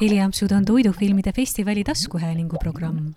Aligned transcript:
heliampsud 0.00 0.52
on 0.52 0.64
toidufilmide 0.64 1.32
festivali 1.32 1.84
taskuhäälingu 1.84 2.56
programm. 2.62 3.12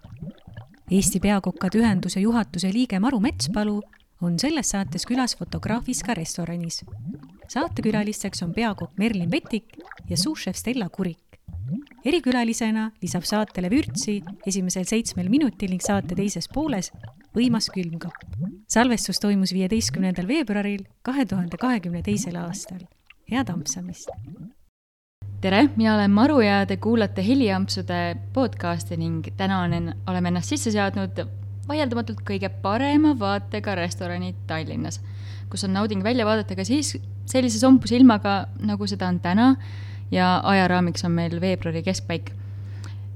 Eesti 0.92 1.20
Peakokkade 1.20 1.80
Ühenduse 1.80 2.20
juhatuse 2.20 2.74
liige 2.74 3.00
Maru 3.00 3.20
Metspalu 3.20 3.82
on 4.22 4.40
selles 4.40 4.70
saates 4.70 5.06
külas 5.06 5.38
Fotograafiska 5.38 6.14
restoranis. 6.14 6.86
saatekülalisteks 7.48 8.44
on 8.44 8.54
peakokk 8.54 8.98
Merlin 8.98 9.32
Vetik 9.32 9.78
ja 10.10 10.18
suušef 10.18 10.56
Stella 10.56 10.90
Kurik. 10.90 11.40
erikülalisena 12.06 12.92
lisab 13.02 13.24
saatele 13.24 13.70
vürtsi 13.70 14.22
esimesel 14.48 14.84
seitsmel 14.84 15.30
minutil 15.30 15.70
ning 15.70 15.82
saate 15.82 16.16
teises 16.16 16.50
pooles 16.54 16.92
võimas 17.36 17.70
külmkapp. 17.74 18.16
salvestus 18.68 19.20
toimus 19.20 19.54
viieteistkümnendal 19.54 20.28
veebruaril 20.28 20.86
kahe 21.02 21.26
tuhande 21.26 21.58
kahekümne 21.58 22.02
teisel 22.02 22.36
aastal. 22.36 22.88
head 23.32 23.50
ampsamist! 23.50 24.10
Tere, 25.44 25.66
mina 25.76 25.96
olen 25.98 26.12
Maru 26.12 26.38
ja 26.40 26.62
te 26.64 26.78
kuulate 26.80 27.24
Heliampsude 27.26 27.98
podcasti 28.34 28.96
ning 28.96 29.26
täna 29.36 29.58
olen, 29.66 29.90
oleme 30.08 30.30
ennast 30.32 30.54
sisse 30.54 30.72
seadnud 30.72 31.18
vaieldamatult 31.68 32.22
kõige 32.24 32.48
parema 32.64 33.12
vaatega 33.20 33.76
restorani 33.76 34.32
Tallinnas, 34.48 35.02
kus 35.52 35.66
on 35.68 35.76
nauding 35.76 36.04
välja 36.06 36.24
vaadata 36.28 36.56
ka 36.56 36.64
siis 36.68 36.94
sellise 37.28 37.60
sompuse 37.60 38.00
ilmaga, 38.00 38.38
nagu 38.64 38.88
seda 38.88 39.10
on 39.12 39.20
täna 39.24 39.50
ja 40.16 40.38
ajaraamiks 40.54 41.04
on 41.04 41.18
meil 41.18 41.36
veebruari 41.44 41.84
keskpaik. 41.84 42.32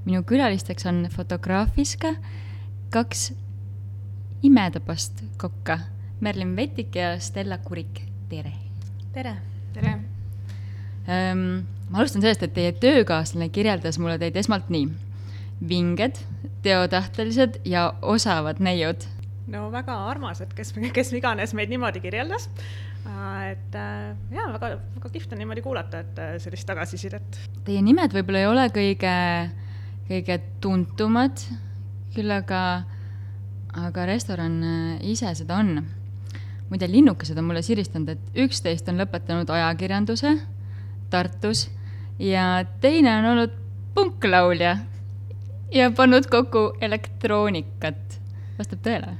minu 0.05 0.23
külalisteks 0.23 0.85
on 0.85 1.07
Fotograafiska 1.11 2.15
kaks 2.91 3.31
imetabast 4.43 5.23
kokka, 5.37 5.79
Merlin 6.19 6.55
Vetik 6.55 6.95
ja 6.95 7.19
Stella 7.19 7.57
Kurik, 7.57 8.03
tere! 8.29 8.53
tere! 9.13 9.37
tere! 9.73 9.97
Ma 11.07 12.01
alustan 12.01 12.23
sellest, 12.23 12.43
et 12.43 12.55
teie 12.55 12.71
töökaaslane 12.75 13.49
kirjeldas 13.53 13.99
mulle 14.01 14.17
teid 14.19 14.35
esmalt 14.39 14.71
nii. 14.73 14.89
vinged, 15.67 16.19
teotähtelised 16.61 17.61
ja 17.65 17.93
osavad 18.01 18.59
neiud. 18.59 19.07
no 19.47 19.71
väga 19.71 19.95
armas, 20.09 20.41
et 20.41 20.53
kes, 20.53 20.73
kes 20.93 21.13
iganes 21.13 21.53
meid 21.53 21.69
niimoodi 21.69 21.99
kirjeldas. 22.03 22.49
et 23.51 23.75
äh, 23.75 24.15
jaa, 24.31 24.49
väga, 24.53 24.77
väga 24.97 25.09
kihvt 25.13 25.31
on 25.31 25.39
niimoodi 25.39 25.61
kuulata, 25.61 26.03
et 26.03 26.19
äh, 26.19 26.35
sellist 26.43 26.67
tagasisidet. 26.67 27.39
Teie 27.63 27.81
nimed 27.81 28.13
võib-olla 28.13 28.43
ei 28.43 28.51
ole 28.51 28.67
kõige, 28.75 29.15
kõige 30.09 30.39
tuntumad, 30.61 31.39
küll 32.15 32.31
aga 32.31 32.61
aga 33.77 34.05
restoran 34.09 34.59
äh, 34.63 35.07
ise 35.07 35.31
seda 35.35 35.61
on. 35.61 35.85
muide, 36.67 36.87
linnukesed 36.91 37.37
on 37.39 37.47
mulle 37.47 37.61
siristanud, 37.63 38.09
et 38.11 38.39
üksteist 38.43 38.89
on 38.91 38.99
lõpetanud 38.99 39.49
ajakirjanduse 39.55 40.35
Tartus 41.09 41.67
ja 42.19 42.65
teine 42.81 43.17
on 43.19 43.31
olnud 43.33 43.55
punklaulja 43.95 44.77
ja 45.73 45.91
pannud 45.91 46.27
kokku 46.31 46.71
elektroonikat. 46.81 48.19
vastab 48.57 48.83
tõele? 48.85 49.15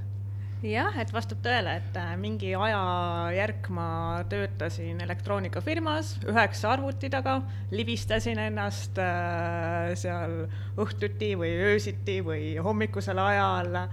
jah, 0.66 0.96
et 1.00 1.12
vastab 1.14 1.40
tõele, 1.46 1.76
et 1.78 1.98
äh, 2.02 2.14
mingi 2.18 2.54
ajajärk 2.58 3.70
ma 3.74 3.90
töötasin 4.30 5.02
elektroonikafirmas 5.06 6.16
üheksa 6.26 6.72
arvuti 6.74 7.12
taga, 7.14 7.40
libistasin 7.72 8.42
ennast 8.48 8.98
äh, 9.02 9.94
seal 10.00 10.48
õhtuti 10.82 11.36
või 11.38 11.54
öösiti 11.72 12.20
või 12.26 12.56
hommikusel 12.64 13.22
ajal 13.22 13.84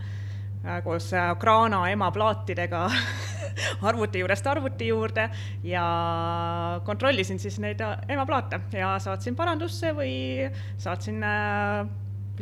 koos 0.85 1.11
Grana 1.41 1.83
äh, 1.85 1.93
ema 1.93 2.11
plaatidega 2.13 2.87
arvuti 3.89 4.23
juurest 4.23 4.47
arvuti 4.47 4.89
juurde 4.89 5.29
ja 5.63 5.85
kontrollisin 6.85 7.39
siis 7.39 7.59
neid 7.61 7.81
äh, 7.85 7.99
ema 8.09 8.27
plaate 8.27 8.61
ja 8.73 8.95
saatsin 8.99 9.37
parandusse 9.37 9.93
või 9.97 10.15
saatsin 10.81 11.21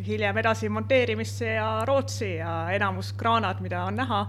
hiljem 0.07 0.39
edasi 0.41 0.71
monteerimisse 0.73 1.55
ja 1.59 1.83
Rootsi 1.87 2.37
ja 2.37 2.71
enamus 2.73 3.13
kraanad, 3.13 3.61
mida 3.61 3.83
on 3.85 3.99
näha, 4.01 4.23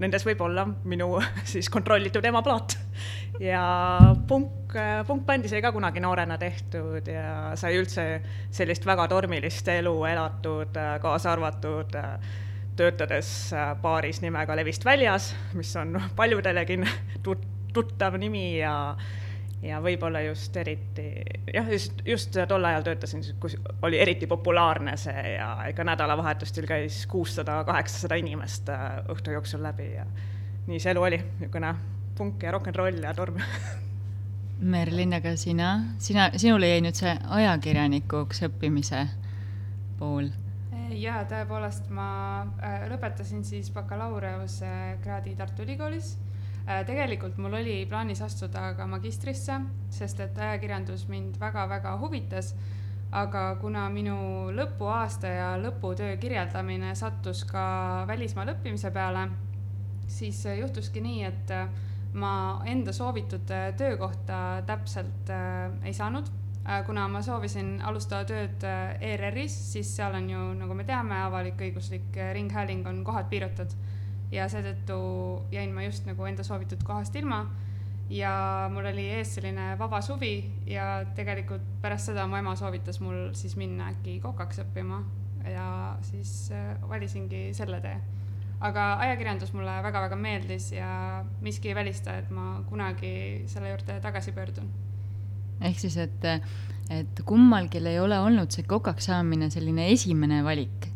nendes 0.00 0.24
võib 0.24 0.40
olla 0.46 0.64
minu 0.88 1.10
siis 1.52 1.68
kontrollitud 1.70 2.24
ema 2.24 2.42
plaat. 2.42 2.78
ja 3.40 3.62
punk, 4.26 4.74
punkbändi 5.06 5.50
sai 5.50 5.60
ka 5.62 5.72
kunagi 5.72 6.00
noorena 6.00 6.38
tehtud 6.38 7.06
ja 7.06 7.56
sai 7.58 7.76
üldse 7.78 8.06
sellist 8.50 8.86
väga 8.86 9.08
tormilist 9.08 9.68
elu 9.74 9.94
elatud, 10.08 10.78
kaasa 11.02 11.32
arvatud 11.32 11.98
äh, 11.98 12.46
töötades 12.78 13.52
äh, 13.52 13.72
baaris 13.82 14.22
nimega 14.22 14.56
Levist 14.56 14.84
väljas, 14.86 15.32
mis 15.58 15.74
on 15.76 15.96
paljudelegi 16.16 16.78
tut-, 17.26 17.48
tuttav 17.74 18.18
nimi 18.20 18.58
ja 18.58 18.74
ja 19.62 19.80
võib-olla 19.82 20.20
just 20.22 20.56
eriti, 20.56 21.08
jah, 21.54 21.66
just, 21.72 22.02
just 22.06 22.36
tol 22.48 22.64
ajal 22.64 22.84
töötasin, 22.86 23.24
kus 23.42 23.56
oli 23.82 23.98
eriti 23.98 24.28
populaarne 24.30 24.94
see 25.00 25.34
ja 25.34 25.48
ega 25.66 25.86
nädalavahetustel 25.88 26.66
käis 26.68 27.00
kuussada, 27.10 27.64
kaheksasada 27.66 28.18
inimest 28.22 28.70
äh, 28.70 29.00
õhtu 29.10 29.34
jooksul 29.34 29.62
läbi 29.66 29.92
ja 29.96 30.06
nii 30.68 30.78
see 30.78 30.94
elu 30.94 31.02
oli, 31.10 31.20
niisugune 31.40 31.74
punk 32.18 32.42
ja 32.42 32.54
rock 32.54 32.70
n 32.70 32.74
roll 32.78 33.02
ja 33.02 33.14
torm. 33.14 33.38
Merlin, 34.74 35.14
aga 35.14 35.36
sina, 35.38 35.74
sina, 36.02 36.30
sinule 36.36 36.70
jäi 36.70 36.82
nüüd 36.82 36.98
see 36.98 37.14
ajakirjanikuks 37.38 38.42
õppimise 38.48 39.06
pool 39.98 40.30
jaa, 40.96 41.22
tõepoolest, 41.28 41.90
ma 41.94 42.08
äh, 42.62 42.86
lõpetasin 42.90 43.44
siis 43.44 43.70
bakalaureusekraadi 43.74 45.34
Tartu 45.36 45.64
Ülikoolis. 45.64 46.14
Äh, 46.68 46.82
tegelikult 46.88 47.38
mul 47.40 47.58
oli 47.60 47.76
plaanis 47.88 48.22
astuda 48.24 48.72
ka 48.76 48.86
magistrisse, 48.88 49.60
sest 49.94 50.20
et 50.24 50.38
ajakirjandus 50.38 51.06
mind 51.08 51.40
väga-väga 51.40 51.96
huvitas. 52.00 52.54
aga 53.08 53.56
kuna 53.56 53.86
minu 53.88 54.14
lõpuaasta 54.52 55.26
ja 55.32 55.46
lõputöö 55.56 56.18
kirjeldamine 56.20 56.90
sattus 56.94 57.40
ka 57.48 58.04
välismaal 58.06 58.50
õppimise 58.52 58.90
peale, 58.92 59.22
siis 60.06 60.42
juhtuski 60.44 61.00
nii, 61.00 61.22
et 61.24 61.54
ma 62.12 62.60
enda 62.66 62.92
soovitud 62.92 63.48
töökohta 63.76 64.62
täpselt 64.66 65.32
äh, 65.32 65.72
ei 65.88 65.96
saanud 65.96 66.28
Äh, 66.28 66.47
kuna 66.86 67.06
ma 67.08 67.22
soovisin 67.24 67.78
alustada 67.84 68.26
tööd 68.28 68.64
äh, 68.66 68.98
ERR-is, 69.12 69.54
siis 69.72 69.88
seal 69.96 70.16
on 70.18 70.26
ju, 70.28 70.40
nagu 70.58 70.74
me 70.76 70.84
teame, 70.88 71.16
avalik-õiguslik 71.28 72.18
äh, 72.18 72.32
ringhääling 72.36 72.86
on 72.88 73.04
kohad 73.06 73.30
piiratud. 73.30 73.72
ja 74.28 74.44
seetõttu 74.52 74.96
jäin 75.48 75.70
ma 75.72 75.86
just 75.86 76.04
nagu 76.04 76.26
enda 76.28 76.44
soovitud 76.44 76.82
kohast 76.84 77.16
ilma. 77.16 77.46
ja 78.10 78.68
mul 78.72 78.86
oli 78.90 79.06
ees 79.16 79.34
selline 79.34 79.78
vaba 79.78 80.00
suvi 80.00 80.50
ja 80.66 81.04
tegelikult 81.16 81.64
pärast 81.80 82.10
seda 82.10 82.26
mu 82.26 82.36
ema 82.36 82.54
soovitas 82.56 83.00
mul 83.00 83.32
siis 83.32 83.56
minna 83.56 83.88
äkki 83.92 84.18
kokaks 84.20 84.60
õppima 84.64 85.02
ja 85.44 85.96
siis 86.02 86.50
valisingi 86.88 87.52
selle 87.54 87.80
tee 87.84 87.96
aga 88.60 88.94
ajakirjandus 89.04 89.52
mulle 89.52 89.76
väga-väga 89.84 90.16
meeldis 90.16 90.72
ja 90.72 91.24
miski 91.40 91.68
ei 91.68 91.74
välista, 91.74 92.16
et 92.16 92.30
ma 92.30 92.62
kunagi 92.68 93.44
selle 93.46 93.72
juurde 93.74 94.00
tagasi 94.00 94.32
pöördun 94.32 94.72
ehk 95.60 95.80
siis, 95.80 95.96
et, 95.96 96.28
et 96.90 97.24
kummalgi 97.26 97.82
ei 97.82 97.98
ole 98.00 98.18
olnud 98.20 98.54
see 98.54 98.66
kokaks 98.68 99.10
saamine 99.10 99.50
selline 99.50 99.90
esimene 99.92 100.42
valik? 100.46 100.88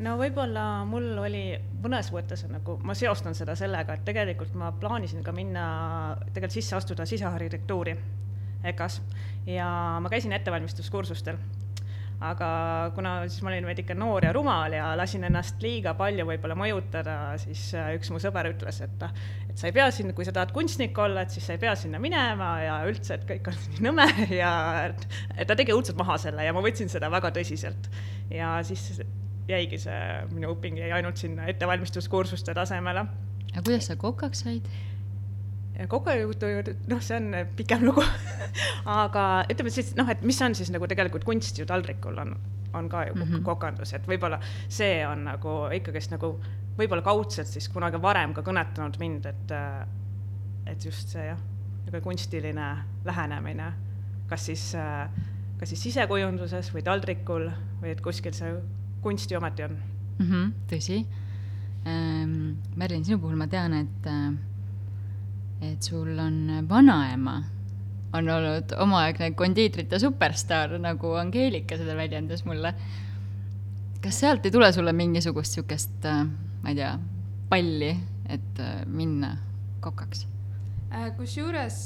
no 0.00 0.14
võib-olla 0.20 0.84
mul 0.88 1.18
oli 1.18 1.44
mõnes 1.82 2.12
mõttes 2.14 2.44
nagu, 2.48 2.78
ma 2.86 2.94
seostan 2.94 3.34
seda 3.34 3.56
sellega, 3.58 3.96
et 3.96 4.04
tegelikult 4.06 4.54
ma 4.58 4.70
plaanisin 4.72 5.24
ka 5.26 5.34
minna, 5.34 5.64
tegelikult 6.30 6.56
sisse 6.56 6.76
astuda 6.78 7.06
sisearhitektuuri 7.08 7.96
EKA-s 8.70 9.00
ja 9.48 9.66
ma 10.00 10.12
käisin 10.12 10.32
ettevalmistuskursustel 10.36 11.40
aga 12.20 12.48
kuna 12.94 13.12
siis 13.28 13.40
ma 13.44 13.48
olin 13.52 13.64
veidike 13.70 13.94
noor 13.96 14.26
ja 14.26 14.32
rumal 14.36 14.74
ja 14.76 14.90
lasin 14.98 15.24
ennast 15.24 15.62
liiga 15.64 15.94
palju 15.96 16.26
võib-olla 16.28 16.56
mõjutada, 16.58 17.14
siis 17.40 17.70
äh, 17.78 17.94
üks 17.96 18.10
mu 18.12 18.20
sõber 18.20 18.50
ütles, 18.52 18.82
et 18.84 19.06
et 19.50 19.56
sa 19.58 19.70
ei 19.70 19.74
pea 19.74 19.86
sinna, 19.94 20.12
kui 20.16 20.26
sa 20.28 20.34
tahad 20.36 20.52
kunstnik 20.54 20.98
olla, 21.00 21.24
et 21.24 21.32
siis 21.32 21.48
sa 21.48 21.56
ei 21.56 21.62
pea 21.62 21.72
sinna 21.78 21.98
minema 22.02 22.50
ja 22.62 22.76
üldse, 22.88 23.16
et 23.16 23.24
kõik 23.28 23.48
on 23.50 23.56
nii 23.72 23.86
nõme 23.88 24.06
ja 24.36 24.52
et, 24.90 25.08
et 25.36 25.48
ta 25.48 25.56
tegi 25.56 25.74
õudselt 25.76 25.98
maha 26.00 26.18
selle 26.20 26.44
ja 26.44 26.52
ma 26.56 26.64
võtsin 26.64 26.92
seda 26.92 27.10
väga 27.12 27.32
tõsiselt. 27.40 27.88
ja 28.30 28.58
siis 28.68 29.00
jäigi 29.50 29.80
see, 29.80 30.04
minu 30.34 30.52
õping 30.54 30.78
jäi 30.78 30.92
ainult 31.00 31.18
sinna 31.20 31.48
ettevalmistuskursuste 31.50 32.54
tasemele. 32.54 33.06
aga 33.54 33.64
kuidas 33.64 33.88
sa 33.88 33.96
kokaks 33.96 34.44
said? 34.44 34.68
Kogejutu 35.88 36.48
juurde, 36.50 36.74
noh, 36.90 37.02
see 37.02 37.16
on 37.16 37.34
pikem 37.56 37.84
lugu 37.86 38.04
aga 39.00 39.26
ütleme 39.50 39.72
siis 39.72 39.94
noh, 39.96 40.08
et 40.10 40.22
mis 40.26 40.40
on 40.44 40.56
siis 40.58 40.72
nagu 40.74 40.88
tegelikult 40.90 41.24
kunst 41.24 41.58
ju 41.58 41.66
taldrikul 41.68 42.18
on, 42.20 42.34
on 42.76 42.88
ka 42.88 43.06
ju 43.08 43.14
mm 43.14 43.22
-hmm. 43.22 43.44
kokandus, 43.46 43.94
et 43.94 44.08
võib-olla 44.08 44.40
see 44.68 45.06
on 45.06 45.24
nagu 45.24 45.56
ikkagist 45.72 46.10
nagu 46.10 46.34
võib-olla 46.78 47.02
kaudselt 47.02 47.48
siis 47.48 47.68
kunagi 47.68 48.00
varem 48.02 48.34
ka 48.34 48.42
kõnetanud 48.42 48.98
mind, 48.98 49.26
et, 49.26 49.54
et 50.66 50.84
just 50.84 51.08
see 51.08 51.26
jah, 51.26 51.38
niisugune 51.38 52.00
kunstiline 52.00 52.68
lähenemine, 53.04 53.72
kas 54.28 54.46
siis, 54.46 54.72
kas 55.58 55.68
siis 55.68 55.82
sisekujunduses 55.82 56.74
või 56.74 56.82
taldrikul 56.82 57.50
või 57.80 57.90
et 57.90 58.00
kuskil 58.00 58.32
see 58.32 58.54
kunst 59.02 59.30
ju 59.30 59.38
ometi 59.38 59.62
on 59.62 59.76
mm. 60.18 60.26
-hmm, 60.26 60.52
tõsi 60.70 61.06
ähm,. 61.86 62.52
Merlin, 62.76 63.04
sinu 63.04 63.18
puhul 63.18 63.36
ma 63.36 63.46
tean, 63.46 63.72
et 63.74 64.06
äh, 64.06 64.32
et 65.60 65.82
sul 65.82 66.18
on 66.18 66.66
vanaema 66.68 67.40
on 68.12 68.28
olnud 68.28 68.74
omaaegne 68.78 69.30
kondiitrite 69.38 69.98
superstaar, 70.02 70.74
nagu 70.82 71.14
Angeelika 71.20 71.78
seda 71.78 71.96
väljendas 71.98 72.44
mulle. 72.44 72.74
kas 74.00 74.20
sealt 74.20 74.46
ei 74.48 74.50
tule 74.50 74.72
sulle 74.72 74.92
mingisugust 74.96 75.58
niisugust, 75.58 76.04
äh, 76.08 76.24
ma 76.62 76.72
ei 76.72 76.74
tea, 76.74 76.94
palli, 77.48 77.90
et 78.28 78.60
äh, 78.60 78.86
minna 78.86 79.34
kokaks? 79.84 80.24
Äh, 80.90 81.10
kusjuures 81.18 81.76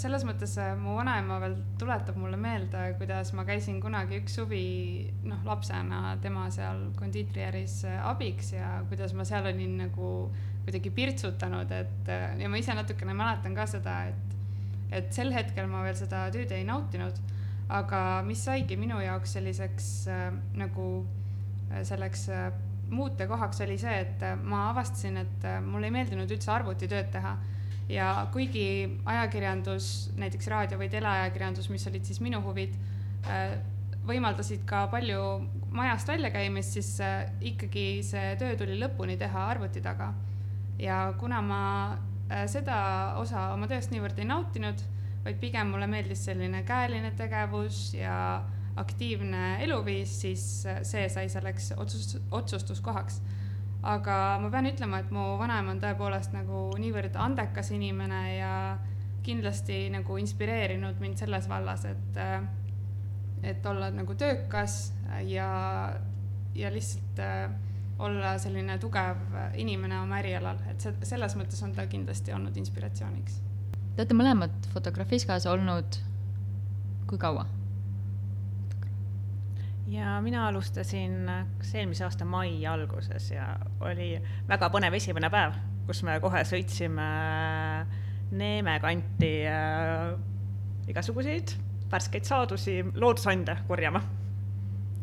selles 0.00 0.24
mõttes 0.26 0.56
mu 0.80 0.96
vanaema 0.96 1.36
veel 1.44 1.58
tuletab 1.78 2.16
mulle 2.18 2.40
meelde, 2.40 2.94
kuidas 2.98 3.34
ma 3.36 3.44
käisin 3.46 3.82
kunagi 3.84 4.22
üks 4.22 4.38
suvi 4.40 4.64
noh, 5.28 5.44
lapsena 5.46 6.16
tema 6.24 6.48
seal 6.50 6.88
kondiitriäris 6.98 7.82
abiks 8.02 8.54
ja 8.56 8.78
kuidas 8.88 9.14
ma 9.14 9.28
seal 9.28 9.52
olin 9.52 9.76
nagu 9.84 10.08
kuidagi 10.68 10.92
pirtsutanud, 10.94 11.72
et 11.72 12.12
ja 12.38 12.48
ma 12.52 12.60
ise 12.60 12.76
natukene 12.76 13.16
mäletan 13.16 13.56
ka 13.56 13.66
seda, 13.66 14.02
et 14.12 14.28
et 14.92 15.12
sel 15.12 15.32
hetkel 15.34 15.68
ma 15.68 15.82
veel 15.84 15.96
seda 15.98 16.26
tööd 16.32 16.52
ei 16.56 16.64
nautinud, 16.64 17.16
aga 17.68 18.22
mis 18.24 18.40
saigi 18.46 18.78
minu 18.80 19.00
jaoks 19.02 19.34
selliseks 19.36 19.88
äh, 20.08 20.30
nagu 20.56 20.88
äh, 21.68 21.82
selleks 21.84 22.28
äh, 22.32 22.48
muutekohaks 22.90 23.60
oli 23.64 23.76
see, 23.80 23.94
et 24.04 24.22
äh, 24.24 24.36
ma 24.36 24.68
avastasin, 24.70 25.20
et 25.24 25.44
äh, 25.44 25.60
mulle 25.64 25.90
ei 25.90 25.94
meeldinud 25.94 26.30
üldse 26.32 26.52
arvutitööd 26.54 27.10
teha 27.12 27.34
ja 27.92 28.12
kuigi 28.32 28.64
ajakirjandus, 29.08 30.10
näiteks 30.20 30.48
raadio 30.52 30.80
või 30.80 30.90
teleajakirjandus, 30.92 31.68
mis 31.72 31.86
olid 31.90 32.08
siis 32.08 32.22
minu 32.24 32.40
huvid, 32.44 32.76
äh, 33.28 33.58
võimaldasid 34.08 34.64
ka 34.68 34.86
palju 34.88 35.20
majast 35.76 36.08
väljakäimist, 36.08 36.78
siis 36.78 36.94
ikkagi 37.44 38.00
see 38.06 38.32
töö 38.40 38.54
tuli 38.56 38.78
lõpuni 38.80 39.18
teha 39.20 39.42
arvuti 39.52 39.82
taga. 39.84 40.14
Ja 40.78 41.14
kuna 41.18 41.42
ma 41.42 41.62
Äh, 42.28 42.44
seda 42.50 42.76
osa 43.16 43.46
oma 43.54 43.66
tööst 43.70 43.88
niivõrd 43.88 44.18
ei 44.20 44.28
nautinud, 44.28 44.82
vaid 45.24 45.38
pigem 45.40 45.70
mulle 45.72 45.86
meeldis 45.88 46.26
selline 46.28 46.60
käeline 46.68 47.14
tegevus 47.16 47.94
ja 47.96 48.42
aktiivne 48.78 49.62
eluviis, 49.64 50.12
siis 50.26 50.44
äh, 50.68 50.82
see 50.84 51.06
sai 51.08 51.30
selleks 51.32 51.72
otsus, 51.80 52.18
otsustuskohaks. 52.30 53.22
aga 53.82 54.14
ma 54.42 54.50
pean 54.50 54.66
ütlema, 54.68 54.98
et 55.00 55.10
mu 55.14 55.24
vanaema 55.40 55.72
on 55.72 55.80
tõepoolest 55.80 56.34
nagu 56.34 56.66
niivõrd 56.82 57.16
andekas 57.16 57.70
inimene 57.72 58.22
ja 58.36 58.52
kindlasti 59.24 59.86
nagu 59.94 60.18
inspireerinud 60.18 61.00
mind 61.00 61.16
selles 61.22 61.48
vallas, 61.48 61.86
et, 61.88 62.20
äh, 62.20 62.42
et 63.42 63.66
olla 63.66 63.88
nagu 63.94 64.18
töökas 64.20 64.92
ja, 65.24 65.48
ja 66.54 66.74
lihtsalt 66.74 67.24
olla 67.98 68.36
selline 68.38 68.78
tugev 68.78 69.20
inimene 69.58 70.00
oma 70.00 70.20
ärialal, 70.22 70.60
et 70.70 70.80
see, 70.80 70.94
selles 71.08 71.34
mõttes 71.38 71.62
on 71.66 71.74
ta 71.74 71.86
kindlasti 71.90 72.34
olnud 72.34 72.56
inspiratsiooniks. 72.60 73.40
Te 73.94 74.02
olete 74.04 74.14
mõlemad 74.14 74.68
Fotografiskas 74.72 75.46
olnud 75.50 76.02
kui 77.10 77.18
kaua? 77.18 77.46
ja 79.88 80.18
mina 80.20 80.42
alustasin 80.48 81.30
kas 81.58 81.70
eelmise 81.74 82.04
aasta 82.04 82.26
mai 82.28 82.66
alguses 82.68 83.30
ja 83.32 83.46
oli 83.80 84.10
väga 84.48 84.68
põnev 84.68 84.98
esimene 84.98 85.30
päev, 85.32 85.56
kus 85.88 86.02
me 86.04 86.18
kohe 86.20 86.44
sõitsime 86.44 87.06
Neeme 88.28 88.74
kanti 88.82 89.30
äh, 89.48 90.10
igasuguseid 90.92 91.54
värskeid 91.88 92.28
saadusi, 92.28 92.82
loodusande 92.94 93.56
korjama. 93.68 94.02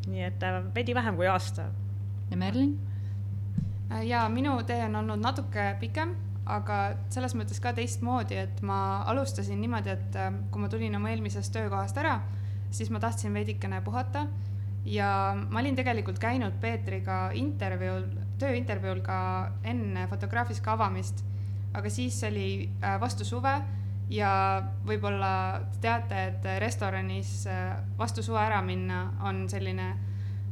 nii 0.06 0.21
et 0.27 0.44
äh, 0.45 0.59
veidi 0.75 0.94
vähem 0.94 1.18
kui 1.18 1.25
aasta 1.27 1.65
ja 2.31 2.38
Merlin? 2.38 2.80
Äh, 3.92 4.06
ja 4.07 4.30
minu 4.30 4.57
tee 4.63 4.86
on 4.86 4.95
olnud 4.95 5.22
natuke 5.22 5.75
pikem, 5.80 6.16
aga 6.45 6.80
selles 7.13 7.36
mõttes 7.38 7.62
ka 7.62 7.74
teistmoodi, 7.77 8.38
et 8.38 8.62
ma 8.66 9.04
alustasin 9.12 9.62
niimoodi, 9.62 9.94
et 9.94 10.18
äh, 10.19 10.33
kui 10.51 10.62
ma 10.62 10.69
tulin 10.72 10.98
oma 10.98 11.12
eelmisest 11.13 11.54
töökohast 11.54 11.98
ära, 12.01 12.19
siis 12.74 12.92
ma 12.92 13.00
tahtsin 13.00 13.33
veidikene 13.33 13.81
puhata 13.86 14.25
ja 14.86 15.10
ma 15.50 15.62
olin 15.62 15.77
tegelikult 15.77 16.19
käinud 16.22 16.57
Peetriga 16.62 17.30
intervjuul, 17.33 18.10
tööintervjuul 18.42 19.01
ka 19.06 19.18
enne 19.63 20.06
Fotograafiska 20.10 20.75
avamist, 20.75 21.24
aga 21.74 21.89
siis 21.89 22.19
oli 22.28 22.50
äh, 22.81 23.00
vastu 23.01 23.25
suve 23.25 23.56
ja 24.10 24.31
võib-olla 24.86 25.62
teate, 25.81 26.25
et 26.30 26.44
restoranis 26.62 27.48
vastu 27.98 28.21
suve 28.21 28.38
ära 28.38 28.60
minna 28.62 29.07
on 29.25 29.48
selline 29.50 29.88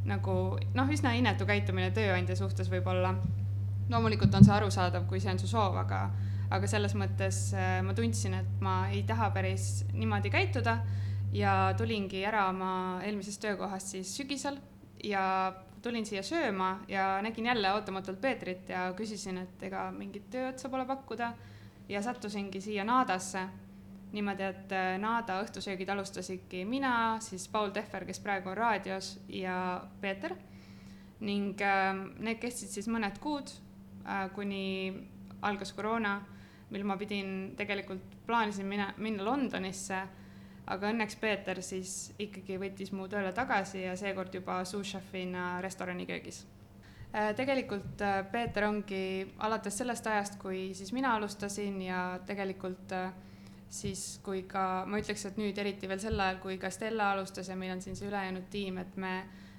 nagu 0.08 0.58
noh, 0.74 0.92
üsna 0.92 1.14
inetu 1.16 1.46
käitumine 1.48 1.90
tööandja 1.96 2.36
suhtes 2.36 2.70
võib-olla. 2.72 3.14
loomulikult 3.90 4.34
on 4.34 4.44
see 4.44 4.54
arusaadav, 4.54 5.06
kui 5.08 5.20
see 5.20 5.32
on 5.32 5.38
su 5.38 5.48
soov, 5.48 5.76
aga, 5.76 6.08
aga 6.50 6.68
selles 6.68 6.94
mõttes 6.96 7.50
äh, 7.52 7.80
ma 7.84 7.92
tundsin, 7.94 8.34
et 8.34 8.60
ma 8.64 8.88
ei 8.88 9.02
taha 9.04 9.30
päris 9.30 9.84
niimoodi 9.92 10.30
käituda 10.32 10.78
ja 11.32 11.74
tulingi 11.76 12.24
ära 12.24 12.48
oma 12.48 13.00
eelmisest 13.04 13.42
töökohast 13.42 13.92
siis 13.92 14.14
sügisel 14.16 14.56
ja 15.04 15.52
tulin 15.82 16.06
siia 16.06 16.22
sööma 16.24 16.78
ja 16.88 17.20
nägin 17.22 17.46
jälle 17.46 17.72
ootamatult 17.74 18.20
Peetrit 18.20 18.68
ja 18.68 18.86
küsisin, 18.96 19.38
et 19.42 19.62
ega 19.68 19.90
mingit 19.92 20.30
tööotsa 20.32 20.70
pole 20.72 20.86
pakkuda 20.88 21.34
ja 21.88 22.00
sattusingi 22.02 22.60
siia 22.64 22.84
Naadasse 22.88 23.44
niimoodi, 24.14 24.46
et 24.46 24.72
äh, 24.74 24.94
Naada 25.00 25.40
õhtusöögid 25.42 25.90
alustasidki 25.90 26.64
mina, 26.68 27.18
siis 27.24 27.46
Paul 27.50 27.72
Tehver, 27.74 28.06
kes 28.06 28.20
praegu 28.22 28.52
on 28.52 28.58
raadios, 28.58 29.14
ja 29.28 29.56
Peeter. 30.00 30.36
ning 31.24 31.60
ähm, 31.62 32.08
need 32.20 32.40
kestsid 32.42 32.68
siis 32.68 32.88
mõned 32.90 33.16
kuud, 33.22 33.48
äh, 34.04 34.26
kuni 34.34 34.92
algas 35.46 35.72
koroona, 35.72 36.18
mil 36.74 36.84
ma 36.84 36.96
pidin 37.00 37.54
tegelikult, 37.56 38.18
plaanisin 38.26 38.66
minna, 38.68 38.90
minna 38.98 39.24
Londonisse, 39.24 40.00
aga 40.66 40.90
õnneks 40.90 41.16
Peeter 41.20 41.62
siis 41.62 42.12
ikkagi 42.18 42.58
võttis 42.60 42.92
mu 42.92 43.06
tööle 43.08 43.32
tagasi 43.32 43.84
ja 43.84 43.94
seekord 43.96 44.34
juba 44.34 44.62
sous-chef'ina 44.68 45.60
restorani 45.64 46.06
köögis 46.08 46.42
äh, 47.12 47.32
tegelikult 47.36 48.02
Peeter 48.32 48.68
ongi 48.68 49.04
alates 49.38 49.78
sellest 49.80 50.06
ajast, 50.06 50.38
kui 50.42 50.72
siis 50.74 50.92
mina 50.92 51.14
alustasin 51.16 51.80
ja 51.84 52.02
tegelikult 52.26 52.92
äh, 52.92 53.12
siis 53.74 54.02
kui 54.22 54.44
ka, 54.46 54.84
ma 54.86 55.00
ütleks, 55.02 55.24
et 55.28 55.38
nüüd 55.40 55.58
eriti 55.58 55.88
veel 55.90 56.02
sel 56.02 56.20
ajal, 56.20 56.38
kui 56.42 56.58
ka 56.62 56.70
Stella 56.70 57.10
alustas 57.14 57.48
ja 57.50 57.56
meil 57.58 57.74
on 57.74 57.82
siin 57.82 57.96
see 57.98 58.06
ülejäänud 58.06 58.46
tiim, 58.52 58.78
et 58.78 58.96
me 59.00 59.14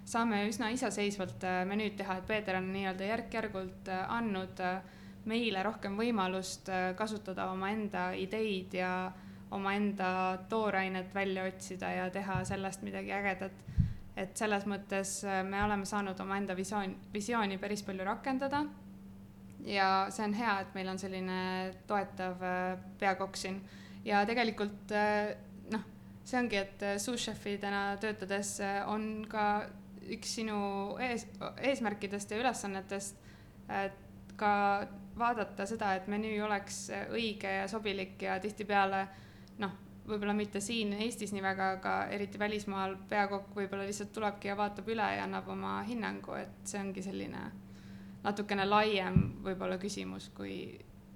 saame 0.07 0.43
üsna 0.49 0.69
iseseisvalt 0.73 1.43
äh, 1.43 1.63
menüüd 1.67 1.97
teha, 1.99 2.19
et 2.19 2.27
Peeter 2.29 2.59
on 2.59 2.69
nii-öelda 2.73 3.09
järk-järgult 3.09 3.91
äh, 3.91 4.05
andnud 4.17 4.61
äh, 4.63 4.79
meile 5.25 5.63
rohkem 5.65 5.95
võimalust 5.97 6.69
kasutada 6.95 7.47
omaenda 7.49 8.11
ideid 8.13 8.75
ja 8.77 8.89
omaenda 9.57 10.09
toorainet 10.49 11.09
välja 11.15 11.47
otsida 11.49 11.89
ja 11.89 12.03
teha 12.13 12.43
sellest 12.45 12.83
midagi 12.85 13.09
ägedat. 13.13 13.63
et 14.15 14.37
selles 14.37 14.63
mõttes 14.69 15.25
me 15.49 15.63
oleme 15.63 15.85
saanud 15.85 16.19
omaenda 16.21 16.55
visioon, 16.55 16.93
visiooni 17.13 17.57
päris 17.57 17.81
palju 17.83 18.05
rakendada. 18.05 18.65
ja 19.65 20.05
see 20.09 20.27
on 20.27 20.33
hea, 20.33 20.59
et 20.61 20.75
meil 20.75 20.93
on 20.93 20.99
selline 20.99 21.39
toetav 21.87 22.45
peakokk 22.99 23.35
siin 23.35 23.59
ja 24.05 24.21
tegelikult 24.27 24.93
äh, 24.93 25.33
noh, 25.73 25.85
see 26.25 26.39
ongi, 26.39 26.59
et 26.61 26.85
äh, 26.85 26.97
sous-chef'idena 27.01 27.97
töötades 28.01 28.57
äh, 28.63 28.81
on 28.89 29.25
ka 29.29 29.65
üks 30.13 30.35
sinu 30.39 30.57
ees, 31.01 31.25
eesmärkidest 31.65 32.31
ja 32.31 32.37
ülesannetest 32.37 33.23
ka 34.37 34.51
vaadata 35.17 35.65
seda, 35.65 35.95
et 35.97 36.05
menüü 36.11 36.35
oleks 36.45 36.91
õige 36.93 37.49
ja 37.49 37.63
sobilik 37.71 38.21
ja 38.21 38.35
tihtipeale 38.43 38.99
noh, 39.63 39.71
võib-olla 40.05 40.35
mitte 40.37 40.61
siin 40.61 40.93
Eestis 40.93 41.33
nii 41.33 41.41
väga, 41.41 41.69
aga 41.79 41.93
eriti 42.13 42.37
välismaal 42.37 42.93
peakokk 43.09 43.55
võib-olla 43.57 43.87
lihtsalt 43.87 44.11
tulebki 44.13 44.51
ja 44.51 44.57
vaatab 44.59 44.91
üle 44.93 45.07
ja 45.15 45.23
annab 45.25 45.49
oma 45.49 45.79
hinnangu, 45.87 46.35
et 46.37 46.69
see 46.69 46.83
ongi 46.83 47.01
selline 47.01 47.41
natukene 48.27 48.67
laiem 48.69 49.17
võib-olla 49.47 49.79
küsimus, 49.81 50.29
kui, 50.37 50.59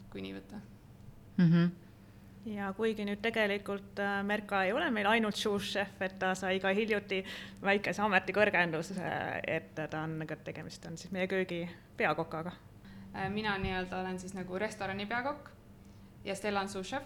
kui 0.10 0.26
nii 0.26 0.34
võtta 0.40 0.64
mm. 0.64 1.46
-hmm 1.46 1.89
ja 2.50 2.72
kuigi 2.74 3.06
nüüd 3.06 3.22
tegelikult 3.24 4.00
äh, 4.02 4.20
Merka 4.26 4.64
ei 4.66 4.74
ole 4.74 4.90
meil 4.94 5.08
ainult 5.10 5.38
sous-chef, 5.38 5.94
et 6.02 6.18
ta 6.22 6.34
sai 6.38 6.60
ka 6.62 6.72
hiljuti 6.76 7.22
väikese 7.64 8.02
ametikõrgenduse, 8.06 8.98
et 9.48 9.76
ta 9.78 10.04
on, 10.04 10.18
tegemist 10.44 10.86
on 10.90 10.98
siis 10.98 11.14
meie 11.16 11.28
köögi 11.30 11.64
peakokaga. 11.98 12.56
Äh, 13.14 13.30
mina 13.34 13.58
nii-öelda 13.62 14.02
olen 14.02 14.20
siis 14.20 14.34
nagu 14.38 14.60
restorani 14.60 15.06
peakokk 15.10 15.52
ja 16.26 16.36
Stella 16.36 16.66
on 16.66 16.70
sous-chef 16.70 17.04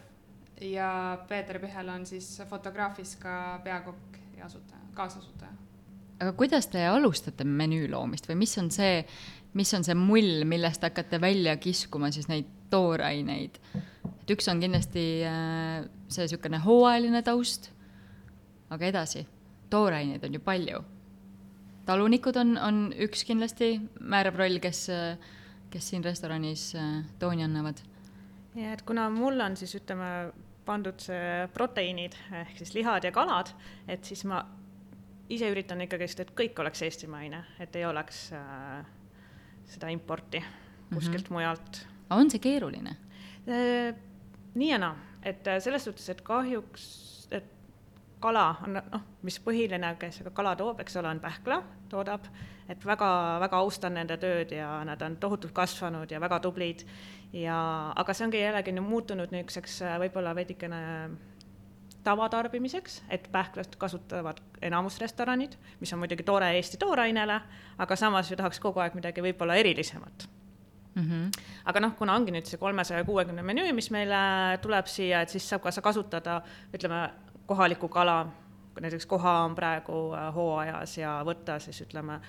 ja 0.62 1.18
Peeter 1.28 1.60
Pihel 1.60 1.90
on 1.90 2.06
siis 2.06 2.42
fotograafis 2.50 3.16
ka 3.22 3.60
peakokk 3.64 4.20
ja 4.38 4.46
asutaja, 4.46 4.82
kaasasutaja. 4.94 5.52
aga 6.20 6.34
kuidas 6.40 6.68
te 6.68 6.86
alustate 6.88 7.44
menüü 7.44 7.90
loomist 7.92 8.30
või 8.30 8.40
mis 8.46 8.58
on 8.58 8.70
see, 8.72 9.02
mis 9.54 9.74
on 9.74 9.84
see 9.84 9.96
mull, 9.98 10.46
millest 10.48 10.84
hakkate 10.84 11.20
välja 11.22 11.58
kiskuma 11.58 12.12
siis 12.12 12.30
neid 12.32 12.48
tooraineid? 12.70 13.60
Et 14.24 14.32
üks 14.38 14.48
on 14.48 14.62
kindlasti 14.64 15.04
äh, 15.28 15.84
see 16.08 16.24
niisugune 16.24 16.62
hooajaline 16.64 17.22
taust, 17.28 17.70
aga 18.72 18.88
edasi, 18.88 19.26
tooraineid 19.74 20.24
on 20.24 20.38
ju 20.38 20.44
palju. 20.44 20.84
talunikud 21.86 22.38
on, 22.40 22.56
on 22.58 22.78
üks 23.04 23.26
kindlasti 23.28 23.76
määrav 24.00 24.40
roll, 24.40 24.62
kes, 24.64 24.86
kes 25.74 25.90
siin 25.92 26.06
restoranis 26.06 26.72
äh, 26.80 27.04
tooni 27.20 27.44
annavad. 27.44 27.84
ja 28.56 28.72
et 28.72 28.82
kuna 28.88 29.10
mul 29.12 29.44
on 29.44 29.60
siis 29.60 29.76
ütleme, 29.76 30.32
pandud 30.64 31.04
see 31.04 31.48
proteiinid 31.54 32.16
ehk 32.32 32.58
siis 32.62 32.74
lihad 32.78 33.04
ja 33.04 33.12
kalad, 33.12 33.52
et 33.88 34.08
siis 34.08 34.24
ma 34.24 34.40
ise 35.34 35.50
üritan 35.52 35.84
ikkagist, 35.84 36.24
et 36.24 36.32
kõik 36.38 36.60
oleks 36.64 36.86
eestimaine, 36.88 37.44
et 37.60 37.76
ei 37.76 37.84
oleks 37.90 38.30
äh, 38.38 38.86
seda 39.68 39.92
importi 39.92 40.40
kuskilt 40.94 41.28
mm 41.28 41.28
-hmm. 41.28 41.34
mujalt. 41.34 41.88
on 42.10 42.32
see 42.32 42.40
keeruline? 42.40 42.96
Nii 44.54 44.70
ja 44.70 44.78
naa, 44.78 44.96
et 45.26 45.48
äh, 45.48 45.60
selles 45.64 45.86
suhtes, 45.88 46.06
et 46.14 46.22
kahjuks, 46.22 46.84
et 47.34 47.48
kala 48.22 48.46
on 48.66 48.78
noh, 48.78 49.06
mis 49.26 49.40
põhiline, 49.42 49.96
kes 50.00 50.22
kala 50.34 50.54
toob, 50.60 50.84
eks 50.84 51.00
ole, 51.02 51.10
on 51.10 51.22
pähkla, 51.24 51.58
toodab, 51.90 52.28
et 52.70 52.86
väga-väga 52.86 53.60
austan 53.60 53.98
nende 53.98 54.18
tööd 54.22 54.54
ja 54.54 54.70
nad 54.86 55.02
on 55.02 55.18
tohutult 55.22 55.56
kasvanud 55.58 56.12
ja 56.12 56.22
väga 56.22 56.40
tublid. 56.44 56.86
Ja, 57.34 57.58
aga 57.98 58.14
see 58.14 58.28
ongi 58.28 58.44
jällegi 58.44 58.76
muutunud 58.78 59.34
niisuguseks 59.34 59.80
äh, 59.88 59.98
võib-olla 60.06 60.36
veidikene 60.38 60.84
tavatarbimiseks, 62.04 63.02
et 63.16 63.26
pähklast 63.32 63.80
kasutavad 63.80 64.42
enamus 64.62 65.00
restoranid, 65.02 65.58
mis 65.80 65.94
on 65.96 66.04
muidugi 66.04 66.28
tore 66.28 66.52
Eesti 66.60 66.78
toorainele, 66.78 67.42
aga 67.80 67.98
samas 67.98 68.30
ju 68.30 68.38
tahaks 68.38 68.62
kogu 68.62 68.84
aeg 68.84 69.00
midagi 69.00 69.24
võib-olla 69.24 69.58
erilisemat 69.64 70.28
mm. 70.96 71.04
-hmm. 71.04 71.32
aga 71.66 71.80
noh, 71.80 71.96
kuna 71.98 72.16
ongi 72.16 72.32
nüüd 72.32 72.46
see 72.50 72.58
kolmesaja 72.58 73.04
kuuekümne 73.04 73.42
menüü, 73.42 73.74
mis 73.74 73.92
meile 73.92 74.58
tuleb 74.62 74.88
siia, 74.88 75.22
et 75.22 75.30
siis 75.30 75.50
saab 75.50 75.62
ka 75.62 75.72
kasutada, 75.82 76.42
ütleme, 76.74 77.10
kohalikku 77.46 77.88
kala, 77.88 78.28
näiteks 78.82 79.06
koha 79.06 79.40
on 79.46 79.56
praegu 79.56 80.14
äh, 80.14 80.34
hooajas 80.34 80.98
ja 80.98 81.22
võtta 81.26 81.60
siis 81.60 81.82
ütleme 81.82 82.20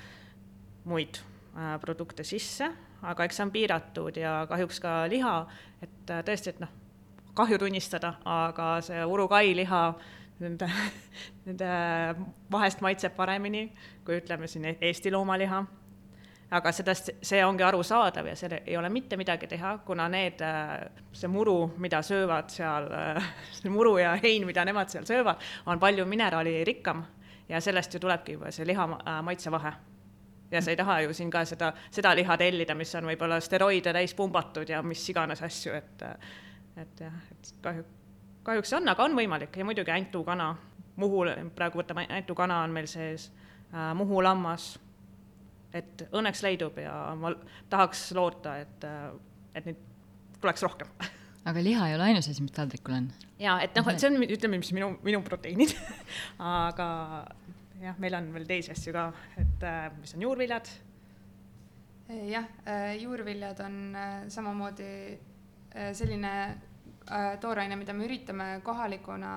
muid 0.84 1.18
äh, 1.56 1.80
produkte 1.80 2.24
sisse, 2.24 2.70
aga 3.02 3.24
eks 3.24 3.36
see 3.36 3.44
on 3.44 3.50
piiratud 3.50 4.16
ja 4.16 4.46
kahjuks 4.48 4.80
ka 4.80 5.04
liha, 5.08 5.46
et 5.82 6.10
äh, 6.10 6.24
tõesti, 6.24 6.50
et 6.50 6.60
noh 6.60 6.84
kahju 7.34 7.58
tunnistada, 7.58 8.14
aga 8.24 8.78
see 8.84 9.04
urukai 9.04 9.54
liha 9.56 9.82
nende, 10.42 10.68
nende 11.46 11.70
vahest 12.50 12.82
maitseb 12.84 13.16
paremini 13.16 13.66
kui 14.06 14.20
ütleme 14.20 14.48
siin 14.50 14.74
Eesti 14.74 15.12
loomaliha. 15.14 15.64
Aga 16.54 16.72
sellest, 16.72 17.10
see 17.24 17.40
ongi 17.44 17.64
arusaadav 17.66 18.28
ja 18.30 18.36
seal 18.38 18.56
ei 18.60 18.76
ole 18.78 18.88
mitte 18.92 19.16
midagi 19.20 19.48
teha, 19.50 19.78
kuna 19.86 20.06
need, 20.12 20.42
see 21.12 21.30
muru, 21.30 21.56
mida 21.82 22.02
söövad 22.02 22.52
seal, 22.52 22.88
see 23.58 23.72
muru 23.72 23.96
ja 23.98 24.14
hein, 24.22 24.46
mida 24.46 24.64
nemad 24.64 24.92
seal 24.92 25.06
söövad, 25.08 25.42
on 25.66 25.82
palju 25.82 26.06
mineraalirikkam 26.06 27.02
ja 27.48 27.60
sellest 27.60 27.94
ju 27.94 28.00
tulebki 28.00 28.38
juba 28.38 28.52
see 28.54 28.66
liha 28.66 28.86
maitsevahe. 29.22 29.72
Ja 30.50 30.60
sa 30.62 30.70
ei 30.70 30.76
taha 30.76 31.00
ju 31.00 31.14
siin 31.16 31.30
ka 31.32 31.42
seda, 31.48 31.72
seda 31.90 32.12
liha 32.14 32.36
tellida, 32.38 32.74
mis 32.78 32.92
on 32.94 33.08
võib-olla 33.08 33.40
steroide 33.42 33.92
täis 33.96 34.14
pumbatud 34.14 34.68
ja 34.70 34.82
mis 34.86 35.02
iganes 35.10 35.42
asju, 35.42 35.72
et 35.74 36.04
et 36.76 37.00
jah, 37.00 37.16
et 37.30 37.50
kahju, 37.62 37.84
kahjuks 38.46 38.72
on, 38.78 38.88
aga 38.90 39.04
on 39.04 39.16
võimalik. 39.16 39.56
Ja 39.56 39.64
muidugi 39.66 39.92
Antu-kana, 39.94 40.54
Muhu, 40.96 41.24
praegu 41.54 41.80
võtame, 41.80 42.06
Antu-kana 42.10 42.60
on 42.62 42.74
meil 42.74 42.86
sees 42.90 43.30
äh,, 43.72 43.90
Muhu 43.98 44.22
lammas, 44.22 44.74
et 45.74 46.06
õnneks 46.12 46.44
leidub 46.46 46.78
ja 46.82 46.94
ma 47.18 47.34
tahaks 47.72 48.06
loota, 48.16 48.56
et, 48.62 48.86
äh, 48.88 49.10
et 49.58 49.68
neid 49.68 49.82
tuleks 50.40 50.64
rohkem 50.66 50.90
aga 51.44 51.64
liha 51.64 51.90
ei 51.90 51.98
ole 51.98 52.10
ainus 52.10 52.30
asi, 52.30 52.42
mis 52.44 52.54
taldrikul 52.56 52.96
on? 53.00 53.10
jaa, 53.42 53.58
et 53.64 53.76
noh, 53.76 53.90
et 53.90 54.00
see 54.00 54.10
on, 54.12 54.22
ütleme, 54.24 54.62
mis 54.62 54.72
minu, 54.76 54.94
minu 55.04 55.20
proteiinid 55.26 55.76
aga 56.54 56.88
jah, 57.82 58.00
meil 58.00 58.16
on 58.20 58.32
veel 58.38 58.48
teisi 58.48 58.72
asju 58.74 58.96
ka, 58.96 59.10
et 59.42 59.68
äh, 59.68 59.86
mis 60.00 60.16
on 60.16 60.26
juurviljad. 60.28 60.72
jah, 62.30 62.50
äh, 62.70 62.90
juurviljad 63.02 63.60
on 63.66 63.78
samamoodi 64.32 64.90
Äh, 65.74 65.94
selline 65.94 66.56
äh, 67.10 67.38
tooraine, 67.40 67.76
mida 67.76 67.92
me 67.92 68.04
üritame 68.06 68.60
kohalikuna 68.62 69.30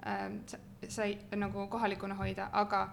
äh, 0.00 0.30
sai 0.88 1.18
nagu 1.36 1.66
kohalikuna 1.68 2.14
hoida, 2.16 2.46
aga 2.52 2.86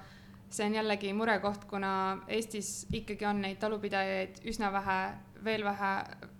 see 0.50 0.65
on 0.65 0.75
jällegi 0.79 1.13
murekoht, 1.13 1.65
kuna 1.70 1.91
Eestis 2.27 2.88
ikkagi 2.94 3.25
on 3.29 3.41
neid 3.44 3.60
talupidajaid 3.62 4.41
üsna 4.50 4.72
vähe, 4.74 5.00
veel 5.46 5.63
vähe, 5.63 5.91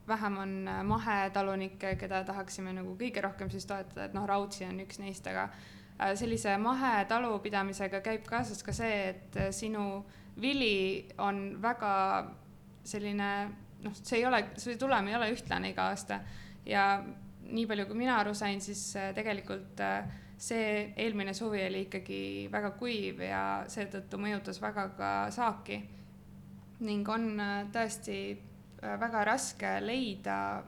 vähem 0.08 0.38
on 0.42 0.54
mahetalunikke, 0.89 1.96
keda 2.01 2.24
tahaksime 2.25 2.74
nagu 2.74 2.96
kõige 2.98 3.22
rohkem 3.24 3.51
siis 3.54 3.68
toetada, 3.70 4.10
et 4.10 4.18
noh, 4.18 4.25
Raudsi 4.28 4.66
on 4.66 4.82
üks 4.82 5.00
neist, 5.00 5.28
aga 5.30 5.50
sellise 6.18 6.56
mahetalupidamisega 6.58 8.01
käib 8.01 8.25
kaasas 8.28 8.63
ka 8.63 8.74
see, 8.74 9.13
et 9.13 9.39
sinu 9.54 10.04
vili 10.42 11.08
on 11.20 11.60
väga 11.62 11.96
selline 12.88 13.32
noh, 13.84 13.96
see 13.96 14.20
ei 14.20 14.25
ole, 14.28 14.44
see 14.60 14.78
tulem 14.80 15.10
ei 15.10 15.18
ole 15.18 15.32
ühtlane 15.34 15.74
iga 15.74 15.89
aasta. 15.92 16.22
Ja 16.68 16.86
nii 17.50 17.66
palju, 17.70 17.88
kui 17.89 18.00
mina 18.00 18.18
aru 18.22 18.34
sain, 18.38 18.62
siis 18.62 18.82
äh, 19.00 19.12
tegelikult 19.18 19.80
äh, 19.84 20.10
see 20.39 20.93
eelmine 20.96 21.34
suvi 21.36 21.65
oli 21.67 21.81
ikkagi 21.88 22.48
väga 22.51 22.72
kuiv 22.79 23.19
ja 23.25 23.43
seetõttu 23.67 24.17
mõjutas 24.22 24.62
väga 24.62 24.89
ka 24.98 25.10
saaki. 25.36 25.81
ning 26.79 27.10
on 27.10 27.39
äh, 27.39 27.65
tõesti 27.72 28.38
väga 28.79 29.24
raske 29.27 29.79
leida 29.81 30.63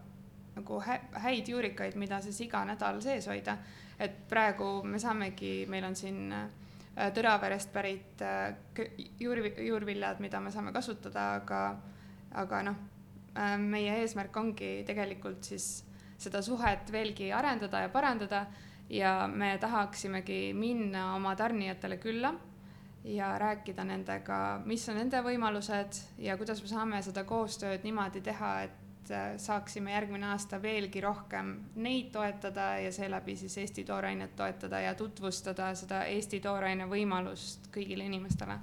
nagu 0.55 0.81
häid 1.23 1.47
juurikaid, 1.47 1.95
mida 1.95 2.19
siis 2.21 2.41
iga 2.41 2.65
nädal 2.65 3.01
sees 3.01 3.27
hoida. 3.27 3.57
et 3.99 4.27
praegu 4.29 4.83
me 4.83 4.99
saamegi, 4.99 5.65
meil 5.67 5.83
on 5.83 5.95
siin 5.95 6.33
Tõraverest 6.91 7.71
pärit 7.71 8.19
juur, 9.19 9.37
juurviljad, 9.57 10.19
mida 10.19 10.39
me 10.39 10.51
saame 10.51 10.73
kasutada, 10.75 11.35
aga, 11.35 11.79
aga 12.35 12.63
noh 12.63 12.75
Äh, 13.31 13.55
meie 13.55 13.93
eesmärk 14.01 14.35
ongi 14.35 14.81
tegelikult 14.83 15.47
siis 15.47 15.85
seda 16.19 16.41
suhet 16.43 16.89
veelgi 16.91 17.29
arendada 17.31 17.85
ja 17.85 17.89
parandada 17.89 18.41
ja 18.91 19.29
me 19.31 19.57
tahaksimegi 19.57 20.53
minna 20.53 21.15
oma 21.15 21.35
tarnijatele 21.35 21.97
külla 21.97 22.33
ja 23.03 23.37
rääkida 23.39 23.83
nendega, 23.83 24.61
mis 24.65 24.83
on 24.89 24.99
nende 24.99 25.21
võimalused 25.25 26.01
ja 26.21 26.37
kuidas 26.37 26.61
me 26.61 26.69
saame 26.69 27.01
seda 27.01 27.23
koostööd 27.25 27.85
niimoodi 27.87 28.21
teha, 28.21 28.51
et 28.67 29.13
äh, 29.15 29.31
saaksime 29.41 29.95
järgmine 29.95 30.27
aasta 30.33 30.59
veelgi 30.61 31.01
rohkem 31.01 31.53
neid 31.81 32.11
toetada 32.13 32.75
ja 32.83 32.91
seeläbi 32.93 33.35
siis 33.39 33.57
Eesti 33.57 33.87
toorainet 33.87 34.35
toetada 34.35 34.83
ja 34.83 34.93
tutvustada 34.95 35.71
seda 35.75 36.03
Eesti 36.11 36.39
tooraine 36.43 36.85
võimalust 36.91 37.71
kõigile 37.73 38.05
inimestele. 38.05 38.59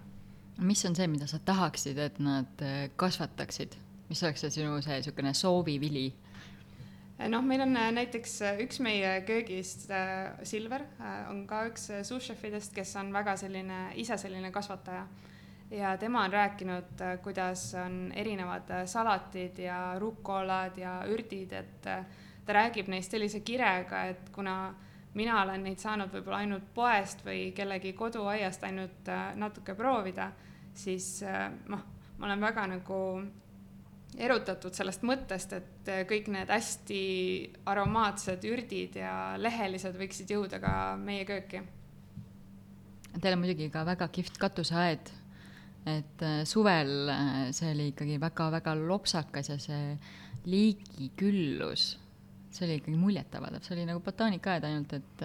mis 0.59 0.85
on 0.85 0.97
see, 0.97 1.07
mida 1.07 1.27
sa 1.27 1.39
tahaksid, 1.39 1.99
et 1.99 2.19
nad 2.19 2.63
äh, 2.63 2.91
kasvataksid? 2.97 3.77
mis 4.09 4.23
oleks 4.23 4.41
see 4.41 4.51
sinu 4.61 4.81
see 4.83 5.01
niisugune 5.01 5.35
soovivili? 5.35 6.13
Noh, 7.27 7.43
meil 7.43 7.63
on 7.65 7.75
äh, 7.77 7.91
näiteks 7.95 8.35
äh, 8.47 8.61
üks 8.63 8.79
meie 8.85 9.23
köögist, 9.27 9.89
äh, 9.91 10.39
Silver, 10.47 10.85
on 11.31 11.43
ka 11.51 11.65
üks 11.67 11.89
sous-chefidest, 12.07 12.75
kes 12.77 12.95
on 13.01 13.11
väga 13.15 13.35
selline, 13.41 13.89
ise 13.99 14.19
selline 14.21 14.53
kasvataja. 14.55 15.07
ja 15.71 15.97
tema 15.99 16.23
on 16.25 16.33
rääkinud, 16.33 17.03
kuidas 17.23 17.75
on 17.75 18.13
erinevad 18.17 18.71
salatid 18.87 19.59
ja 19.59 19.99
rukolad 19.99 20.79
ja 20.79 21.03
ürdid, 21.05 21.53
et 21.53 21.83
ta 21.83 22.55
räägib 22.57 22.89
neist 22.89 23.11
sellise 23.11 23.41
kirega, 23.41 24.05
et 24.09 24.31
kuna 24.33 24.75
mina 25.15 25.43
olen 25.43 25.67
neid 25.67 25.79
saanud 25.79 26.09
võib-olla 26.13 26.39
ainult 26.39 26.71
poest 26.75 27.21
või 27.27 27.51
kellegi 27.53 27.93
koduaiast 27.93 28.65
ainult 28.65 29.11
natuke 29.37 29.75
proovida, 29.75 30.31
siis 30.73 31.21
noh, 31.69 31.85
ma 32.17 32.27
olen 32.31 32.41
väga 32.41 32.67
nagu 32.67 33.03
erutatud 34.19 34.75
sellest 34.75 35.05
mõttest, 35.07 35.55
et 35.55 35.91
kõik 36.11 36.29
need 36.35 36.51
hästi 36.51 37.03
aromaatsed 37.71 38.45
ürdid 38.51 38.99
ja 38.99 39.13
lehelised 39.39 39.97
võiksid 39.99 40.33
jõuda 40.35 40.61
ka 40.63 40.73
meie 41.01 41.27
kööki. 41.29 41.63
Teil 43.19 43.35
on 43.35 43.43
muidugi 43.43 43.71
ka 43.73 43.85
väga 43.89 44.09
kihvt 44.15 44.39
katuseaed, 44.43 45.13
et 45.89 46.25
äh, 46.27 46.43
suvel 46.47 47.11
äh, 47.13 47.37
see 47.57 47.71
oli 47.73 47.91
ikkagi 47.93 48.19
väga-väga 48.23 48.75
lopsakas 48.79 49.53
ja 49.55 49.59
see 49.63 49.95
liigiküllus, 50.49 51.91
see 52.51 52.67
oli 52.67 52.81
ikkagi 52.83 52.99
muljetavaldav, 52.99 53.63
see 53.65 53.77
oli 53.79 53.87
nagu 53.89 54.03
botaanikaaed, 54.05 54.67
ainult 54.69 54.99
et 54.99 55.25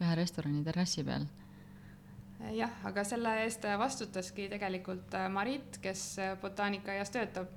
ühe 0.00 0.16
restorani 0.16 0.64
terrassi 0.64 1.04
peal. 1.04 1.28
Jah, 2.56 2.72
aga 2.88 3.02
selle 3.04 3.34
eest 3.42 3.66
vastutaski 3.78 4.46
tegelikult 4.48 5.12
Marit, 5.32 5.76
kes 5.84 6.04
botaanikaaias 6.40 7.12
töötab 7.12 7.50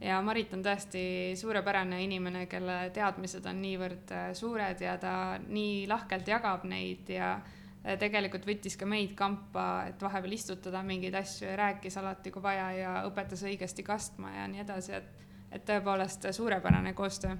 ja 0.00 0.18
Marit 0.22 0.52
on 0.54 0.62
tõesti 0.62 1.02
suurepärane 1.38 2.00
inimene, 2.04 2.46
kelle 2.50 2.88
teadmised 2.94 3.46
on 3.50 3.62
niivõrd 3.62 4.12
äh, 4.14 4.28
suured 4.38 4.82
ja 4.82 4.96
ta 5.00 5.12
nii 5.42 5.86
lahkelt 5.90 6.28
jagab 6.28 6.66
neid 6.68 7.10
ja 7.12 7.34
äh, 7.38 7.96
tegelikult 8.00 8.46
võttis 8.46 8.78
ka 8.78 8.86
meid 8.88 9.14
kampa, 9.18 9.88
et 9.90 10.02
vahepeal 10.02 10.36
istutada 10.38 10.82
mingeid 10.86 11.18
asju 11.18 11.48
ja 11.50 11.56
rääkis 11.58 11.98
alati, 12.00 12.32
kui 12.34 12.44
vaja 12.44 12.70
ja 12.76 12.96
õpetas 13.08 13.42
õigesti 13.48 13.86
kastma 13.86 14.34
ja 14.36 14.46
nii 14.50 14.64
edasi, 14.66 15.00
et, 15.00 15.30
et 15.50 15.66
tõepoolest 15.66 16.30
suurepärane 16.36 16.94
koostöö. 16.98 17.34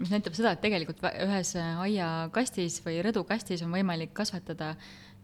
Mis 0.00 0.12
näitab 0.12 0.36
seda, 0.38 0.54
et 0.54 0.62
tegelikult 0.64 1.02
ühes 1.10 1.50
aiakastis 1.60 2.78
või 2.84 3.02
rõdukastis 3.04 3.60
on 3.66 3.74
võimalik 3.74 4.14
kasvatada 4.16 4.72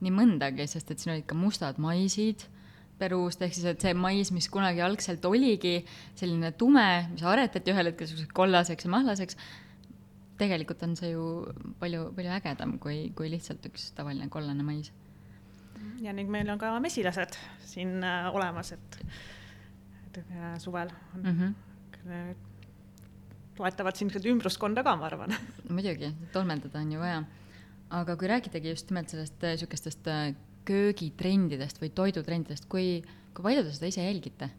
nii 0.05 0.13
mõndagi, 0.13 0.67
sest 0.69 0.91
et 0.93 1.01
siin 1.01 1.15
olid 1.15 1.25
ka 1.31 1.39
mustad 1.39 1.79
maisid 1.81 2.45
Peruust, 2.97 3.43
ehk 3.45 3.53
siis 3.53 3.67
et 3.69 3.83
see 3.85 3.93
mais, 3.93 4.31
mis 4.33 4.47
kunagi 4.49 4.81
algselt 4.81 5.25
oligi 5.29 5.83
selline 6.17 6.53
tume, 6.57 6.87
mis 7.13 7.25
aretati 7.29 7.73
ühel 7.75 7.91
hetkel 7.91 8.09
selliseks 8.09 8.33
kollaseks 8.37 8.87
ja 8.87 8.93
mahlaseks, 8.95 9.37
tegelikult 10.41 10.85
on 10.87 10.95
see 10.99 11.11
ju 11.13 11.27
palju, 11.81 12.11
palju 12.17 12.33
ägedam 12.39 12.77
kui, 12.81 13.11
kui 13.17 13.29
lihtsalt 13.33 13.69
üks 13.69 13.91
tavaline 13.97 14.31
kollane 14.33 14.65
mais. 14.65 14.93
ja 16.01 16.13
ning 16.17 16.31
meil 16.33 16.49
on 16.53 16.61
ka 16.61 16.73
mesilased 16.81 17.37
siin 17.69 18.01
äh, 18.05 18.29
olemas, 18.33 18.73
et, 18.77 18.99
et 20.09 20.21
äh, 20.25 20.57
suvel 20.63 20.93
on 21.15 21.23
mm 21.23 21.39
-hmm. 21.39 22.35
toetavad 23.57 23.97
siin 23.97 24.11
ümbruskonda 24.33 24.85
ka, 24.85 24.97
ma 24.97 25.07
arvan. 25.07 25.37
muidugi, 25.69 26.15
tolmeldada 26.33 26.79
on 26.79 26.93
ju 26.93 27.01
vaja. 27.01 27.25
aga 27.91 28.17
kui 28.17 28.29
rääkidagi 28.29 28.69
just 28.69 28.91
nimelt 28.91 29.09
sellest 29.09 29.43
niisugustest 29.43 30.09
köögitrendidest 30.67 31.81
või 31.83 31.93
toidutrendidest, 31.97 32.69
kui, 32.73 33.01
kui 33.35 33.47
palju 33.47 33.67
te 33.67 33.75
seda 33.77 33.93
ise 33.93 34.07
jälgite? 34.07 34.51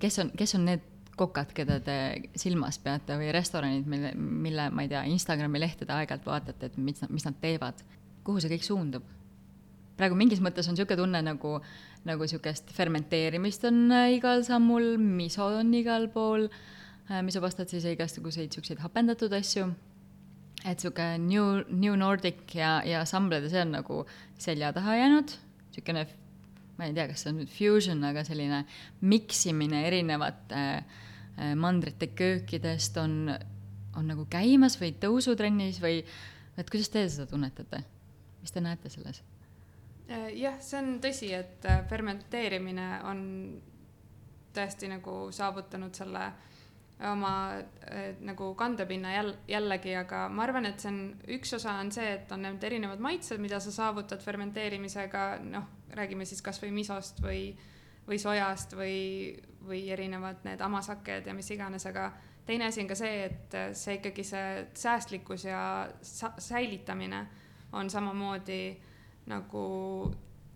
kes 0.00 0.18
on, 0.20 0.30
kes 0.36 0.54
on 0.58 0.66
need 0.68 0.82
kokad, 1.16 1.52
keda 1.56 1.78
te 1.80 1.96
silmas 2.36 2.78
peate 2.82 3.16
või 3.16 3.30
restoranid, 3.32 3.86
mille, 3.88 4.12
mille, 4.16 4.68
ma 4.74 4.84
ei 4.84 4.90
tea, 4.92 5.04
Instagrami 5.08 5.60
lehtede 5.62 5.94
aeg-ajalt 5.94 6.26
vaatate, 6.28 6.68
et 6.68 6.76
mis, 6.76 7.00
mis 7.08 7.24
nad 7.24 7.38
teevad, 7.40 7.80
kuhu 8.26 8.42
see 8.42 8.52
kõik 8.52 8.66
suundub? 8.66 9.14
praegu 9.96 10.12
mingis 10.18 10.42
mõttes 10.44 10.66
on 10.68 10.74
niisugune 10.76 10.98
tunne 11.00 11.20
nagu, 11.24 11.54
nagu 12.04 12.26
niisugust 12.26 12.68
fermenteerimist 12.76 13.62
on 13.64 13.86
äh, 13.96 14.10
igal 14.18 14.42
sammul, 14.44 14.98
miso 15.00 15.46
on 15.56 15.72
igal 15.72 16.04
pool, 16.12 16.50
äh, 17.08 17.22
misopastad 17.24 17.72
siis 17.72 17.86
igasuguseid 17.88 18.50
niisuguseid 18.50 18.82
hapendatud 18.84 19.32
asju, 19.38 19.70
et 20.66 20.74
niisugune 20.74 21.16
New, 21.24 21.62
New 21.72 21.96
Nordic 21.96 22.44
ja, 22.58 22.82
ja 22.84 23.06
sambled 23.08 23.48
ja 23.48 23.54
see 23.54 23.64
on 23.64 23.72
nagu 23.78 24.02
selja 24.36 24.74
taha 24.76 24.98
jäänud, 25.00 25.32
niisugune 25.76 26.06
ma 26.76 26.84
ei 26.84 26.94
tea, 26.94 27.06
kas 27.08 27.24
see 27.24 27.32
on 27.32 27.38
nüüd 27.40 27.52
fusion, 27.52 28.02
aga 28.04 28.22
selline 28.26 28.62
miksimine 29.08 29.82
erinevate 29.88 30.62
äh, 30.76 31.52
mandrite 31.58 32.10
köökidest 32.16 32.98
on, 33.00 33.30
on 33.96 34.10
nagu 34.10 34.26
käimas 34.30 34.78
või 34.80 34.92
tõusutrennis 35.00 35.80
või, 35.82 36.02
et 36.56 36.72
kuidas 36.72 36.92
te 36.92 37.06
seda 37.08 37.28
tunnetate? 37.30 37.84
mis 38.42 38.52
te 38.54 38.62
näete 38.62 38.92
selles? 38.92 39.22
Äh, 40.10 40.28
jah, 40.38 40.58
see 40.62 40.78
on 40.82 40.98
tõsi, 41.02 41.32
et 41.34 41.64
äh, 41.66 41.80
fermenteerimine 41.90 42.90
on 43.08 43.22
tõesti 44.56 44.90
nagu 44.92 45.26
saavutanud 45.34 45.96
selle 45.96 46.28
oma 47.04 47.58
äh, 47.58 48.14
nagu 48.24 48.54
kandepinna 48.56 49.12
jäll, 49.12 49.32
jällegi, 49.48 49.92
aga 50.00 50.26
ma 50.32 50.46
arvan, 50.46 50.68
et 50.68 50.80
see 50.80 50.90
on, 50.92 51.00
üks 51.36 51.52
osa 51.58 51.76
on 51.82 51.90
see, 51.92 52.06
et 52.16 52.30
on 52.32 52.46
need 52.46 52.64
erinevad 52.64 53.02
maitsed, 53.04 53.40
mida 53.42 53.60
sa 53.60 53.72
saavutad 53.74 54.22
fermenteerimisega, 54.24 55.26
noh, 55.44 55.66
räägime 55.96 56.24
siis 56.28 56.40
kasvõi 56.44 56.72
misost 56.72 57.20
või, 57.24 57.50
või 58.08 58.20
sojast 58.20 58.72
või, 58.78 58.96
või 59.66 59.82
erinevad 59.92 60.46
need 60.48 60.64
hamasaked 60.64 61.28
ja 61.28 61.36
mis 61.36 61.50
iganes, 61.52 61.84
aga 61.90 62.10
teine 62.48 62.70
asi 62.70 62.80
on 62.80 62.88
ka 62.88 62.96
see, 62.96 63.26
et 63.28 63.58
see 63.76 63.98
ikkagi 63.98 64.24
see 64.24 64.66
säästlikkus 64.74 65.44
ja 65.50 65.60
sa 66.00 66.32
säilitamine 66.38 67.26
on 67.76 67.90
samamoodi 67.90 68.62
nagu 69.28 69.66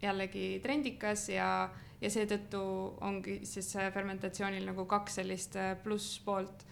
jällegi 0.00 0.60
trendikas 0.62 1.28
ja, 1.34 1.68
ja 2.00 2.10
seetõttu 2.10 2.60
ongi 3.06 3.40
siis 3.48 3.72
fermentatsioonil 3.94 4.64
nagu 4.70 4.86
kaks 4.88 5.20
sellist 5.20 5.56
äh, 5.60 5.74
plusspoolt. 5.82 6.64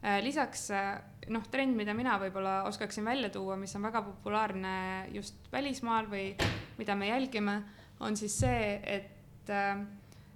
Äh, 0.00 0.22
lisaks 0.24 0.70
äh, 0.72 0.94
noh, 1.28 1.44
trend, 1.52 1.76
mida 1.76 1.94
mina 1.94 2.16
võib-olla 2.22 2.62
oskaksin 2.68 3.04
välja 3.04 3.28
tuua, 3.34 3.58
mis 3.60 3.76
on 3.76 3.84
väga 3.84 4.02
populaarne 4.06 4.72
just 5.12 5.52
välismaal 5.52 6.08
või 6.10 6.32
mida 6.78 6.96
me 6.96 7.10
jälgime 7.12 7.60
on 8.00 8.16
siis 8.16 8.38
see, 8.40 8.80
et 8.84 9.50
äh, 9.50 9.80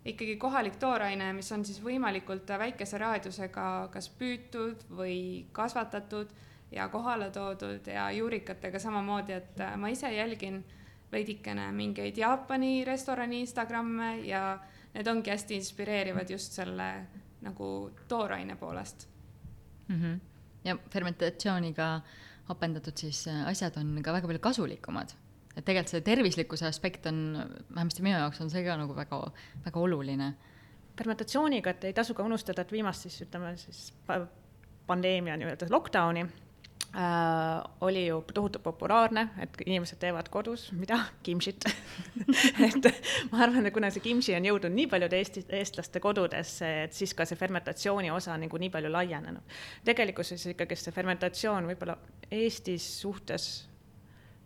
ikkagi 0.04 0.36
kohalik 0.36 0.76
tooraine, 0.80 1.32
mis 1.32 1.50
on 1.52 1.64
siis 1.64 1.80
võimalikult 1.82 2.48
väikese 2.60 3.00
raadiusega 3.00 3.66
kas 3.92 4.10
püütud 4.18 4.84
või 4.92 5.46
kasvatatud 5.56 6.32
ja 6.74 6.88
kohale 6.92 7.30
toodud 7.32 7.86
ja 7.88 8.10
juurikatega 8.12 8.78
samamoodi, 8.78 9.38
et 9.40 9.60
äh, 9.64 9.76
ma 9.80 9.92
ise 9.92 10.12
jälgin 10.12 10.62
veidikene 11.12 11.72
mingeid 11.72 12.18
Jaapani 12.18 12.84
restorani 12.84 13.40
Instagramme 13.44 14.16
ja 14.26 14.58
need 14.94 15.06
ongi 15.10 15.30
hästi 15.30 15.58
inspireerivad 15.58 16.30
just 16.30 16.52
selle 16.52 16.88
nagu 17.44 17.90
tooraine 18.08 18.56
poolest 18.56 19.08
mm. 19.88 20.00
-hmm. 20.00 20.20
ja 20.64 20.76
fermentatsiooniga 20.90 22.00
hapendatud 22.44 22.96
siis 22.96 23.28
äh, 23.28 23.46
asjad 23.48 23.76
on 23.76 24.02
ka 24.02 24.12
väga 24.12 24.26
palju 24.26 24.38
kasulikumad 24.40 25.14
et 25.56 25.64
tegelikult 25.64 25.92
see 25.92 26.00
tervislikkuse 26.00 26.66
aspekt 26.66 27.06
on, 27.06 27.18
vähemasti 27.74 28.02
minu 28.02 28.18
jaoks 28.18 28.40
on 28.40 28.50
see 28.50 28.64
ka 28.66 28.76
nagu 28.76 28.96
väga, 28.96 29.20
väga 29.64 29.80
oluline. 29.80 30.34
fermentatsiooniga, 30.98 31.70
et 31.70 31.84
ei 31.84 31.92
tasu 31.92 32.14
ka 32.14 32.22
unustada, 32.22 32.62
et 32.62 32.72
viimast 32.72 33.02
siis 33.02 33.22
ütleme 33.22 33.56
siis 33.58 33.92
pandeemia 34.86 35.36
nii-öelda 35.36 35.66
lockdown'i 35.70 36.26
äh, 36.96 37.62
oli 37.80 38.06
ju 38.06 38.20
tohutult 38.34 38.62
populaarne, 38.62 39.28
et 39.42 39.58
inimesed 39.66 39.98
teevad 40.02 40.28
kodus, 40.32 40.68
mida, 40.72 41.00
kimchit 41.26 41.66
et 42.68 42.88
ma 43.32 43.44
arvan, 43.46 43.66
et 43.66 43.74
kuna 43.74 43.90
see 43.94 44.04
kimchi 44.04 44.36
on 44.36 44.48
jõudnud 44.48 44.74
nii 44.74 44.88
paljude 44.92 45.18
Eesti, 45.18 45.44
eestlaste 45.60 46.02
kodudesse, 46.04 46.72
et 46.86 46.96
siis 46.96 47.14
ka 47.14 47.26
see 47.28 47.38
fermentatsiooni 47.40 48.10
osa 48.14 48.38
nagu 48.40 48.60
nii 48.60 48.72
palju 48.74 48.92
laienenud. 48.92 49.60
tegelikkuses 49.84 50.46
ikkagi 50.54 50.78
see 50.78 50.94
fermentatsioon 50.94 51.70
võib-olla 51.72 51.98
Eestis 52.30 52.86
suhtes 53.00 53.48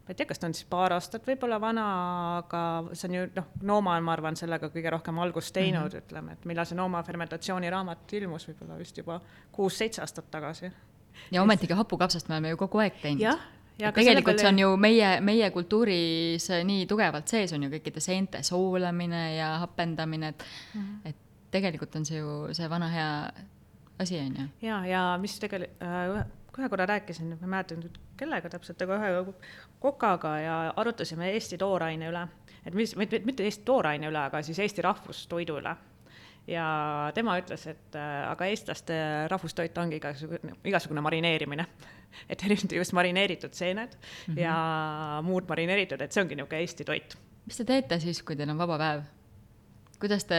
ma 0.09 0.13
ei 0.13 0.17
tea, 0.17 0.27
kas 0.27 0.41
ta 0.41 0.49
on 0.49 0.55
siis 0.57 0.65
paar 0.71 0.95
aastat 0.97 1.27
võib-olla 1.29 1.59
vana, 1.61 1.87
aga 2.39 2.61
see 2.97 3.11
on 3.11 3.17
ju 3.19 3.25
noh, 3.37 3.49
Nooma 3.69 3.99
on, 3.99 4.07
ma 4.07 4.15
arvan, 4.17 4.39
sellega 4.41 4.71
kõige 4.73 4.93
rohkem 4.95 5.19
algust 5.21 5.53
teinud 5.53 5.83
mm, 5.83 5.91
-hmm. 5.93 6.07
ütleme, 6.07 6.33
et 6.33 6.47
millal 6.49 6.65
see 6.65 6.79
Nooma 6.79 7.03
fermentatsiooniraamat 7.05 8.15
ilmus, 8.17 8.49
võib-olla 8.49 8.79
vist 8.81 8.97
juba 8.97 9.21
kuus-seitse 9.53 10.01
aastat 10.01 10.31
tagasi. 10.31 10.73
Ja 11.33 11.43
ometigi 11.43 11.77
hapukapsast 11.79 12.29
me 12.29 12.39
oleme 12.39 12.55
ju 12.55 12.57
kogu 12.57 12.83
aeg 12.83 12.99
teinud. 13.03 13.23
jah, 13.23 13.41
ja 13.79 13.93
tegelikult 13.93 14.41
see 14.41 14.49
on 14.49 14.59
ju 14.59 14.73
meie, 14.81 15.13
meie 15.25 15.51
kultuuris 15.55 16.49
nii 16.65 16.87
tugevalt 16.91 17.29
sees 17.31 17.53
on 17.57 17.67
ju 17.67 17.73
kõikide 17.77 18.03
seente 18.03 18.43
soolamine 18.47 19.23
ja 19.37 19.53
hapendamine, 19.65 20.29
et 20.35 20.45
mm, 20.75 20.81
-hmm. 20.81 21.09
et 21.09 21.17
tegelikult 21.51 21.97
on 21.97 22.05
see 22.07 22.19
ju 22.19 22.49
see 22.53 22.71
vana 22.71 22.89
hea 22.89 23.13
asi, 23.99 24.19
on 24.19 24.37
ju. 24.39 24.49
ja, 24.69 24.87
ja 24.87 25.05
mis 25.21 25.39
tegelikult 25.39 25.83
äh,, 25.83 26.27
ühe 26.59 26.69
korra 26.69 26.87
rääkisin, 26.87 27.29
ma 27.29 27.47
ei 27.47 27.51
mäleta 27.51 27.77
nüüd 27.79 27.99
kellega 28.19 28.51
täpselt, 28.51 28.83
aga 28.83 28.97
ühe 28.99 29.35
kokaga 29.81 30.39
ja 30.43 30.57
arutasime 30.77 31.31
Eesti 31.33 31.59
tooraine 31.59 32.09
üle, 32.11 32.25
et 32.67 32.75
mis, 32.75 32.97
mitte 32.97 33.45
Eesti 33.45 33.65
tooraine 33.65 34.09
üle, 34.11 34.19
aga 34.19 34.43
siis 34.43 34.59
Eesti 34.59 34.83
rahvustoidu 34.83 35.61
üle 35.61 35.77
ja 36.49 36.67
tema 37.15 37.37
ütles, 37.41 37.67
et 37.71 37.97
äh, 37.99 38.25
aga 38.31 38.49
eestlaste 38.49 38.97
rahvustoit 39.31 39.77
ongi 39.79 39.99
igasugune, 40.01 40.57
igasugune 40.69 41.05
marineerimine. 41.05 41.67
et 42.33 42.43
eriti 42.47 42.79
just 42.79 42.95
marineeritud 42.97 43.53
seened 43.53 43.93
mm 43.93 44.35
-hmm. 44.35 44.41
ja 44.41 45.21
muud 45.23 45.49
marineeritud, 45.49 46.01
et 46.01 46.13
see 46.13 46.23
ongi 46.23 46.35
niisugune 46.35 46.61
Eesti 46.61 46.85
toit. 46.85 47.19
mis 47.47 47.57
te 47.57 47.65
teete 47.65 48.01
siis, 48.01 48.23
kui 48.23 48.37
teil 48.37 48.51
on 48.51 48.59
vaba 48.59 48.79
päev? 48.79 49.03
kuidas 50.01 50.25
te, 50.25 50.39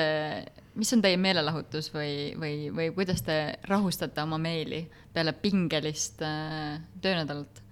mis 0.76 0.94
on 0.94 1.02
teie 1.02 1.18
meelelahutus 1.18 1.94
või, 1.94 2.34
või, 2.40 2.72
või 2.76 2.92
kuidas 2.96 3.22
te 3.22 3.60
rahustate 3.64 4.22
oma 4.22 4.38
meeli 4.38 4.90
peale 5.14 5.34
pingelist 5.34 6.22
äh, 6.22 6.82
töönädalat? 7.02 7.64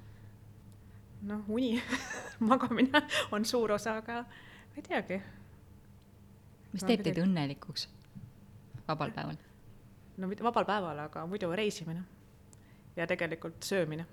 noh, 1.22 1.44
uni 1.48 1.82
magamine 2.52 3.02
on 3.32 3.46
suur 3.46 3.72
osa, 3.72 3.98
aga 3.98 4.22
ma 4.22 4.76
ei 4.76 4.84
teagi. 4.84 5.22
mis 6.74 6.84
teeb 6.84 7.02
teid 7.02 7.18
õnnelikuks 7.18 7.97
vabal 8.88 9.12
päeval? 9.16 9.40
no 10.18 10.28
mitte 10.28 10.44
vabal 10.44 10.66
päeval, 10.66 11.00
aga 11.08 11.26
muidu 11.30 11.52
reisimine 11.56 12.04
ja 12.96 13.08
tegelikult 13.08 13.64
söömine. 13.64 14.06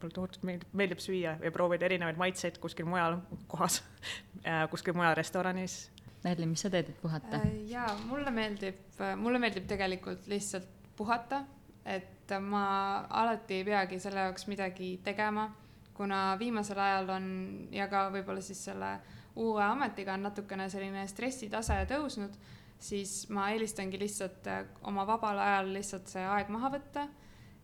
mulle 0.00 0.14
tohutult 0.14 0.42
meeldib, 0.44 0.72
meeldib 0.72 1.00
süüa 1.00 1.36
ja 1.42 1.50
proovida 1.52 1.84
erinevaid 1.84 2.16
maitseid 2.20 2.58
kuskil 2.58 2.86
mujal 2.86 3.18
kohas 3.46 3.82
äh, 4.46 4.68
kuskil 4.70 4.94
mujal 4.94 5.14
restoranis. 5.14 5.90
Merli, 6.24 6.46
mis 6.46 6.60
sa 6.60 6.70
teed, 6.70 6.88
et 6.90 7.00
puhata? 7.02 7.36
Äh, 7.36 7.52
jaa, 7.70 7.92
mulle 8.06 8.30
meeldib, 8.30 8.98
mulle 9.16 9.38
meeldib 9.38 9.66
tegelikult 9.68 10.26
lihtsalt 10.26 10.68
puhata, 10.96 11.44
et 11.84 12.32
ma 12.40 12.64
alati 13.10 13.60
ei 13.60 13.64
peagi 13.64 14.00
selle 14.02 14.24
jaoks 14.26 14.46
midagi 14.50 14.96
tegema 15.04 15.50
kuna 15.96 16.36
viimasel 16.38 16.78
ajal 16.78 17.08
on 17.08 17.28
ja 17.72 17.88
ka 17.88 18.06
võib-olla 18.12 18.42
siis 18.44 18.60
selle 18.68 18.98
uue 19.36 19.62
ametiga 19.64 20.14
on 20.16 20.26
natukene 20.28 20.68
selline 20.72 21.06
stressitase 21.08 21.78
tõusnud, 21.90 22.36
siis 22.78 23.28
ma 23.32 23.50
eelistangi 23.50 23.98
lihtsalt 23.98 24.46
äh, 24.46 24.64
oma 24.82 25.06
vabal 25.06 25.38
ajal 25.38 25.72
lihtsalt 25.74 26.08
see 26.12 26.24
aeg 26.24 26.50
maha 26.52 26.70
võtta 26.76 27.06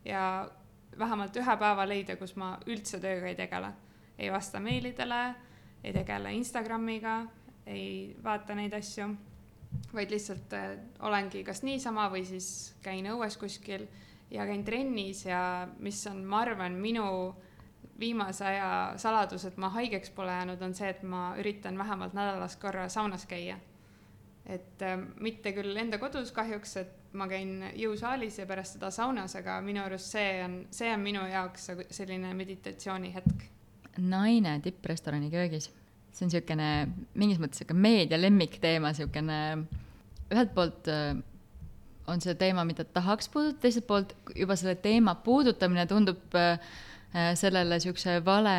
ja 0.05 0.25
vähemalt 0.99 1.37
ühe 1.37 1.57
päeva 1.57 1.87
leida, 1.89 2.17
kus 2.21 2.37
ma 2.37 2.55
üldse 2.67 3.01
tööga 3.01 3.31
ei 3.31 3.37
tegele. 3.39 3.73
ei 4.19 4.31
vasta 4.31 4.61
meilidele, 4.61 5.35
ei 5.85 5.93
tegele 5.93 6.33
Instagramiga, 6.37 7.23
ei 7.67 8.15
vaata 8.23 8.55
neid 8.55 8.75
asju, 8.77 9.09
vaid 9.95 10.11
lihtsalt 10.11 10.53
äh, 10.57 10.77
olengi 11.01 11.45
kas 11.45 11.63
niisama 11.63 12.09
või 12.13 12.25
siis 12.29 12.75
käin 12.83 13.07
õues 13.13 13.39
kuskil 13.41 13.87
ja 14.31 14.47
käin 14.47 14.65
trennis 14.65 15.27
ja 15.27 15.69
mis 15.79 16.07
on, 16.07 16.25
ma 16.25 16.43
arvan, 16.45 16.77
minu 16.81 17.35
viimase 17.99 18.45
aja 18.47 18.71
saladus, 18.97 19.45
et 19.45 19.57
ma 19.57 19.69
haigeks 19.69 20.11
pole 20.11 20.33
jäänud, 20.33 20.63
on 20.63 20.75
see, 20.75 20.89
et 20.91 21.03
ma 21.03 21.33
üritan 21.39 21.79
vähemalt 21.79 22.17
nädalas 22.17 22.57
korra 22.57 22.89
saunas 22.89 23.27
käia. 23.31 23.59
Et 24.47 24.83
äh, 24.83 24.99
mitte 25.23 25.53
küll 25.55 25.77
enda 25.79 25.99
kodus 26.03 26.33
kahjuks, 26.35 26.77
et 26.81 27.17
ma 27.19 27.29
käin 27.31 27.61
jõusaalis 27.79 28.41
ja 28.41 28.47
pärast 28.49 28.79
seda 28.79 28.91
saunas, 28.95 29.37
aga 29.39 29.59
minu 29.65 29.83
arust 29.85 30.15
see 30.15 30.39
on, 30.43 30.57
see 30.75 30.91
on 30.91 31.03
minu 31.05 31.23
jaoks 31.31 31.71
selline 31.95 32.33
meditatsioonihetk. 32.35 33.49
naine 33.99 34.57
tipprestorani 34.65 35.31
köögis, 35.31 35.69
see 36.13 36.27
on 36.27 36.33
niisugune 36.33 36.71
mingis 37.15 37.43
mõttes 37.43 37.63
sihuke 37.63 37.77
meedia 37.77 38.19
lemmikteema, 38.21 38.91
niisugune 38.91 39.39
ühelt 40.33 40.55
poolt 40.57 40.91
äh, 40.91 41.13
on 42.11 42.25
see 42.25 42.35
teema, 42.35 42.65
mida 42.67 42.85
tahaks 42.89 43.31
puudutada, 43.31 43.61
teiselt 43.63 43.87
poolt 43.87 44.17
juba 44.35 44.57
selle 44.59 44.75
teema 44.83 45.15
puudutamine 45.23 45.87
tundub 45.87 46.35
äh, 46.35 46.59
sellele 47.39 47.79
niisuguse 47.79 48.19
vale 48.27 48.59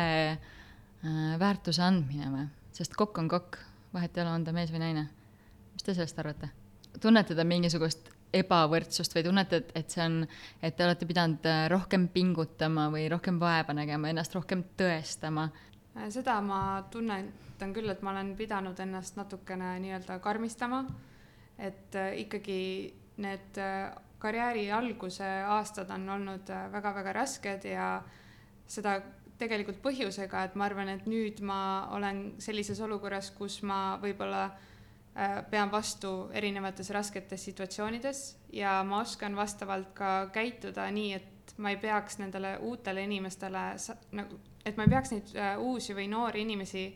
väärtuse 1.04 1.82
andmine 1.84 2.30
või, 2.32 2.46
sest 2.72 2.94
kokk 2.96 3.18
on 3.20 3.26
kokk, 3.28 3.58
vahet 3.92 4.16
ei 4.16 4.22
ole, 4.22 4.38
on 4.38 4.46
ta 4.46 4.54
mees 4.56 4.70
või 4.72 4.80
naine 4.80 5.02
mis 5.84 5.92
te 5.92 6.00
sellest 6.00 6.18
arvate? 6.18 6.48
tunnete 7.02 7.34
te 7.36 7.44
mingisugust 7.44 8.06
ebavõrdsust 8.32 9.12
või 9.16 9.24
tunnete, 9.26 9.58
et, 9.60 9.72
et 9.76 9.90
see 9.92 10.00
on, 10.00 10.14
et 10.64 10.76
te 10.76 10.86
olete 10.86 11.04
pidanud 11.04 11.44
äh, 11.50 11.66
rohkem 11.68 12.06
pingutama 12.08 12.86
või 12.88 13.04
rohkem 13.12 13.36
vaeva 13.42 13.74
nägema, 13.76 14.08
ennast 14.08 14.32
rohkem 14.34 14.62
tõestama? 14.78 15.50
Äh, 15.92 16.08
seda 16.14 16.38
ma 16.40 16.86
tunnetan 16.90 17.76
küll, 17.76 17.92
et 17.92 18.00
ma 18.00 18.14
olen 18.14 18.32
pidanud 18.38 18.80
ennast 18.80 19.20
natukene 19.20 19.74
nii-öelda 19.84 20.16
karmistama, 20.24 20.84
et 21.58 22.00
äh, 22.00 22.14
ikkagi 22.24 22.60
need 23.20 23.60
karjääri 24.24 24.70
alguse 24.72 25.28
aastad 25.52 25.90
on 25.92 26.08
olnud 26.16 26.48
väga-väga 26.72 27.12
rasked 27.12 27.68
ja 27.68 27.98
seda 28.66 29.02
tegelikult 29.38 29.82
põhjusega, 29.84 30.46
et 30.48 30.56
ma 30.56 30.70
arvan, 30.70 30.94
et 30.94 31.04
nüüd 31.10 31.44
ma 31.44 31.90
olen 31.92 32.30
sellises 32.40 32.80
olukorras, 32.80 33.34
kus 33.36 33.60
ma 33.66 33.98
võib-olla 34.02 34.46
äh, 34.48 34.70
pean 35.50 35.70
vastu 35.70 36.28
erinevates 36.34 36.90
rasketes 36.90 37.44
situatsioonides 37.44 38.22
ja 38.52 38.80
ma 38.82 38.98
oskan 39.00 39.36
vastavalt 39.36 39.92
ka 39.94 40.28
käituda 40.34 40.88
nii, 40.90 41.12
et 41.14 41.54
ma 41.56 41.70
ei 41.70 41.76
peaks 41.78 42.18
nendele 42.18 42.56
uutele 42.66 43.04
inimestele 43.06 43.62
nagu, 44.18 44.38
et 44.66 44.76
ma 44.76 44.86
ei 44.86 44.90
peaks 44.90 45.12
neid 45.14 45.34
äh, 45.38 45.52
uusi 45.60 45.94
või 45.94 46.08
noori 46.10 46.42
inimesi 46.42 46.88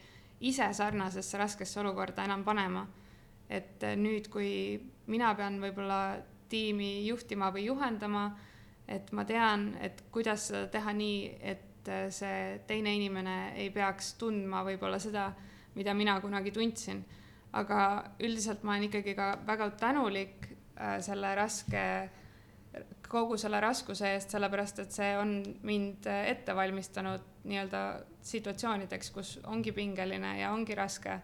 ise 0.50 0.66
sarnasesse 0.74 1.38
raskesse 1.38 1.80
olukorda 1.80 2.24
enam 2.26 2.42
panema. 2.44 2.86
et 3.48 3.82
äh, 3.82 3.94
nüüd, 3.96 4.28
kui 4.28 4.80
mina 5.06 5.34
pean 5.34 5.60
võib-olla 5.62 6.18
tiimi 6.48 7.06
juhtima 7.06 7.52
või 7.54 7.68
juhendama, 7.68 8.32
et 8.88 9.12
ma 9.12 9.24
tean, 9.24 9.76
et 9.80 10.02
kuidas 10.10 10.48
seda 10.48 10.66
teha 10.72 10.92
nii, 10.92 11.38
et 11.40 11.64
see 12.12 12.58
teine 12.66 12.92
inimene 12.96 13.54
ei 13.56 13.70
peaks 13.70 14.14
tundma 14.20 14.64
võib-olla 14.64 14.98
seda, 15.00 15.30
mida 15.74 15.94
mina 15.94 16.18
kunagi 16.20 16.50
tundsin 16.52 17.04
aga 17.52 17.80
üldiselt 18.20 18.64
ma 18.64 18.74
olen 18.74 18.88
ikkagi 18.88 19.14
ka 19.16 19.32
väga 19.46 19.70
tänulik 19.80 20.48
äh, 20.76 20.98
selle 21.04 21.34
raske, 21.38 21.84
kogu 23.08 23.38
selle 23.40 23.60
raskuse 23.64 24.12
eest, 24.14 24.34
sellepärast 24.34 24.82
et 24.82 24.92
see 24.92 25.14
on 25.16 25.40
mind 25.66 26.06
ette 26.06 26.54
valmistanud 26.56 27.24
nii-öelda 27.48 27.82
situatsioonideks, 28.28 29.10
kus 29.14 29.38
ongi 29.48 29.72
pingeline 29.72 30.34
ja 30.42 30.52
ongi 30.52 30.76
raske 30.76 31.16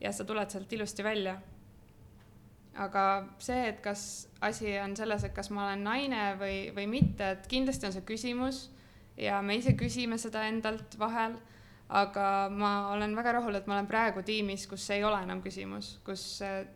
ja 0.00 0.12
sa 0.12 0.26
tuled 0.26 0.50
sealt 0.50 0.72
ilusti 0.72 1.04
välja. 1.04 1.38
aga 2.78 3.04
see, 3.42 3.68
et 3.68 3.80
kas 3.82 4.28
asi 4.40 4.76
on 4.78 4.92
selles, 4.96 5.24
et 5.24 5.32
kas 5.34 5.48
ma 5.50 5.64
olen 5.64 5.80
naine 5.82 6.36
või, 6.38 6.68
või 6.74 6.86
mitte, 6.86 7.30
et 7.34 7.46
kindlasti 7.50 7.88
on 7.88 7.94
see 7.96 8.04
küsimus 8.06 8.68
ja 9.18 9.40
me 9.42 9.56
ise 9.58 9.72
küsime 9.74 10.18
seda 10.18 10.44
endalt 10.46 10.94
vahel 10.98 11.34
aga 11.88 12.48
ma 12.52 12.72
olen 12.92 13.14
väga 13.16 13.38
rahul, 13.38 13.56
et 13.56 13.68
ma 13.68 13.78
olen 13.78 13.88
praegu 13.88 14.22
tiimis, 14.26 14.66
kus 14.68 14.84
ei 14.92 15.04
ole 15.04 15.22
enam 15.24 15.40
küsimus, 15.44 15.94
kus 16.04 16.24
äh, 16.44 16.66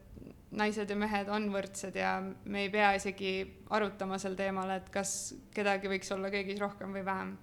naised 0.56 0.88
ja 0.88 0.96
mehed 0.96 1.28
on 1.32 1.50
võrdsed 1.52 1.96
ja 2.00 2.14
me 2.22 2.66
ei 2.66 2.70
pea 2.72 2.92
isegi 2.96 3.34
arutama 3.72 4.18
sel 4.20 4.36
teemal, 4.38 4.70
et 4.78 4.88
kas 4.92 5.34
kedagi 5.54 5.90
võiks 5.92 6.12
olla 6.16 6.32
köögis 6.32 6.60
rohkem 6.60 6.96
või 6.96 7.04
vähem. 7.04 7.36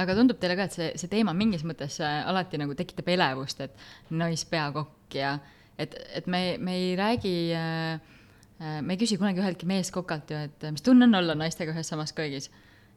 aga 0.00 0.16
tundub 0.16 0.38
teile 0.40 0.58
ka, 0.60 0.68
et 0.68 0.76
see, 0.76 0.92
see 1.00 1.12
teema 1.12 1.34
mingis 1.36 1.64
mõttes 1.64 1.98
äh, 2.04 2.20
alati 2.28 2.60
nagu 2.60 2.76
tekitab 2.76 3.08
elevust, 3.16 3.64
et 3.64 4.12
naispeakokk 4.12 5.16
ja 5.16 5.38
et, 5.80 5.96
et 6.20 6.28
me, 6.28 6.58
me 6.60 6.76
ei 6.76 6.94
räägi 7.00 7.36
äh, 7.56 8.16
me 8.60 8.92
ei 8.92 9.00
küsi 9.00 9.16
kunagi 9.16 9.40
üheltki 9.40 9.64
meeskokalt 9.64 10.30
ju, 10.34 10.44
et 10.50 10.68
mis 10.68 10.84
tunne 10.84 11.08
on 11.08 11.16
olla 11.22 11.32
naistega 11.38 11.72
ühes 11.72 11.88
samas 11.88 12.12
köögis. 12.12 12.50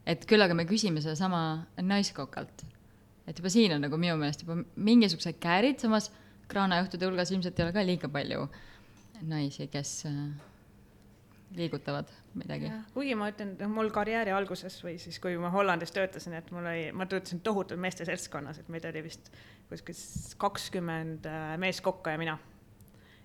et 0.06 0.26
küll 0.28 0.44
aga 0.44 0.54
me 0.54 0.68
küsime 0.68 1.00
sedasama 1.00 1.70
naiskokalt 1.80 2.66
et 3.28 3.40
juba 3.40 3.52
siin 3.54 3.76
on 3.76 3.86
nagu 3.86 4.00
minu 4.00 4.18
meelest 4.20 4.46
juba 4.46 4.60
mingisugused 4.76 5.40
käärid, 5.44 5.80
samas 5.84 6.12
kraanajuhtude 6.52 7.08
hulgas 7.08 7.32
ilmselt 7.32 7.60
ei 7.60 7.66
ole 7.68 7.76
ka 7.76 7.86
liiga 7.86 8.10
palju 8.12 8.48
naisi, 9.24 9.68
kes 9.72 9.94
äh, 10.10 10.18
liigutavad 11.56 12.10
midagi. 12.34 12.72
kuigi 12.94 13.16
ma 13.16 13.30
ütlen, 13.32 13.56
mul 13.72 13.92
karjääri 13.94 14.34
alguses 14.36 14.76
või 14.84 14.98
siis, 15.02 15.20
kui 15.24 15.38
ma 15.42 15.52
Hollandis 15.54 15.94
töötasin, 15.96 16.36
et 16.40 16.50
mul 16.52 16.66
oli, 16.66 16.88
ma 16.96 17.08
töötasin 17.10 17.44
tohutult 17.46 17.80
meeste 17.80 18.06
seltskonnas, 18.10 18.60
et 18.60 18.72
meid 18.74 18.86
oli 18.90 19.04
vist 19.06 19.32
kuskil 19.70 19.98
kakskümmend 20.42 21.30
äh, 21.30 21.54
meeskokka 21.62 22.16
ja 22.16 22.22
mina. 22.22 22.38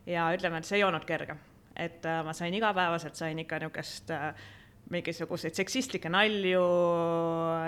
ja 0.06 0.28
ütleme, 0.34 0.61
et 0.61 0.68
see 0.68 0.78
ei 0.80 0.87
olnud 0.87 1.04
kerge, 1.08 1.37
et 1.76 2.06
äh, 2.06 2.22
ma 2.24 2.32
sain 2.37 2.54
igapäevaselt, 2.54 3.18
sain 3.18 3.38
ikka 3.38 3.61
niisugust 3.62 4.14
äh, 4.14 4.30
mingisuguseid 4.92 5.57
seksistlikke 5.57 6.11
nalju, 6.12 6.62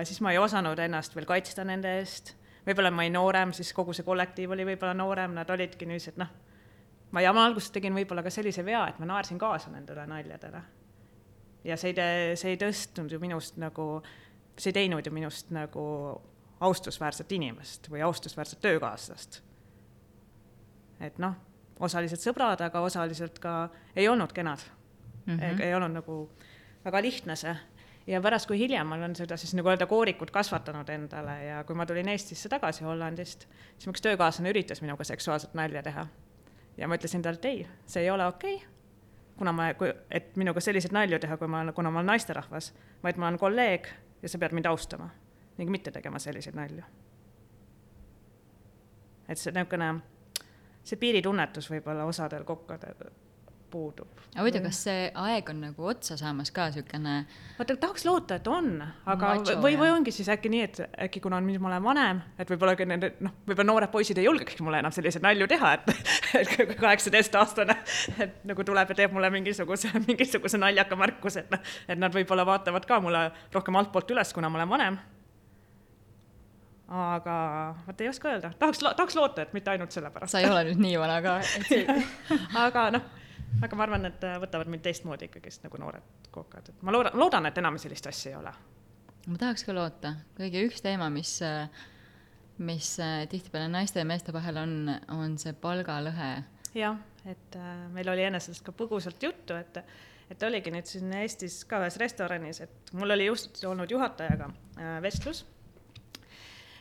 siis 0.08 0.20
ma 0.24 0.32
ei 0.32 0.38
osanud 0.40 0.78
ennast 0.80 1.16
veel 1.16 1.28
kaitsta 1.28 1.64
nende 1.68 1.98
eest. 2.00 2.36
võib-olla 2.66 2.90
ma 2.92 3.04
olin 3.04 3.16
noorem, 3.16 3.52
siis 3.56 3.72
kogu 3.76 3.92
see 3.96 4.04
kollektiiv 4.04 4.52
oli 4.56 4.64
võib-olla 4.68 4.94
noorem, 4.96 5.34
nad 5.36 5.50
olidki 5.50 5.88
niisugused, 5.88 6.20
noh, 6.20 6.30
ma 7.10 7.22
ja 7.24 7.32
ma 7.36 7.44
alguses 7.48 7.72
tegin 7.74 7.96
võib-olla 7.96 8.24
ka 8.24 8.32
sellise 8.32 8.64
vea, 8.64 8.86
et 8.88 8.98
ma 9.00 9.08
naersin 9.08 9.38
kaasa 9.40 9.72
nendele 9.72 10.06
naljadele. 10.06 10.62
ja 11.64 11.76
see 11.76 11.92
ei, 11.92 12.36
see 12.36 12.54
ei 12.54 12.60
tõstnud 12.60 13.12
ju 13.12 13.20
minust 13.20 13.60
nagu, 13.60 14.02
see 14.56 14.70
ei 14.72 14.80
teinud 14.80 15.06
ju 15.06 15.12
minust 15.12 15.50
nagu 15.52 15.84
austusväärset 16.60 17.32
inimest 17.32 17.88
või 17.90 18.04
austusväärset 18.04 18.60
töökaaslast. 18.60 19.42
et 21.00 21.18
noh, 21.18 21.36
osaliselt 21.80 22.20
sõbrad, 22.20 22.60
aga 22.60 22.80
osaliselt 22.80 23.38
ka 23.40 23.70
ei 23.96 24.08
olnud 24.08 24.32
kenad 24.32 24.60
mm. 25.26 25.36
-hmm. 25.36 25.60
ei 25.60 25.74
olnud 25.74 25.96
nagu 26.00 26.30
väga 26.84 27.02
lihtne 27.02 27.36
see 27.36 27.56
ja 28.06 28.20
pärast, 28.20 28.48
kui 28.48 28.58
hiljem 28.58 28.92
olen 28.92 29.14
seda 29.16 29.36
siis 29.36 29.52
nagu 29.54 29.68
öelda 29.68 29.86
koorikut 29.86 30.30
kasvatanud 30.30 30.88
endale 30.88 31.36
ja 31.44 31.62
kui 31.64 31.76
ma 31.76 31.86
tulin 31.86 32.08
Eestisse 32.08 32.48
tagasi 32.48 32.84
Hollandist, 32.84 33.46
siis 33.76 33.86
mu 33.86 33.94
üks 33.94 34.04
töökaaslane 34.04 34.50
üritas 34.50 34.82
minuga 34.82 35.04
seksuaalset 35.04 35.54
nalja 35.54 35.82
teha. 35.82 36.06
ja 36.76 36.88
ma 36.88 36.96
ütlesin 36.96 37.22
talle, 37.22 37.36
et 37.36 37.44
ei, 37.44 37.66
see 37.86 38.02
ei 38.02 38.10
ole 38.10 38.26
okei 38.26 38.54
okay,, 38.54 38.68
kuna 39.38 39.52
ma, 39.52 39.68
et 40.10 40.36
minuga 40.36 40.60
selliseid 40.60 40.92
nalju 40.92 41.18
teha, 41.18 41.36
kui 41.36 41.48
ma, 41.48 41.64
kuna 41.72 41.90
ma 41.90 42.00
olen 42.00 42.12
naisterahvas, 42.14 42.72
vaid 43.02 43.16
ma 43.16 43.28
olen 43.28 43.38
kolleeg 43.38 43.88
ja 44.22 44.28
sa 44.28 44.38
pead 44.38 44.52
mind 44.56 44.66
austama 44.66 45.10
ning 45.58 45.70
mitte 45.70 45.90
tegema 45.90 46.18
selliseid 46.18 46.56
nalju. 46.56 46.84
et 49.28 49.38
see 49.38 49.52
niisugune, 49.54 49.94
see 50.84 50.98
piiritunnetus 50.98 51.70
võib-olla 51.70 52.08
osadel 52.08 52.44
kokkadel 52.44 53.10
puudub. 53.70 54.08
aga 54.34 54.44
huvitav, 54.44 54.64
kas 54.66 54.80
see 54.86 55.04
aeg 55.22 55.50
on 55.52 55.60
nagu 55.64 55.86
otsa 55.92 56.16
saamas 56.20 56.52
ka 56.54 56.68
niisugune? 56.70 57.14
vaata, 57.58 57.76
tahaks 57.82 58.06
loota, 58.08 58.38
et 58.40 58.48
on, 58.50 58.70
aga 58.82 59.34
Macho, 59.34 59.56
või, 59.64 59.76
või 59.80 59.92
ongi 59.94 60.14
siis 60.14 60.30
äkki 60.32 60.52
nii, 60.52 60.62
et 60.68 60.80
äkki 61.06 61.22
kuna 61.24 61.40
nüüd 61.44 61.62
ma 61.62 61.70
olen 61.72 61.86
vanem, 61.86 62.22
et 62.38 62.50
võib-olla 62.50 62.74
ka 62.78 62.88
nende 62.88 63.12
noh, 63.26 63.36
võib-olla 63.48 63.68
noored 63.72 63.92
poisid 63.94 64.18
ei 64.20 64.26
julgekski 64.28 64.66
mulle 64.66 64.82
enam 64.82 64.94
selliseid 64.94 65.24
nalju 65.26 65.48
teha, 65.50 65.72
et, 65.78 65.94
et 66.42 66.74
kaheksateistaastane, 66.80 67.78
et 68.26 68.42
nagu 68.50 68.66
tuleb 68.66 68.92
ja 68.94 68.98
teeb 69.02 69.14
mulle 69.16 69.32
mingisuguse, 69.34 69.92
mingisuguse 70.08 70.60
naljaka 70.60 70.98
märkuse, 70.98 71.46
et 71.46 71.54
noh, 71.56 71.72
et 71.88 72.02
nad 72.02 72.14
võib-olla 72.14 72.46
vaatavad 72.48 72.86
ka 72.90 73.00
mulle 73.04 73.28
rohkem 73.54 73.80
altpoolt 73.82 74.14
üles, 74.16 74.34
kuna 74.36 74.52
ma 74.52 74.62
olen 74.62 74.76
vanem 74.76 75.00
aga 76.90 77.34
vot 77.86 78.00
ei 78.02 78.08
oska 78.10 78.32
öelda, 78.32 78.50
tahaks, 78.58 78.82
tahaks 78.82 79.16
loota, 79.16 79.42
et 79.42 79.52
mitte 79.54 79.70
ainult 79.70 79.94
sellepärast. 79.94 80.34
sa 80.34 80.42
ei 80.42 80.50
ole 80.50 80.64
nüüd 80.66 80.82
nii 80.82 80.98
vana 80.98 81.20
ka 81.22 81.36
aga 82.66 82.86
noh, 82.96 83.04
aga 83.58 83.76
ma 83.76 83.86
arvan, 83.86 84.08
et 84.08 84.26
äh, 84.26 84.36
võtavad 84.42 84.70
mind 84.70 84.84
teistmoodi 84.84 85.28
ikkagist 85.28 85.64
nagu 85.66 85.80
noored 85.80 86.28
kokad, 86.34 86.70
et 86.70 86.84
ma 86.86 86.94
loodan, 86.94 87.16
loodan, 87.18 87.48
et 87.50 87.58
enam 87.60 87.78
sellist 87.82 88.06
asja 88.10 88.32
ei 88.32 88.38
ole. 88.38 88.52
ma 89.26 89.40
tahaks 89.40 89.64
ka 89.66 89.74
loota, 89.76 90.14
kuigi 90.38 90.64
üks 90.68 90.84
teema, 90.84 91.10
mis, 91.12 91.36
äh, 91.46 91.66
mis 92.62 92.92
äh, 93.02 93.24
tihtipeale 93.30 93.70
naiste 93.72 94.02
ja 94.02 94.08
meeste 94.08 94.34
vahel 94.36 94.62
on, 94.62 94.76
on 95.16 95.36
see 95.40 95.54
palgalõhe. 95.64 96.30
jah, 96.78 97.00
et 97.28 97.60
meil 97.94 98.08
oli 98.12 98.28
enne 98.28 98.40
sellest 98.40 98.64
ka 98.66 98.74
põgusalt 98.76 99.22
juttu, 99.22 99.58
et, 99.58 99.82
et 100.30 100.48
oligi 100.48 100.72
nüüd 100.72 100.88
siin 100.88 101.12
Eestis 101.20 101.64
ka 101.68 101.82
ühes 101.82 101.98
restoranis, 102.00 102.62
et 102.64 102.94
mul 102.96 103.16
oli 103.16 103.26
just 103.28 103.64
olnud 103.66 103.90
juhatajaga 103.90 104.48
vestlus 105.04 105.44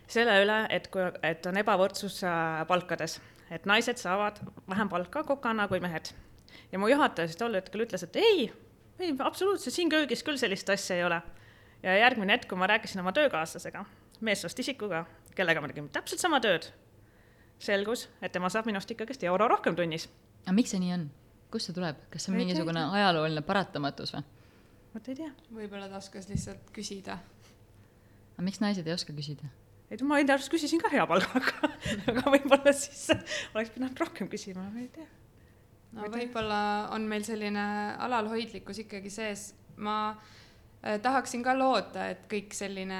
selle 0.10 0.40
üle, 0.42 0.64
et 0.74 0.88
kui, 0.90 1.04
et 1.22 1.44
on 1.46 1.60
ebavõrdsus 1.62 2.24
palkades, 2.70 3.20
et 3.54 3.68
naised 3.70 4.00
saavad 4.02 4.40
vähem 4.70 4.90
palka 4.90 5.22
kokana 5.28 5.68
kui 5.70 5.82
mehed 5.84 6.10
ja 6.72 6.80
mu 6.80 6.90
juhataja 6.92 7.30
siis 7.30 7.40
tol 7.40 7.56
hetkel 7.58 7.86
ütles, 7.86 8.04
et 8.06 8.20
ei, 8.20 8.50
ei 9.00 9.16
absoluutselt, 9.20 9.76
siin 9.76 9.92
köögis 9.92 10.24
küll 10.26 10.40
sellist 10.42 10.70
asja 10.70 10.98
ei 10.98 11.06
ole. 11.08 11.22
ja 11.84 11.98
järgmine 11.98 12.36
hetk, 12.36 12.50
kui 12.50 12.60
ma 12.60 12.68
rääkisin 12.68 13.02
oma 13.02 13.14
töökaaslasega, 13.16 13.86
meessoost 14.22 14.60
isikuga, 14.60 15.06
kellega 15.36 15.62
me 15.62 15.72
tegime 15.72 15.92
täpselt 15.94 16.20
sama 16.20 16.42
tööd, 16.44 16.68
selgus, 17.60 18.08
et 18.22 18.32
tema 18.36 18.50
saab 18.52 18.68
minust 18.68 18.92
ikkagist 18.92 19.24
euro 19.24 19.48
rohkem 19.48 19.76
tunnis. 19.76 20.10
aga 20.46 20.56
miks 20.58 20.76
see 20.76 20.84
nii 20.84 20.94
on? 20.98 21.08
kust 21.52 21.70
see 21.70 21.78
tuleb, 21.78 21.98
kas 22.14 22.26
see 22.26 22.34
on 22.34 22.40
mingisugune 22.40 22.84
ajalooline 23.00 23.42
paratamatus 23.46 24.14
või? 24.18 24.28
vot 24.94 25.10
ei 25.10 25.18
tea. 25.22 25.32
võib-olla 25.54 25.90
ta 25.90 26.00
oskas 26.02 26.30
lihtsalt 26.30 26.72
küsida. 26.76 27.18
aga 28.36 28.46
miks 28.46 28.62
naised 28.64 28.88
ei 28.88 28.96
oska 28.96 29.16
küsida? 29.16 29.50
ei, 29.90 30.02
ma 30.06 30.20
enda 30.22 30.38
arust 30.38 30.52
küsisin 30.54 30.82
ka 30.82 30.92
hea 30.94 31.06
palgaga 31.10 31.72
aga 32.12 32.26
võib-olla 32.36 32.74
siis 32.76 33.08
oleks 33.56 33.74
pidanud 33.76 34.04
rohkem 34.04 34.30
küsima, 34.32 34.68
ma 34.70 34.84
ei 34.84 34.92
tea. 34.94 35.08
No 35.98 36.10
võib-olla 36.12 36.62
on 36.96 37.08
meil 37.10 37.26
selline 37.28 37.66
alalhoidlikkus 37.98 38.84
ikkagi 38.86 39.12
sees. 39.14 39.54
ma 39.78 40.12
äh, 40.12 41.00
tahaksin 41.02 41.44
ka 41.44 41.56
loota, 41.58 42.10
et 42.12 42.26
kõik 42.32 42.54
selline 42.54 43.00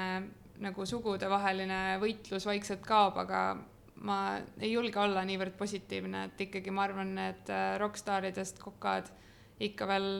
nagu 0.60 0.86
sugudevaheline 0.86 1.98
võitlus 2.00 2.46
vaikselt 2.48 2.84
kaob, 2.86 3.18
aga 3.20 3.42
ma 4.04 4.18
ei 4.60 4.72
julge 4.72 5.00
olla 5.00 5.24
niivõrd 5.28 5.56
positiivne, 5.58 6.24
et 6.30 6.40
ikkagi 6.46 6.72
ma 6.72 6.86
arvan, 6.88 7.16
et 7.30 7.52
äh, 7.52 7.74
rokkstaaridest 7.80 8.60
kokad 8.62 9.10
ikka 9.60 9.88
veel 9.88 10.10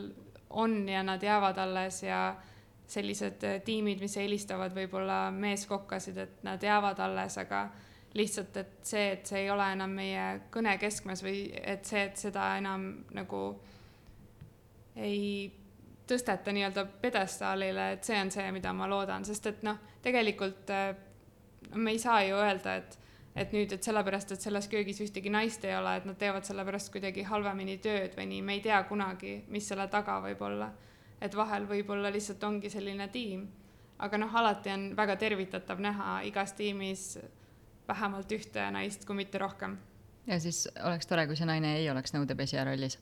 on 0.50 0.88
ja 0.88 1.02
nad 1.02 1.22
jäävad 1.22 1.58
alles 1.58 2.02
ja 2.02 2.34
sellised 2.90 3.44
äh, 3.46 3.60
tiimid, 3.64 4.00
mis 4.02 4.16
eelistavad 4.20 4.74
võib-olla 4.76 5.30
meeskokkasid, 5.32 6.18
et 6.18 6.42
nad 6.46 6.62
jäävad 6.62 7.00
alles, 7.00 7.38
aga 7.40 7.68
lihtsalt, 8.14 8.56
et 8.56 8.78
see, 8.82 9.10
et 9.14 9.26
see 9.26 9.44
ei 9.44 9.50
ole 9.50 9.66
enam 9.72 9.92
meie 9.94 10.24
kõne 10.50 10.74
keskmes 10.82 11.22
või 11.22 11.44
et 11.54 11.86
see, 11.86 12.02
et 12.08 12.18
seda 12.18 12.56
enam 12.58 12.88
nagu 13.14 13.42
ei 14.98 15.50
tõsteta 16.10 16.52
nii-öelda 16.52 16.84
pjedestaalile, 17.02 17.92
et 17.94 18.04
see 18.04 18.18
on 18.18 18.32
see, 18.34 18.48
mida 18.52 18.72
ma 18.74 18.88
loodan, 18.90 19.24
sest 19.24 19.46
et 19.46 19.62
noh, 19.66 19.78
tegelikult 20.02 20.72
äh, 20.74 20.90
me 21.74 21.94
ei 21.94 22.02
saa 22.02 22.22
ju 22.26 22.40
öelda, 22.40 22.80
et 22.82 22.98
et 23.40 23.52
nüüd, 23.54 23.70
et 23.70 23.86
sellepärast, 23.86 24.32
et 24.34 24.42
selles 24.42 24.66
köögis 24.68 24.98
ühtegi 25.04 25.30
naist 25.30 25.62
ei 25.64 25.76
ole, 25.78 25.92
et 26.00 26.06
nad 26.08 26.16
teevad 26.18 26.42
sellepärast 26.44 26.90
kuidagi 26.90 27.22
halvemini 27.28 27.76
tööd 27.78 28.16
või 28.18 28.26
nii, 28.26 28.40
me 28.42 28.56
ei 28.58 28.62
tea 28.64 28.80
kunagi, 28.88 29.36
mis 29.54 29.68
selle 29.70 29.86
taga 29.88 30.18
võib 30.24 30.42
olla. 30.42 30.72
et 31.20 31.34
vahel 31.36 31.66
võib-olla 31.68 32.10
lihtsalt 32.10 32.44
ongi 32.44 32.70
selline 32.70 33.08
tiim. 33.08 33.46
aga 33.98 34.18
noh, 34.18 34.34
alati 34.34 34.70
on 34.70 34.96
väga 34.96 35.16
tervitatav 35.16 35.80
näha 35.80 36.22
igas 36.26 36.52
tiimis 36.52 37.18
vähemalt 37.90 38.32
ühte 38.36 38.66
naist, 38.74 39.06
kui 39.08 39.18
mitte 39.18 39.40
rohkem. 39.42 39.78
ja 40.26 40.38
siis 40.40 40.66
oleks 40.84 41.10
tore, 41.10 41.26
kui 41.26 41.38
see 41.38 41.48
naine 41.48 41.76
ei 41.80 41.90
oleks 41.90 42.14
nõudepesija 42.16 42.64
rollis. 42.68 42.98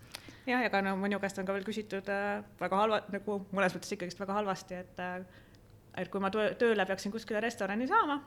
jah, 0.46 0.64
ega 0.66 0.82
no 0.84 0.96
minu 1.00 1.20
käest 1.22 1.38
on 1.38 1.46
ka 1.48 1.56
veel 1.56 1.66
küsitud 1.68 2.10
äh, 2.12 2.40
väga 2.60 2.82
halva, 2.82 3.02
nagu 3.14 3.40
mõnes 3.52 3.76
mõttes 3.76 3.94
ikkagist 3.96 4.20
väga 4.20 4.40
halvasti, 4.40 4.82
et 4.82 5.04
äh, 5.04 5.22
et 5.98 6.10
kui 6.12 6.22
ma 6.22 6.30
töö, 6.34 6.52
tööle 6.58 6.86
peaksin 6.86 7.14
kuskile 7.14 7.40
restorani 7.42 7.88
saama, 7.90 8.20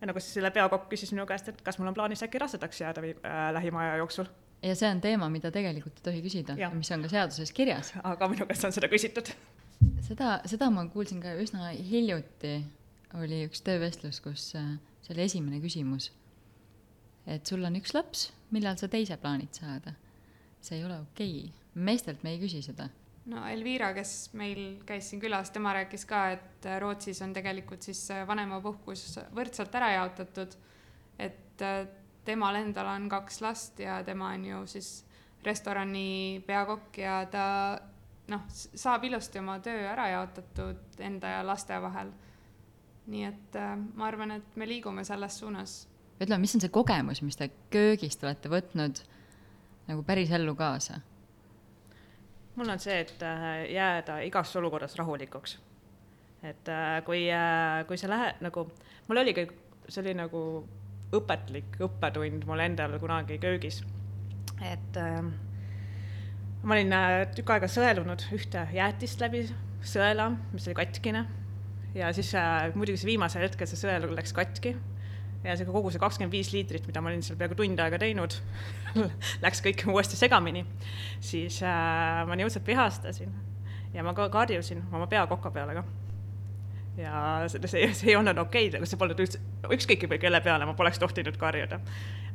ja 0.00 0.08
nagu 0.10 0.20
siis 0.20 0.38
selle 0.38 0.50
peakokk 0.54 0.88
küsis 0.92 1.12
minu 1.14 1.26
käest, 1.28 1.52
et 1.52 1.60
kas 1.64 1.78
mul 1.78 1.92
on 1.92 1.98
plaanis 1.98 2.24
äkki 2.24 2.40
rasedaks 2.42 2.84
jääda 2.84 3.04
või 3.04 3.16
äh, 3.18 3.44
lähima 3.58 3.84
aja 3.86 4.00
jooksul, 4.02 4.30
ja 4.62 4.74
see 4.78 4.90
on 4.90 5.00
teema, 5.02 5.28
mida 5.32 5.50
tegelikult 5.54 5.98
ei 6.00 6.06
tohi 6.08 6.22
küsida 6.24 6.56
ja 6.58 6.70
mis 6.74 6.90
on 6.94 7.02
ka 7.04 7.10
seaduses 7.12 7.52
kirjas. 7.54 7.92
aga 8.02 8.28
minu 8.30 8.46
käest 8.48 8.68
on 8.68 8.74
seda 8.74 8.88
küsitud. 8.92 9.32
seda, 10.06 10.36
seda 10.50 10.70
ma 10.70 10.86
kuulsin 10.92 11.22
ka 11.22 11.34
üsna 11.42 11.72
hiljuti, 11.74 12.60
oli 13.18 13.42
üks 13.46 13.62
töövestlus, 13.66 14.20
kus 14.24 14.52
äh, 14.58 14.74
see 15.04 15.14
oli 15.14 15.26
esimene 15.26 15.60
küsimus. 15.62 16.10
et 17.26 17.46
sul 17.46 17.64
on 17.64 17.76
üks 17.78 17.94
laps, 17.94 18.30
millal 18.50 18.78
sa 18.80 18.88
teise 18.88 19.16
plaanid 19.20 19.52
saada? 19.54 19.94
see 20.60 20.78
ei 20.78 20.84
ole 20.84 21.00
okei 21.00 21.38
okay., 21.44 21.52
meestelt 21.74 22.22
me 22.22 22.34
ei 22.34 22.40
küsi 22.42 22.62
seda. 22.62 22.88
no 23.26 23.46
Elvira, 23.48 23.92
kes 23.94 24.32
meil 24.38 24.82
käis 24.86 25.10
siin 25.10 25.22
külas, 25.22 25.50
tema 25.50 25.74
rääkis 25.76 26.06
ka, 26.08 26.26
et 26.36 26.68
Rootsis 26.80 27.22
on 27.22 27.34
tegelikult 27.36 27.82
siis 27.82 28.04
vanemapuhkus 28.28 29.18
võrdselt 29.34 29.74
ära 29.74 29.92
jaotatud. 29.98 30.58
et 31.18 31.62
äh, 31.62 31.86
temal 32.24 32.56
endal 32.60 32.86
on 32.86 33.08
kaks 33.10 33.40
last 33.42 33.80
ja 33.82 34.02
tema 34.06 34.32
on 34.36 34.44
ju 34.44 34.66
siis 34.66 34.92
restorani 35.44 36.42
peakokk 36.46 36.98
ja 37.02 37.22
ta 37.30 37.46
noh, 38.30 38.44
saab 38.50 39.04
ilusti 39.04 39.40
oma 39.42 39.58
töö 39.62 39.80
ära 39.90 40.08
jaotatud 40.12 41.00
enda 41.02 41.38
ja 41.38 41.46
laste 41.46 41.78
vahel. 41.82 42.12
Nii 43.06 43.24
et 43.26 43.56
äh, 43.58 43.72
ma 43.94 44.06
arvan, 44.06 44.36
et 44.38 44.56
me 44.56 44.68
liigume 44.68 45.04
selles 45.04 45.38
suunas. 45.38 45.88
ütleme, 46.20 46.40
mis 46.44 46.54
on 46.54 46.62
see 46.62 46.70
kogemus, 46.72 47.22
mis 47.22 47.38
te 47.38 47.50
köögist 47.70 48.22
olete 48.24 48.52
võtnud 48.52 49.02
nagu 49.88 50.04
päris 50.06 50.30
ellu 50.30 50.54
kaasa? 50.54 51.00
mul 52.56 52.68
on 52.68 52.82
see, 52.82 53.00
et 53.00 53.22
äh, 53.26 53.48
jääda 53.72 54.20
igas 54.26 54.56
olukorras 54.56 54.96
rahulikuks. 54.96 55.58
et 56.42 56.68
äh, 56.68 57.00
kui, 57.04 57.26
kui 57.88 57.98
sa 57.98 58.08
lähed 58.08 58.44
nagu, 58.44 58.68
mul 59.08 59.24
oligi, 59.24 59.48
see 59.88 60.04
oli 60.04 60.14
nagu 60.14 60.44
õpetlik 61.12 61.76
õppetund 61.84 62.46
mul 62.48 62.62
endal 62.64 62.94
kunagi 63.00 63.38
köögis. 63.42 63.82
et 64.62 64.96
äh, 64.96 65.20
ma 66.62 66.76
olin 66.76 66.94
äh, 66.96 67.18
tükk 67.36 67.50
aega 67.56 67.68
sõelunud 67.70 68.24
ühte 68.36 68.66
jäätist 68.72 69.20
läbi 69.22 69.44
sõela, 69.82 70.30
mis 70.52 70.68
oli 70.68 70.78
katkine. 70.78 71.24
Ja 71.94 72.12
siis 72.16 72.32
äh, 72.38 72.72
muidugi 72.74 73.00
see 73.00 73.12
viimasel 73.12 73.46
hetkel 73.46 73.68
see 73.68 73.80
sõel 73.80 74.08
läks 74.16 74.34
katki 74.36 74.74
ja 75.42 75.56
see 75.58 75.66
kogu 75.66 75.90
see 75.90 76.02
kakskümmend 76.02 76.34
viis 76.34 76.52
liitrit, 76.54 76.86
mida 76.86 77.02
ma 77.02 77.10
olin 77.10 77.24
seal 77.26 77.38
peaaegu 77.40 77.58
tund 77.58 77.80
aega 77.82 77.98
teinud 78.00 78.36
läks 79.44 79.64
kõik 79.64 79.86
uuesti 79.90 80.18
segamini. 80.18 80.64
siis 81.20 81.62
äh, 81.66 82.22
ma 82.28 82.38
nii 82.38 82.48
õudselt 82.48 82.68
vihastasin 82.68 83.34
ja 83.92 84.06
ma 84.06 84.14
ka 84.16 84.28
karjusin 84.32 84.86
oma 84.92 85.08
peakoka 85.10 85.52
peale 85.52 85.80
ka 85.80 85.84
ja 86.96 87.44
see, 87.48 87.60
see, 87.66 87.86
see 87.96 88.10
ei 88.12 88.16
olnud 88.18 88.38
okei 88.42 88.68
okay,, 88.68 88.88
see 88.88 89.00
polnud 89.00 89.20
üldse, 89.24 89.40
ükskõik 89.72 90.04
kelle 90.20 90.40
peale 90.44 90.66
ma 90.68 90.74
poleks 90.76 91.00
tohtinud 91.00 91.38
karjuda. 91.40 91.78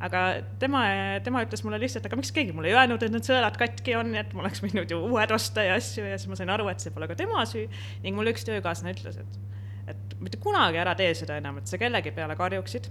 aga 0.03 0.23
tema, 0.61 0.83
tema 1.25 1.43
ütles 1.45 1.63
mulle 1.65 1.79
lihtsalt, 1.81 2.07
aga 2.09 2.17
miks 2.17 2.33
keegi 2.33 2.55
mulle 2.57 2.71
ei 2.71 2.77
öelnud, 2.77 3.03
et 3.03 3.13
need 3.13 3.27
sõelad 3.27 3.57
katki 3.59 3.97
on, 3.99 4.15
et 4.17 4.33
ma 4.33 4.45
oleks 4.45 4.63
võinud 4.65 4.89
ju 4.89 5.01
uued 5.11 5.33
osta 5.35 5.65
ja 5.67 5.77
asju 5.77 6.07
ja 6.07 6.17
siis 6.17 6.31
ma 6.31 6.39
sain 6.39 6.53
aru, 6.53 6.69
et 6.73 6.81
see 6.81 6.93
pole 6.95 7.09
ka 7.09 7.17
tema 7.19 7.45
süü 7.49 7.67
ning 8.05 8.17
mul 8.17 8.33
üks 8.33 8.47
töökaaslane 8.49 8.95
ütles, 8.97 9.21
et, 9.21 9.39
mitte 10.19 10.37
kunagi 10.41 10.77
ära 10.81 10.95
tee 10.95 11.13
seda 11.13 11.37
enam, 11.37 11.57
et 11.57 11.67
sa 11.67 11.77
kellegi 11.77 12.11
peale 12.11 12.35
karjuksid. 12.35 12.89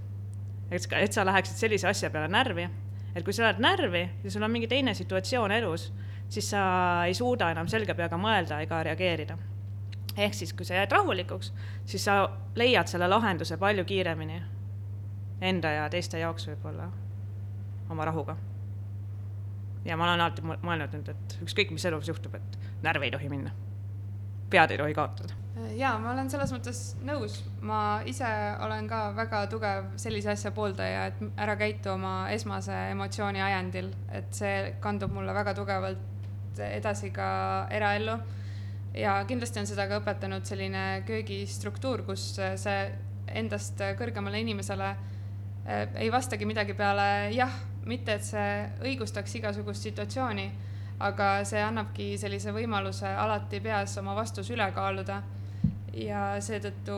et, 0.71 0.87
et 0.93 1.13
sa 1.13 1.25
läheksid 1.25 1.57
sellise 1.57 1.89
asja 1.89 2.11
peale 2.11 2.29
närvi, 2.29 2.69
et 3.15 3.25
kui 3.25 3.33
sa 3.33 3.47
lähed 3.47 3.61
närvi 3.63 4.09
ja 4.25 4.31
sul 4.31 4.43
on 4.43 4.51
mingi 4.51 4.69
teine 4.69 4.95
situatsioon 4.95 5.53
elus, 5.53 5.93
siis 6.29 6.51
sa 6.51 7.05
ei 7.07 7.15
suuda 7.15 7.51
enam 7.51 7.69
selge 7.69 7.95
peaga 7.95 8.19
mõelda 8.19 8.61
ega 8.63 8.83
reageerida 8.83 9.39
ehk 10.17 10.35
siis, 10.35 10.53
kui 10.57 10.65
sa 10.65 10.75
jääd 10.75 10.93
rahulikuks, 10.93 11.53
siis 11.85 12.05
sa 12.05 12.29
leiad 12.57 12.89
selle 12.89 13.09
lahenduse 13.09 13.57
palju 13.61 13.85
kiiremini 13.85 14.43
enda 15.41 15.71
ja 15.71 15.89
teiste 15.93 16.19
jaoks 16.19 16.49
võib-olla 16.49 16.89
oma 17.91 18.05
rahuga. 18.05 18.37
ja 19.85 19.97
ma 19.97 20.05
olen 20.05 20.21
alati 20.21 20.43
mõ- 20.43 20.59
mõelnud 20.63 20.95
nüüd, 20.97 21.09
et 21.09 21.39
ükskõik, 21.43 21.71
mis 21.71 21.85
elus 21.85 22.09
juhtub, 22.09 22.35
et 22.35 22.59
närvi 22.83 23.07
ei 23.07 23.11
tohi 23.11 23.29
minna. 23.29 23.51
pead 24.51 24.71
ei 24.71 24.79
tohi 24.79 24.95
kaotada. 24.95 25.35
Jaa, 25.57 25.97
ma 26.01 26.13
olen 26.13 26.29
selles 26.31 26.53
mõttes 26.53 26.81
nõus, 27.07 27.39
ma 27.65 28.03
ise 28.09 28.29
olen 28.65 28.89
ka 28.91 29.01
väga 29.17 29.43
tugev 29.53 29.89
sellise 30.01 30.35
asja 30.35 30.53
pooldaja, 30.57 31.07
et 31.11 31.23
ära 31.41 31.57
käitu 31.57 31.95
oma 31.95 32.29
esmase 32.35 32.77
emotsiooni 32.93 33.41
ajendil, 33.41 33.89
et 34.13 34.29
see 34.37 34.75
kandub 34.85 35.15
mulle 35.17 35.35
väga 35.37 35.55
tugevalt 35.57 36.61
edasi 36.67 37.11
ka 37.15 37.29
eraellu. 37.73 38.19
ja 38.97 39.19
kindlasti 39.29 39.61
on 39.61 39.67
seda 39.69 39.85
ka 39.89 39.99
õpetanud 40.01 40.45
selline 40.49 41.03
köögistruktuur, 41.09 42.03
kus 42.05 42.37
see 42.37 42.79
endast 43.29 43.81
kõrgemale 43.99 44.41
inimesele 44.41 44.91
eh, 45.67 45.89
ei 46.05 46.13
vastagi 46.13 46.47
midagi 46.49 46.75
peale 46.75 47.33
jah, 47.35 47.53
mitte 47.85 48.15
et 48.15 48.25
see 48.25 48.71
õigustaks 48.85 49.35
igasugust 49.37 49.83
situatsiooni, 49.83 50.51
aga 51.01 51.45
see 51.45 51.61
annabki 51.61 52.15
sellise 52.19 52.53
võimaluse 52.53 53.09
alati 53.09 53.61
peas 53.61 53.99
oma 54.01 54.15
vastus 54.17 54.51
üle 54.51 54.69
kaaluda 54.73 55.23
ja 55.97 56.23
seetõttu 56.45 56.97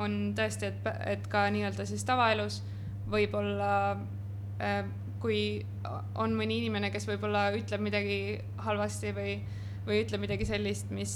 on 0.00 0.16
tõesti, 0.38 0.70
et, 0.70 0.88
et 1.12 1.26
ka 1.30 1.44
nii-öelda 1.52 1.84
siis 1.88 2.04
tavaelus 2.08 2.60
võib-olla 3.10 3.72
äh, 4.62 4.84
kui 5.20 5.40
on 6.18 6.34
mõni 6.36 6.60
inimene, 6.62 6.90
kes 6.92 7.06
võib-olla 7.08 7.50
ütleb 7.56 7.84
midagi 7.84 8.18
halvasti 8.64 9.12
või, 9.16 9.36
või 9.86 10.00
ütleb 10.04 10.24
midagi 10.24 10.46
sellist, 10.48 10.92
mis, 10.94 11.14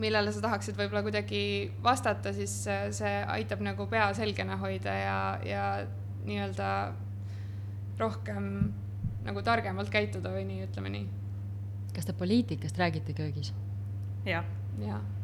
millele 0.00 0.32
sa 0.32 0.42
tahaksid 0.44 0.78
võib-olla 0.78 1.04
kuidagi 1.06 1.42
vastata, 1.84 2.32
siis 2.36 2.54
see, 2.64 2.78
see 2.96 3.14
aitab 3.36 3.62
nagu 3.64 3.88
pea 3.90 4.08
selgena 4.16 4.56
hoida 4.62 4.96
ja, 4.96 5.18
ja 5.44 5.66
nii-öelda 6.24 6.70
rohkem 8.00 8.50
nagu 9.26 9.44
targemalt 9.44 9.92
käituda 9.92 10.32
või 10.32 10.46
nii, 10.48 10.64
ütleme 10.70 10.94
nii. 10.94 11.06
kas 11.92 12.08
te 12.08 12.16
poliitikast 12.16 12.80
räägite 12.80 13.16
köögis? 13.18 13.52
jah, 14.24 14.46
jah 14.80 15.17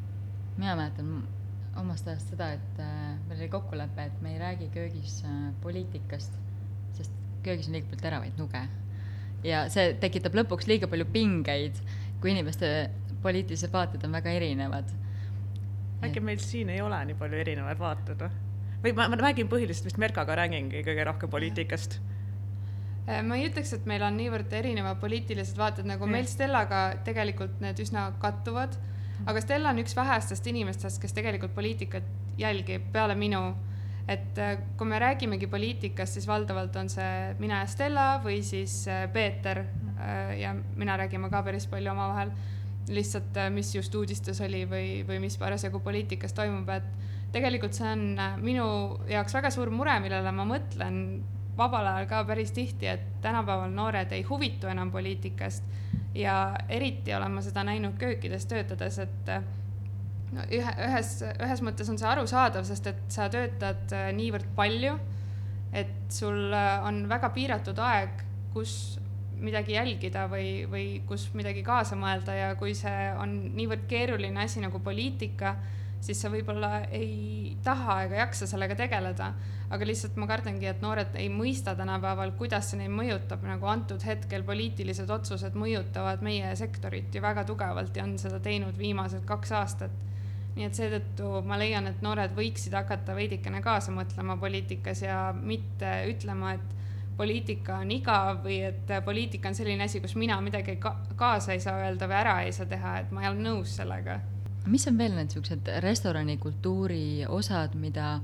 mina 0.57 0.77
mäletan 0.79 1.11
omast 1.81 2.09
ajast 2.09 2.31
seda, 2.35 2.53
et 2.55 2.81
äh, 2.83 3.15
meil 3.29 3.41
oli 3.41 3.51
kokkulepe, 3.53 4.09
et 4.09 4.23
me 4.23 4.35
ei 4.35 4.39
räägi 4.39 4.71
köögis 4.75 5.21
äh, 5.27 5.51
poliitikast, 5.63 6.37
sest 6.99 7.13
köögis 7.47 7.69
on 7.69 7.77
liiga 7.77 7.91
palju 7.91 8.03
teravaid 8.03 8.39
nuge. 8.39 8.63
ja 9.45 9.67
see 9.73 9.93
tekitab 10.01 10.37
lõpuks 10.39 10.69
liiga 10.71 10.89
palju 10.89 11.07
pingeid, 11.13 11.81
kui 12.21 12.33
inimeste 12.33 12.71
poliitilised 13.25 13.73
vaated 13.73 14.05
on 14.07 14.15
väga 14.17 14.33
erinevad. 14.33 14.95
äkki 16.05 16.21
meil 16.21 16.41
siin 16.41 16.71
ei 16.71 16.81
ole 16.85 17.05
nii 17.11 17.19
palju 17.19 17.41
erinevaid 17.41 17.79
vaateid 17.81 18.25
või? 18.25 18.33
või 18.85 18.97
ma, 18.97 19.09
ma 19.09 19.21
räägin 19.21 19.49
põhiliselt 19.49 19.89
vist 19.89 20.01
Merkaga 20.01 20.37
räägingi 20.37 20.85
kõige 20.85 21.07
rohkem 21.09 21.31
poliitikast. 21.33 21.99
Äh, 23.09 23.21
ma 23.25 23.37
ei 23.37 23.49
ütleks, 23.51 23.73
et 23.77 23.87
meil 23.89 24.05
on 24.05 24.17
niivõrd 24.21 24.53
erinevad 24.53 25.01
poliitilised 25.03 25.59
vaated, 25.61 25.89
nagu 25.89 26.07
meil 26.09 26.29
Stellaga 26.29 26.87
tegelikult 27.05 27.61
need 27.65 27.81
üsna 27.85 28.11
kattuvad. 28.23 28.77
Aga 29.27 29.43
Stella 29.43 29.71
on 29.73 29.81
üks 29.83 29.97
vähestest 29.97 30.47
inimestest, 30.51 31.01
kes 31.03 31.15
tegelikult 31.17 31.55
poliitikat 31.55 32.07
jälgib 32.39 32.91
peale 32.93 33.15
minu. 33.15 33.55
et 34.09 34.39
äh, 34.39 34.59
kui 34.77 34.87
me 34.87 34.99
räägimegi 35.01 35.47
poliitikast, 35.49 36.13
siis 36.13 36.27
valdavalt 36.29 36.77
on 36.77 36.91
see 36.93 37.35
mina 37.39 37.63
ja 37.63 37.67
Stella 37.67 38.09
või 38.25 38.43
siis 38.45 38.83
äh, 38.89 39.07
Peeter 39.13 39.65
ja 40.37 40.51
mina 40.77 40.97
räägime 41.01 41.31
ka 41.31 41.41
päris 41.43 41.67
palju 41.67 41.91
omavahel. 41.91 42.33
lihtsalt, 42.89 43.39
mis 43.51 43.75
just 43.75 43.95
uudistes 43.95 44.41
oli 44.45 44.67
või, 44.69 44.89
või 45.09 45.23
mis 45.23 45.39
parasjagu 45.41 45.81
poliitikas 45.81 46.35
toimub, 46.37 46.69
et 46.69 46.85
tegelikult 47.33 47.73
see 47.73 47.89
on 47.89 48.19
minu 48.43 48.67
jaoks 49.09 49.35
väga 49.35 49.51
suur 49.55 49.71
mure, 49.73 49.95
millele 50.05 50.33
ma 50.37 50.45
mõtlen 50.45 50.99
vabal 51.59 51.87
ajal 51.87 52.09
ka 52.11 52.23
päris 52.29 52.53
tihti, 52.53 52.89
et 52.91 53.05
tänapäeval 53.23 53.71
noored 53.71 54.13
ei 54.13 54.23
huvitu 54.23 54.71
enam 54.71 54.91
poliitikast. 54.91 55.65
Ja 56.15 56.55
eriti 56.69 57.15
olen 57.15 57.33
ma 57.35 57.43
seda 57.43 57.65
näinud 57.67 57.97
köökides 57.99 58.47
töötades, 58.47 58.99
et 59.03 59.31
no 60.35 60.45
ühe, 60.51 60.75
ühes, 60.89 61.15
ühes 61.43 61.63
mõttes 61.67 61.91
on 61.91 61.99
see 61.99 62.11
arusaadav, 62.11 62.67
sest 62.69 62.91
et 62.91 63.03
sa 63.13 63.29
töötad 63.33 63.95
äh, 63.95 64.11
niivõrd 64.17 64.51
palju, 64.57 64.95
et 65.75 65.97
sul 66.15 66.55
äh, 66.55 66.87
on 66.87 67.05
väga 67.11 67.31
piiratud 67.35 67.79
aeg, 67.83 68.23
kus 68.55 69.01
midagi 69.45 69.75
jälgida 69.75 70.29
või, 70.31 70.65
või 70.71 70.87
kus 71.09 71.29
midagi 71.35 71.65
kaasa 71.67 71.99
mõelda. 71.99 72.37
Ja 72.39 72.53
kui 72.59 72.75
see 72.79 73.09
on 73.21 73.35
niivõrd 73.57 73.87
keeruline 73.91 74.45
asi 74.45 74.63
nagu 74.63 74.81
poliitika, 74.85 75.57
siis 76.05 76.21
sa 76.21 76.31
võib-olla 76.33 76.85
ei 76.93 77.57
taha 77.65 78.03
ega 78.05 78.25
jaksa 78.27 78.47
sellega 78.51 78.77
tegeleda 78.77 79.33
aga 79.75 79.87
lihtsalt 79.89 80.19
ma 80.21 80.29
kardangi, 80.29 80.69
et 80.69 80.83
noored 80.85 81.17
ei 81.19 81.29
mõista 81.33 81.75
tänapäeval, 81.79 82.35
kuidas 82.39 82.71
see 82.71 82.81
neid 82.83 82.93
mõjutab, 82.95 83.45
nagu 83.47 83.69
antud 83.71 84.03
hetkel 84.07 84.45
poliitilised 84.47 85.11
otsused 85.11 85.57
mõjutavad 85.59 86.23
meie 86.25 86.53
sektorit 86.59 87.15
ju 87.15 87.23
väga 87.25 87.47
tugevalt 87.49 87.97
ja 87.97 88.05
on 88.07 88.17
seda 88.21 88.41
teinud 88.45 88.79
viimased 88.79 89.25
kaks 89.29 89.55
aastat. 89.61 90.03
nii 90.55 90.69
et 90.69 90.77
seetõttu 90.79 91.41
ma 91.43 91.57
leian, 91.59 91.89
et 91.91 92.03
noored 92.03 92.31
võiksid 92.37 92.77
hakata 92.79 93.15
veidikene 93.17 93.59
kaasa 93.63 93.91
mõtlema 93.91 94.37
poliitikas 94.39 95.03
ja 95.03 95.33
mitte 95.35 95.91
ütlema, 96.13 96.53
et 96.55 97.17
poliitika 97.17 97.81
on 97.83 97.91
igav 97.91 98.45
või 98.45 98.61
et 98.69 98.93
poliitika 99.05 99.51
on 99.51 99.59
selline 99.59 99.89
asi, 99.89 100.01
kus 100.01 100.15
mina 100.15 100.39
midagi 100.41 100.77
ka 100.77 100.95
kaasa 101.17 101.57
ei 101.57 101.61
saa 101.61 101.83
öelda 101.83 102.07
või 102.07 102.21
ära 102.21 102.37
ei 102.43 102.53
saa 102.53 102.71
teha, 102.71 102.99
et 103.01 103.11
ma 103.11 103.25
ei 103.25 103.33
ole 103.33 103.43
nõus 103.43 103.75
sellega. 103.81 104.21
Mis 104.67 104.87
on 104.89 104.99
veel 104.99 105.13
need 105.13 105.29
niisugused 105.29 105.69
restoranikultuuri 105.85 107.27
osad, 107.29 107.75
mida 107.77 108.21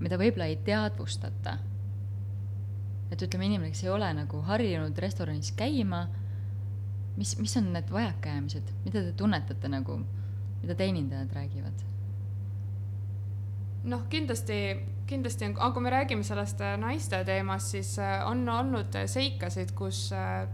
mida 0.00 0.18
võib-olla 0.20 0.48
ei 0.50 0.56
teadvustata. 0.64 1.58
et 3.10 3.22
ütleme, 3.26 3.48
inimene, 3.48 3.72
kes 3.72 3.82
ei 3.82 3.90
ole 3.90 4.06
nagu 4.14 4.38
harjunud 4.46 4.98
restoranis 5.02 5.50
käima, 5.58 6.04
mis, 7.18 7.34
mis 7.42 7.56
on 7.58 7.72
need 7.74 7.88
vajakajäämised, 7.90 8.68
mida 8.84 9.02
te 9.02 9.12
tunnetate 9.18 9.68
nagu, 9.68 9.96
mida 10.62 10.76
teenindajad 10.78 11.32
räägivad? 11.34 11.82
noh, 13.90 14.04
kindlasti, 14.12 14.60
kindlasti 15.10 15.48
on, 15.48 15.56
aga 15.58 15.72
kui 15.74 15.82
me 15.82 15.90
räägime 15.90 16.24
sellest 16.24 16.60
äh, 16.60 16.76
naiste 16.78 17.24
teemast, 17.24 17.74
siis 17.74 17.98
äh, 17.98 18.20
on 18.28 18.48
olnud 18.48 18.94
seikasid, 19.06 19.74
kus 19.74 20.10
äh, 20.12 20.46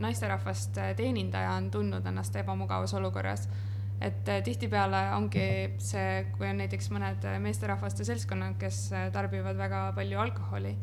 naisterahvast 0.00 0.80
teenindaja 0.96 1.52
on 1.52 1.70
tundnud 1.70 2.06
ennast 2.08 2.36
ebamugavas 2.40 2.94
olukorras 2.96 3.48
et 4.00 4.28
äh, 4.28 4.42
tihtipeale 4.42 5.00
ongi 5.16 5.46
see, 5.82 6.24
kui 6.34 6.48
on 6.48 6.58
näiteks 6.62 6.90
mõned 6.94 7.24
äh, 7.28 7.38
meesterahvaste 7.42 8.06
seltskonnad, 8.06 8.56
kes 8.60 8.86
äh, 8.92 9.08
tarbivad 9.14 9.58
väga 9.58 9.86
palju 9.96 10.20
alkoholi, 10.24 10.74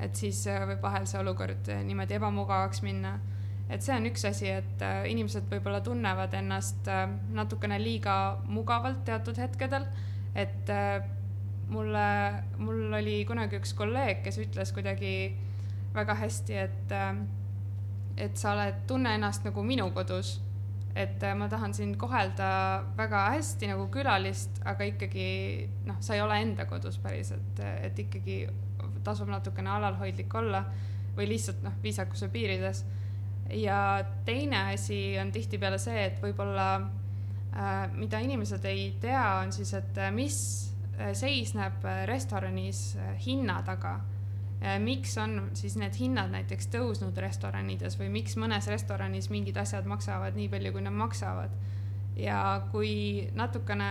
et 0.00 0.16
siis 0.16 0.42
võib 0.46 0.82
vahel 0.84 1.06
see 1.08 1.20
olukord 1.20 1.70
niimoodi 1.84 2.16
ebamugavaks 2.16 2.82
minna. 2.84 3.18
et 3.70 3.84
see 3.84 3.94
on 3.94 4.06
üks 4.08 4.24
asi, 4.26 4.48
et 4.50 4.82
inimesed 5.06 5.44
võib-olla 5.50 5.80
tunnevad 5.80 6.32
ennast 6.34 6.88
natukene 7.30 7.78
liiga 7.78 8.14
mugavalt 8.48 9.04
teatud 9.06 9.38
hetkedel, 9.38 9.84
et 10.34 10.72
mulle, 11.70 12.06
mul 12.58 12.96
oli 12.98 13.20
kunagi 13.28 13.60
üks 13.60 13.76
kolleeg, 13.78 14.24
kes 14.24 14.40
ütles 14.42 14.72
kuidagi 14.74 15.12
väga 15.94 16.16
hästi, 16.18 16.56
et, 16.64 16.96
et 18.16 18.40
sa 18.40 18.56
oled, 18.56 18.82
tunne 18.90 19.14
ennast 19.14 19.46
nagu 19.46 19.62
minu 19.62 19.86
kodus 19.94 20.40
et 20.94 21.22
äh, 21.22 21.34
ma 21.38 21.48
tahan 21.48 21.74
sind 21.74 21.96
kohelda 22.00 22.50
väga 22.98 23.24
hästi 23.36 23.70
nagu 23.70 23.86
külalist, 23.94 24.60
aga 24.66 24.88
ikkagi 24.90 25.28
noh, 25.86 25.98
sa 26.02 26.16
ei 26.16 26.22
ole 26.24 26.40
enda 26.42 26.66
kodus 26.70 26.98
päris, 27.02 27.32
et, 27.36 27.98
ikkagi 28.04 28.42
tasub 29.04 29.30
natukene 29.30 29.70
alalhoidlik 29.70 30.34
olla 30.34 30.64
või 31.16 31.28
lihtsalt 31.30 31.62
noh, 31.64 31.76
viisakuse 31.82 32.28
piirides. 32.32 32.84
ja 33.54 34.04
teine 34.24 34.74
asi 34.74 35.18
on 35.20 35.32
tihtipeale 35.32 35.78
see, 35.78 36.04
et 36.06 36.20
võib-olla 36.22 36.66
äh, 37.54 37.86
mida 37.94 38.18
inimesed 38.22 38.64
ei 38.64 38.92
tea, 39.00 39.24
on 39.42 39.52
siis, 39.52 39.72
et 39.74 39.98
äh, 39.98 40.10
mis 40.14 40.38
äh, 40.98 41.12
seisneb 41.14 41.86
restoranis 42.06 42.96
hinna 43.26 43.62
taga 43.66 44.00
miks 44.60 45.16
on 45.18 45.50
siis 45.56 45.76
need 45.80 45.94
hinnad 45.96 46.32
näiteks 46.34 46.68
tõusnud 46.72 47.16
restoranides 47.16 47.96
või 47.96 48.10
miks 48.12 48.36
mõnes 48.36 48.66
restoranis 48.68 49.30
mingid 49.32 49.56
asjad 49.56 49.86
maksavad 49.88 50.36
nii 50.36 50.50
palju, 50.52 50.74
kui 50.74 50.82
nad 50.84 50.96
maksavad. 50.96 51.54
ja 52.20 52.60
kui 52.72 53.30
natukene 53.34 53.90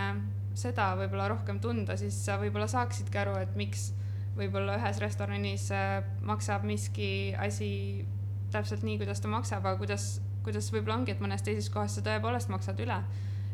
seda 0.54 0.92
võib-olla 1.00 1.30
rohkem 1.32 1.60
tunda, 1.60 1.96
siis 1.98 2.18
sa 2.26 2.38
võib-olla 2.38 2.68
saaksidki 2.70 3.18
aru, 3.18 3.38
et 3.42 3.56
miks 3.58 3.90
võib-olla 4.38 4.78
ühes 4.78 5.00
restoranis 5.02 5.70
äh, 5.74 6.04
maksab 6.22 6.66
miski 6.68 7.34
asi 7.40 8.06
täpselt 8.54 8.84
nii, 8.86 9.00
kuidas 9.02 9.22
ta 9.22 9.32
maksab, 9.32 9.66
aga 9.66 9.78
kuidas, 9.80 10.20
kuidas 10.46 10.70
võib-olla 10.74 11.00
ongi, 11.00 11.16
et 11.16 11.24
mõnes 11.24 11.44
teises 11.46 11.70
kohas 11.74 11.98
sa 11.98 12.06
tõepoolest 12.06 12.52
maksad 12.54 12.80
üle. 12.86 13.02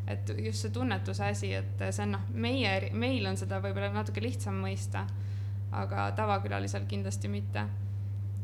et 0.08 0.30
just 0.38 0.62
see 0.62 0.70
tunnetuse 0.70 1.24
asi, 1.26 1.48
et 1.58 1.80
see 1.90 2.04
on 2.04 2.12
noh, 2.14 2.26
meie, 2.30 2.92
meil 2.94 3.26
on 3.26 3.38
seda 3.38 3.58
võib-olla 3.64 3.90
natuke 3.96 4.22
lihtsam 4.22 4.60
mõista 4.62 5.08
aga 5.76 6.12
tavakülalisel 6.16 6.86
kindlasti 6.88 7.32
mitte. 7.32 7.66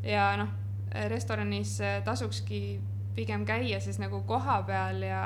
ja 0.04 0.32
noh, 0.38 0.50
restoranis 1.10 1.78
tasukski 2.06 2.82
pigem 3.15 3.46
käia 3.46 3.80
siis 3.80 4.00
nagu 4.00 4.22
kohapeal 4.28 5.02
ja, 5.06 5.24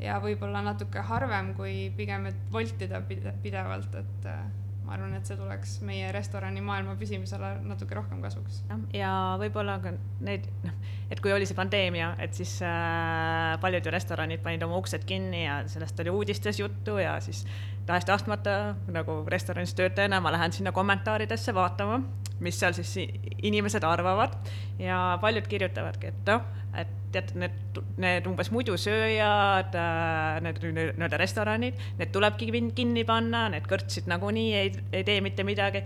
ja 0.00 0.20
võib-olla 0.22 0.62
natuke 0.64 1.02
harvem, 1.04 1.52
kui 1.58 1.90
pigem, 1.96 2.28
et 2.30 2.40
voltida 2.52 3.00
pidevalt, 3.42 3.94
et 4.00 4.28
äh, 4.28 4.42
ma 4.88 4.96
arvan, 4.96 5.12
et 5.18 5.28
see 5.28 5.36
tuleks 5.36 5.78
meie 5.84 6.08
restoranimaailma 6.14 6.94
püsimisele 7.00 7.52
natuke 7.68 7.96
rohkem 7.98 8.22
kasuks. 8.24 8.62
ja 8.96 9.12
võib-olla 9.40 9.78
ka 9.84 9.92
need, 10.24 10.48
noh, 10.64 10.76
et 11.12 11.20
kui 11.24 11.34
oli 11.34 11.48
see 11.48 11.58
pandeemia, 11.58 12.14
et 12.24 12.36
siis 12.36 12.58
äh, 12.64 13.56
paljud 13.60 13.84
ju 13.84 13.94
restoranid 13.94 14.44
panid 14.44 14.64
oma 14.64 14.80
uksed 14.80 15.04
kinni 15.08 15.44
ja 15.44 15.60
sellest 15.68 16.00
oli 16.04 16.14
uudistes 16.20 16.60
juttu 16.62 16.98
ja 17.02 17.18
siis 17.24 17.44
tahes-tahtmata 17.88 18.54
nagu 18.92 19.22
restoranis 19.30 19.74
töötajana 19.78 20.20
ma 20.20 20.32
lähen 20.34 20.52
sinna 20.52 20.72
kommentaaridesse 20.76 21.54
vaatama, 21.56 22.02
mis 22.44 22.60
seal 22.60 22.76
siis 22.76 22.94
inimesed 23.42 23.84
arvavad. 23.84 24.36
Ja 24.78 25.18
paljud 25.22 25.48
kirjutavadki, 25.50 26.12
et 26.12 26.30
noh, 26.30 26.44
et 26.78 26.94
tead, 27.12 27.32
need, 27.40 27.78
need 28.00 28.26
umbes 28.28 28.50
muidusööjad, 28.52 29.76
äh, 29.78 30.38
need 30.44 30.60
nii-öelda 30.62 31.20
restoranid, 31.20 31.78
need 31.98 32.12
tulebki 32.14 32.50
kinni 32.76 33.04
panna, 33.08 33.46
need 33.52 33.66
kõrtsid 33.70 34.08
nagunii 34.10 34.48
ei, 34.58 34.72
ei 34.92 35.06
tee 35.08 35.22
mitte 35.24 35.46
midagi. 35.48 35.82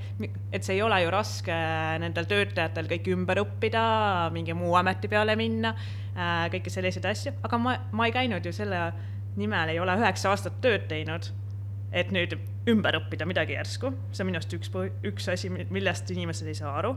et 0.52 0.64
see 0.64 0.76
ei 0.76 0.82
ole 0.82 1.02
ju 1.04 1.10
raske 1.14 1.58
nendel 2.02 2.26
töötajatel 2.30 2.90
kõik 2.90 3.12
ümber 3.14 3.42
õppida, 3.44 3.84
mingi 4.34 4.54
muu 4.58 4.74
ameti 4.78 5.08
peale 5.08 5.36
minna, 5.38 5.74
äh, 6.16 6.48
kõiki 6.52 6.74
selliseid 6.74 7.06
asju, 7.06 7.36
aga 7.42 7.58
ma, 7.58 7.76
ma 7.92 8.10
ei 8.10 8.16
käinud 8.18 8.44
ju 8.44 8.52
selle 8.52 8.90
nimel, 9.36 9.72
ei 9.72 9.80
ole 9.80 9.94
üheksa 10.02 10.34
aastat 10.34 10.58
tööd 10.60 10.90
teinud 10.90 11.30
et 11.92 12.12
nüüd 12.14 12.36
ümber 12.72 12.96
õppida 13.00 13.26
midagi 13.28 13.56
järsku, 13.56 13.92
see 14.12 14.24
on 14.24 14.30
minu 14.30 14.40
arust 14.40 14.54
üks, 14.56 14.70
üks 15.08 15.28
asi, 15.32 15.50
millest 15.52 16.10
inimesed 16.14 16.48
ei 16.48 16.58
saa 16.58 16.76
aru. 16.80 16.96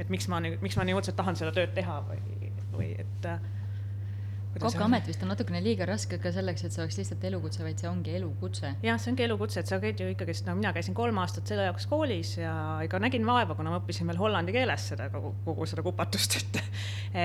et 0.00 0.08
miks 0.08 0.30
ma 0.32 0.38
nüüd, 0.40 0.60
miks 0.64 0.78
ma 0.80 0.84
nii 0.88 0.96
õudselt 0.96 1.18
tahan 1.18 1.36
seda 1.36 1.52
tööd 1.52 1.74
teha 1.76 1.98
või, 2.06 2.52
või 2.72 2.92
et 3.02 3.26
äh, 3.28 3.42
kokaamet 4.58 5.06
vist 5.06 5.22
on 5.22 5.30
natukene 5.30 5.60
liiga 5.62 5.86
raske 5.88 6.18
ka 6.22 6.32
selleks, 6.34 6.64
et 6.64 6.74
see 6.74 6.82
oleks 6.82 6.98
lihtsalt 6.98 7.26
elukutse, 7.28 7.62
vaid 7.64 7.82
see 7.82 7.90
ongi 7.90 8.14
elukutse. 8.18 8.72
jah, 8.86 8.98
see 9.00 9.12
ongi 9.12 9.26
elukutse, 9.26 9.60
et 9.60 9.70
sa 9.70 9.78
käid 9.82 10.00
ju 10.00 10.08
ikkagist, 10.14 10.46
no 10.48 10.56
mina 10.58 10.72
käisin 10.76 10.96
kolm 10.96 11.20
aastat 11.22 11.50
selle 11.50 11.68
jaoks 11.68 11.86
koolis 11.90 12.36
ja 12.38 12.54
ikka 12.86 13.02
nägin 13.02 13.26
vaeva, 13.28 13.54
kuna 13.58 13.74
ma 13.74 13.82
õppisin 13.82 14.10
veel 14.10 14.20
hollandi 14.20 14.56
keeles 14.56 14.88
seda 14.92 15.10
kogu, 15.12 15.34
kogu 15.44 15.68
seda 15.70 15.84
kupatust, 15.86 16.40
et 16.40 16.60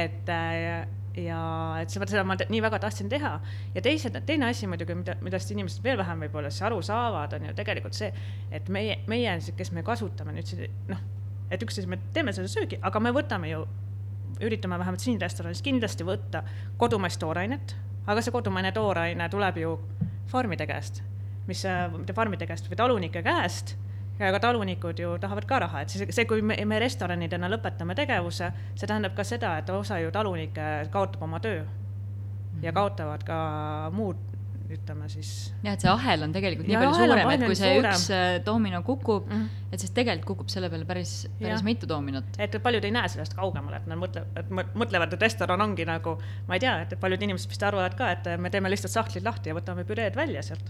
et 0.04 0.32
äh, 0.36 0.86
ja 1.18 1.40
et 1.82 1.94
seda, 1.94 2.08
seda 2.10 2.24
ma 2.28 2.36
nii 2.38 2.62
väga 2.64 2.80
tahtsin 2.84 3.10
teha. 3.12 3.32
ja 3.76 3.84
teised, 3.84 4.18
teine 4.28 4.50
asi 4.50 4.68
muidugi, 4.68 4.96
mida, 5.00 5.16
millest 5.24 5.52
inimesed 5.52 5.84
veel 5.84 5.98
vähem 6.00 6.26
võib-olla 6.26 6.52
siis 6.52 6.66
aru 6.68 6.82
saavad, 6.86 7.38
on 7.38 7.50
ju 7.50 7.56
tegelikult 7.58 7.98
see, 7.98 8.12
et 8.52 8.70
meie, 8.74 9.00
meie, 9.12 9.38
kes 9.58 9.72
me 9.76 9.84
kasutame 9.86 10.36
nüüd 10.36 10.50
siin 10.50 10.66
noh, 10.92 11.02
et 11.52 11.64
üks 11.64 11.80
asi, 11.80 11.90
me 11.90 12.00
teeme 12.14 12.34
selle 12.36 12.52
söögi, 12.52 12.80
aga 12.82 13.02
me 13.04 13.14
võtame 13.16 13.52
ju, 13.52 13.64
üritame 14.44 14.80
vähemalt 14.82 15.04
siin 15.04 15.22
restoranis 15.22 15.64
kindlasti 15.64 16.08
võtta 16.08 16.44
kodumaist 16.82 17.22
toorainet, 17.22 17.76
aga 18.06 18.22
see 18.22 18.36
kodumaine 18.36 18.74
tooraine 18.76 19.30
tuleb 19.32 19.62
ju 19.62 19.78
farmide 20.32 20.68
käest, 20.68 21.02
mis, 21.48 21.64
mitte 21.96 22.18
farmide 22.18 22.48
käest, 22.50 22.68
vaid 22.70 22.82
talunike 22.82 23.24
käest 23.26 23.78
ja 24.20 24.32
ka 24.32 24.40
talunikud 24.40 25.00
ju 25.00 25.18
tahavad 25.20 25.46
ka 25.46 25.60
raha, 25.60 25.82
et 25.82 25.90
see, 25.90 26.06
see, 26.12 26.26
kui 26.26 26.42
me, 26.42 26.56
me 26.66 26.80
restoranidena 26.80 27.50
lõpetame 27.52 27.96
tegevuse, 27.96 28.52
see 28.76 28.88
tähendab 28.88 29.16
ka 29.16 29.24
seda, 29.28 29.58
et 29.58 29.70
osa 29.70 30.00
ju 30.00 30.12
talunikke 30.12 30.88
kaotab 30.92 31.24
oma 31.24 31.40
töö 31.40 31.64
ja 32.62 32.72
Mhm. 32.72 32.76
kaotavad 32.78 33.24
ka 33.28 33.90
muud, 33.92 34.16
ütleme 34.72 35.06
siis. 35.12 35.54
jah, 35.64 35.74
et 35.74 35.82
see 35.82 35.90
ahel 35.92 36.24
on 36.24 36.32
tegelikult 36.34 36.66
nii 36.68 36.74
Ja 36.74 36.80
palju 36.80 36.96
suurem, 36.96 37.30
et 37.30 37.44
kui 37.46 37.56
see 37.56 37.74
suurem. 37.76 37.92
üks 37.92 38.06
äh, 38.10 38.40
doomino 38.46 38.82
kukub 38.84 39.28
Mhm. 39.30 39.44
et 39.72 39.80
siis 39.80 39.92
tegelikult 39.92 40.26
kukub 40.26 40.50
selle 40.50 40.70
peale 40.70 40.86
päris, 40.86 41.28
päris 41.40 41.52
Jah. 41.60 41.64
mitu 41.64 41.86
doominot. 41.88 42.24
et 42.40 42.56
paljud 42.64 42.84
ei 42.86 42.92
näe 42.92 43.08
sellest 43.10 43.36
kaugemale, 43.36 43.76
et 43.84 43.88
nad 43.88 43.98
mõtlevad, 44.00 44.26
et 44.40 44.50
mõ- 44.50 44.72
mõtlevad, 44.74 45.14
et 45.14 45.22
restoran 45.22 45.62
ongi 45.62 45.86
nagu, 45.86 46.18
ma 46.48 46.54
ei 46.56 46.60
tea, 46.60 46.82
et 46.82 46.96
paljud 47.00 47.22
inimesed 47.22 47.50
vist 47.50 47.64
arvavad 47.64 47.94
ka, 47.96 48.10
et 48.12 48.40
me 48.40 48.50
teeme 48.50 48.70
lihtsalt 48.72 48.92
sahtlid 48.96 49.24
lahti 49.24 49.50
ja 49.50 49.56
võtame 49.56 49.84
püreed 49.84 50.16
välja 50.16 50.42
sealt. 50.42 50.64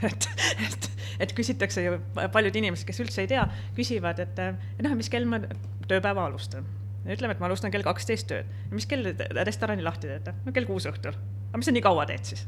et, 0.08 0.28
et, 0.66 0.90
et 1.26 1.32
küsitakse 1.36 1.84
ju, 1.84 1.96
paljud 2.32 2.56
inimesed, 2.56 2.86
kes 2.88 3.02
üldse 3.04 3.24
ei 3.24 3.30
tea, 3.30 3.46
küsivad, 3.76 4.22
et 4.24 4.44
noh, 4.84 4.94
mis 4.98 5.10
kell 5.12 5.28
ma 5.28 5.42
tööpäeva 5.90 6.26
alustan. 6.28 6.68
ütleme, 7.06 7.34
et 7.34 7.40
ma 7.40 7.48
alustan 7.48 7.72
kell 7.72 7.84
kaksteist 7.86 8.28
tööd. 8.30 8.48
mis 8.70 8.86
kell 8.86 9.12
te 9.16 9.28
restorani 9.44 9.82
lahti 9.82 10.08
teete? 10.10 10.34
no 10.44 10.52
kell 10.52 10.68
kuus 10.68 10.86
õhtul. 10.90 11.16
aga 11.50 11.60
mis 11.60 11.70
sa 11.70 11.74
nii 11.76 11.84
kaua 11.84 12.06
teed 12.06 12.32
siis? 12.32 12.46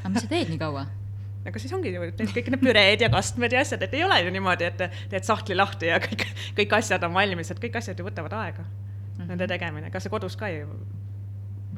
aga 0.00 0.14
mis 0.14 0.24
sa 0.24 0.30
teed 0.30 0.52
nii 0.52 0.60
kaua? 0.60 0.86
aga 1.48 1.62
siis 1.62 1.72
ongi 1.76 1.92
ju, 1.94 2.06
teed 2.16 2.32
kõik 2.36 2.50
need 2.54 2.62
püreed 2.62 3.04
ja 3.04 3.10
kastmed 3.12 3.54
ja 3.54 3.64
asjad, 3.64 3.82
et 3.86 3.94
ei 3.96 4.04
ole 4.04 4.18
ju 4.24 4.32
niimoodi, 4.34 4.68
et 4.68 4.82
teed 5.12 5.26
sahtli 5.26 5.56
lahti 5.56 5.90
ja 5.90 6.00
kõik, 6.02 6.26
kõik 6.58 6.74
asjad 6.80 7.04
on 7.06 7.14
valmis, 7.16 7.52
et 7.52 7.62
kõik 7.62 7.78
asjad 7.80 8.00
ju 8.00 8.06
võtavad 8.06 8.34
aega 8.40 8.64
mm, 8.64 8.72
-hmm. 9.18 9.30
nende 9.32 9.48
tegemine, 9.48 9.92
ega 9.92 10.02
see 10.02 10.12
kodus 10.12 10.36
ka 10.36 10.48
ju. 10.52 10.68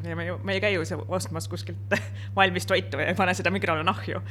ja 0.03 0.17
me 0.17 0.27
ju, 0.27 0.39
me 0.43 0.57
ei 0.57 0.61
käi 0.61 0.75
ju 0.75 0.83
ostmas 1.09 1.49
kuskilt 1.49 1.95
valmis 2.39 2.67
toitu 2.67 2.99
ja 2.99 3.07
ei 3.13 3.15
pane 3.15 3.35
seda 3.35 3.51
mikrolaineahju. 3.51 4.23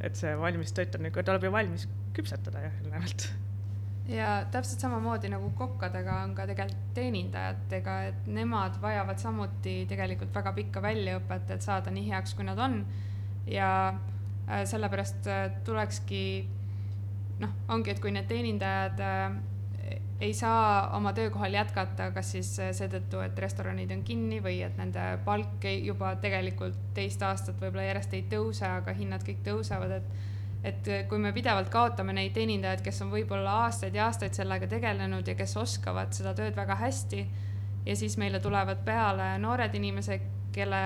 Et 0.00 0.16
see 0.18 0.32
valmis 0.38 0.72
toit 0.74 0.94
on 0.94 1.04
niisugune, 1.04 1.26
tuleb 1.26 1.46
ju 1.48 1.52
valmis 1.52 1.86
küpsetada 2.16 2.62
ju 2.62 2.70
eelnevalt. 2.70 3.28
ja 4.08 4.28
täpselt 4.52 4.80
samamoodi 4.80 5.30
nagu 5.32 5.50
kokkadega 5.58 6.20
on 6.24 6.34
ka 6.34 6.46
tegelikult 6.48 6.92
teenindajatega, 6.94 7.96
et 8.12 8.30
nemad 8.38 8.78
vajavad 8.82 9.18
samuti 9.20 9.80
tegelikult 9.90 10.34
väga 10.34 10.54
pikka 10.60 10.82
väljaõpet, 10.84 11.50
et 11.56 11.66
saada 11.66 11.92
nii 11.94 12.08
heaks, 12.12 12.34
kui 12.34 12.46
nad 12.46 12.58
on. 12.58 12.80
ja 13.46 13.70
äh, 13.88 14.64
sellepärast 14.64 15.26
äh, 15.26 15.50
tulekski 15.64 16.24
noh, 17.40 17.54
ongi, 17.68 17.92
et 17.94 18.00
kui 18.00 18.12
need 18.14 18.28
teenindajad 18.30 19.00
äh, 19.00 19.38
ei 20.20 20.34
saa 20.34 20.96
oma 20.96 21.12
töökohal 21.14 21.54
jätkata, 21.54 22.10
kas 22.14 22.32
siis 22.34 22.50
äh, 22.60 22.72
seetõttu, 22.74 23.20
et 23.22 23.38
restoranid 23.38 23.92
on 23.94 24.02
kinni 24.06 24.40
või 24.42 24.60
et 24.66 24.76
nende 24.80 25.04
palk 25.24 25.66
juba 25.82 26.16
tegelikult 26.22 26.78
teist 26.94 27.22
aastat 27.22 27.60
võib-olla 27.60 27.86
järjest 27.86 28.16
ei 28.18 28.24
tõuse, 28.30 28.66
aga 28.66 28.94
hinnad 28.98 29.26
kõik 29.26 29.44
tõusevad, 29.46 30.00
et 30.00 30.26
et 30.66 30.88
kui 31.06 31.20
me 31.22 31.30
pidevalt 31.32 31.68
kaotame 31.70 32.10
neid 32.16 32.32
teenindajaid, 32.34 32.80
kes 32.82 32.96
on 33.04 33.12
võib-olla 33.12 33.52
aastaid 33.68 33.94
ja 33.94 34.08
aastaid 34.08 34.34
sellega 34.34 34.66
tegelenud 34.66 35.28
ja 35.28 35.36
kes 35.38 35.54
oskavad 35.56 36.10
seda 36.16 36.32
tööd 36.34 36.56
väga 36.58 36.74
hästi 36.80 37.20
ja 37.86 37.96
siis 37.96 38.16
meile 38.18 38.40
tulevad 38.40 38.82
peale 38.84 39.36
noored 39.38 39.74
inimesed, 39.74 40.24
kelle, 40.52 40.82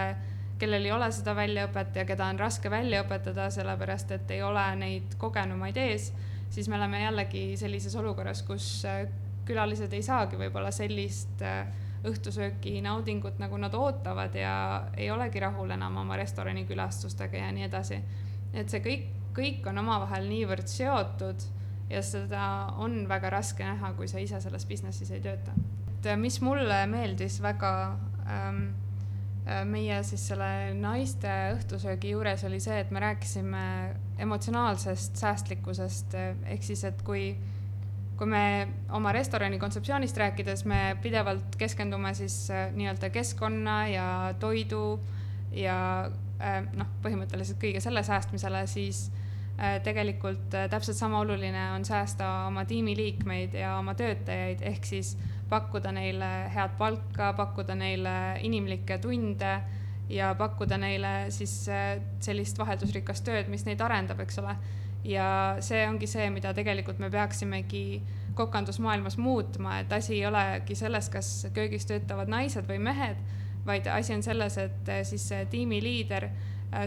kellel 0.61 0.85
ei 0.87 0.93
ole 0.93 1.09
seda 1.13 1.35
väljaõpet 1.37 1.97
ja 1.97 2.05
keda 2.07 2.29
on 2.31 2.39
raske 2.39 2.71
välja 2.71 3.03
õpetada, 3.07 3.49
sellepärast 3.51 4.13
et 4.19 4.37
ei 4.37 4.43
ole 4.45 4.65
neid 4.79 5.17
kogenumaid 5.19 5.81
ees, 5.81 6.13
siis 6.53 6.69
me 6.69 6.77
oleme 6.77 7.03
jällegi 7.03 7.47
sellises 7.57 7.97
olukorras, 7.97 8.45
kus 8.47 8.69
äh, 8.85 9.07
külalised 9.47 9.93
ei 9.93 10.03
saagi 10.03 10.39
võib-olla 10.41 10.71
sellist 10.75 11.43
äh, 11.43 11.67
õhtusööki 12.09 12.81
naudingut, 12.83 13.39
nagu 13.39 13.57
nad 13.63 13.75
ootavad 13.75 14.35
ja 14.35 14.55
ei 14.97 15.11
olegi 15.11 15.41
rahul 15.41 15.71
enam 15.71 15.97
oma 16.03 16.17
restorani 16.19 16.65
külastustega 16.67 17.45
ja 17.45 17.51
nii 17.55 17.69
edasi. 17.69 18.01
et 18.53 18.71
see 18.71 18.83
kõik 18.85 19.11
kõik 19.37 19.67
on 19.71 19.81
omavahel 19.83 20.29
niivõrd 20.29 20.69
seotud 20.69 21.45
ja 21.93 22.03
seda 22.05 22.45
on 22.81 23.03
väga 23.09 23.33
raske 23.33 23.65
näha, 23.65 23.93
kui 23.97 24.09
sa 24.09 24.21
ise 24.23 24.41
selles 24.45 24.67
business'is 24.69 25.13
ei 25.13 25.25
tööta. 25.25 25.55
et 25.99 26.09
mis 26.19 26.41
mulle 26.41 26.85
meeldis 26.91 27.41
väga 27.43 27.73
ähm, 28.27 28.63
meie 29.69 30.03
siis 30.07 30.27
selle 30.29 30.75
naiste 30.79 31.31
õhtusöögi 31.57 32.13
juures 32.15 32.45
oli 32.45 32.61
see, 32.61 32.79
et 32.81 32.91
me 32.91 33.01
rääkisime 33.03 33.65
emotsionaalsest 34.23 35.17
säästlikkusest, 35.19 36.15
ehk 36.47 36.63
siis, 36.63 36.85
et 36.85 37.03
kui 37.03 37.33
kui 38.23 38.31
me 38.31 38.69
oma 38.95 39.11
restorani 39.11 39.59
kontseptsioonist 39.59 40.19
rääkides, 40.21 40.61
me 40.71 40.93
pidevalt 41.03 41.57
keskendume 41.59 42.13
siis 42.15 42.37
nii-öelda 42.77 43.09
keskkonna 43.11 43.77
ja 43.91 44.05
toidu 44.39 45.01
ja 45.59 45.75
noh, 46.79 46.93
põhimõtteliselt 47.03 47.59
kõige 47.59 47.83
selle 47.83 48.05
säästmisele, 48.07 48.61
siis 48.71 49.09
tegelikult 49.83 50.55
täpselt 50.71 50.97
sama 50.97 51.19
oluline 51.25 51.65
on 51.75 51.85
säästa 51.85 52.29
oma 52.47 52.63
tiimiliikmeid 52.65 53.59
ja 53.59 53.75
oma 53.81 53.97
töötajaid, 53.99 54.63
ehk 54.71 54.87
siis 54.87 55.17
pakkuda 55.51 55.91
neile 55.93 56.31
head 56.55 56.79
palka, 56.79 57.33
pakkuda 57.37 57.75
neile 57.75 58.15
inimlikke 58.47 59.01
tunde 59.03 59.57
ja 60.15 60.31
pakkuda 60.39 60.79
neile 60.79 61.13
siis 61.35 61.59
sellist 62.23 62.63
vaheldusrikast 62.63 63.27
tööd, 63.27 63.51
mis 63.51 63.67
neid 63.67 63.83
arendab, 63.83 64.23
eks 64.23 64.39
ole. 64.45 64.55
Ja 65.05 65.57
see 65.61 65.83
ongi 65.89 66.07
see, 66.07 66.31
mida 66.31 66.55
tegelikult 66.55 66.99
me 67.03 67.11
peaksimegi 67.11 68.03
kokandusmaailmas 68.35 69.19
muutma, 69.19 69.79
et 69.83 69.93
asi 69.93 70.15
ei 70.15 70.27
olegi 70.27 70.75
selles, 70.79 71.09
kas 71.13 71.31
köögis 71.55 71.87
töötavad 71.87 72.31
naised 72.33 72.69
või 72.69 72.79
mehed, 72.83 73.21
vaid 73.67 73.87
asi 73.87 74.15
on 74.15 74.23
selles, 74.23 74.57
et 74.59 74.93
siis 75.07 75.27
see 75.29 75.45
tiimiliider 75.51 76.29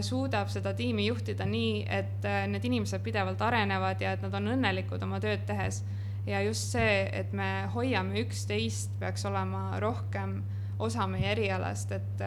suudab 0.02 0.50
seda 0.50 0.72
tiimi 0.74 1.06
juhtida 1.06 1.46
nii, 1.46 1.84
et 1.88 2.26
need 2.50 2.64
inimesed 2.66 3.04
pidevalt 3.04 3.42
arenevad 3.46 4.02
ja 4.02 4.16
et 4.16 4.24
nad 4.24 4.34
on 4.34 4.50
õnnelikud 4.56 5.02
oma 5.06 5.20
tööd 5.22 5.46
tehes. 5.46 5.84
ja 6.26 6.40
just 6.42 6.72
see, 6.74 7.06
et 7.12 7.32
me 7.32 7.68
hoiame 7.74 8.18
üksteist, 8.24 8.90
peaks 8.98 9.24
olema 9.28 9.78
rohkem 9.78 10.40
osa 10.78 11.06
meie 11.06 11.30
erialast, 11.30 11.92
et, 11.92 12.24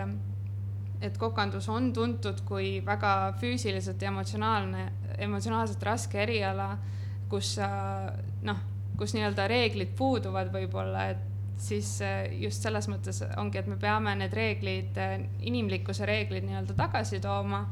et 1.01 1.17
kokandus 1.17 1.67
on 1.69 1.91
tuntud 1.93 2.39
kui 2.47 2.79
väga 2.85 3.33
füüsiliselt 3.41 4.01
ja 4.01 4.07
emotsionaalne, 4.07 4.85
emotsionaalselt 5.25 5.83
raske 5.83 6.21
eriala, 6.23 6.73
kus 7.29 7.55
sa 7.57 7.69
noh, 8.45 8.61
kus 8.99 9.15
nii-öelda 9.15 9.47
reeglid 9.47 9.93
puuduvad 9.97 10.51
võib-olla, 10.53 11.09
et 11.13 11.25
siis 11.59 11.97
just 12.39 12.63
selles 12.63 12.87
mõttes 12.91 13.21
ongi, 13.39 13.59
et 13.59 13.67
me 13.67 13.77
peame 13.79 14.15
need 14.19 14.33
reeglid, 14.35 14.97
inimlikkuse 15.47 16.07
reeglid 16.07 16.47
nii-öelda 16.47 16.75
tagasi 16.77 17.19
tooma 17.23 17.65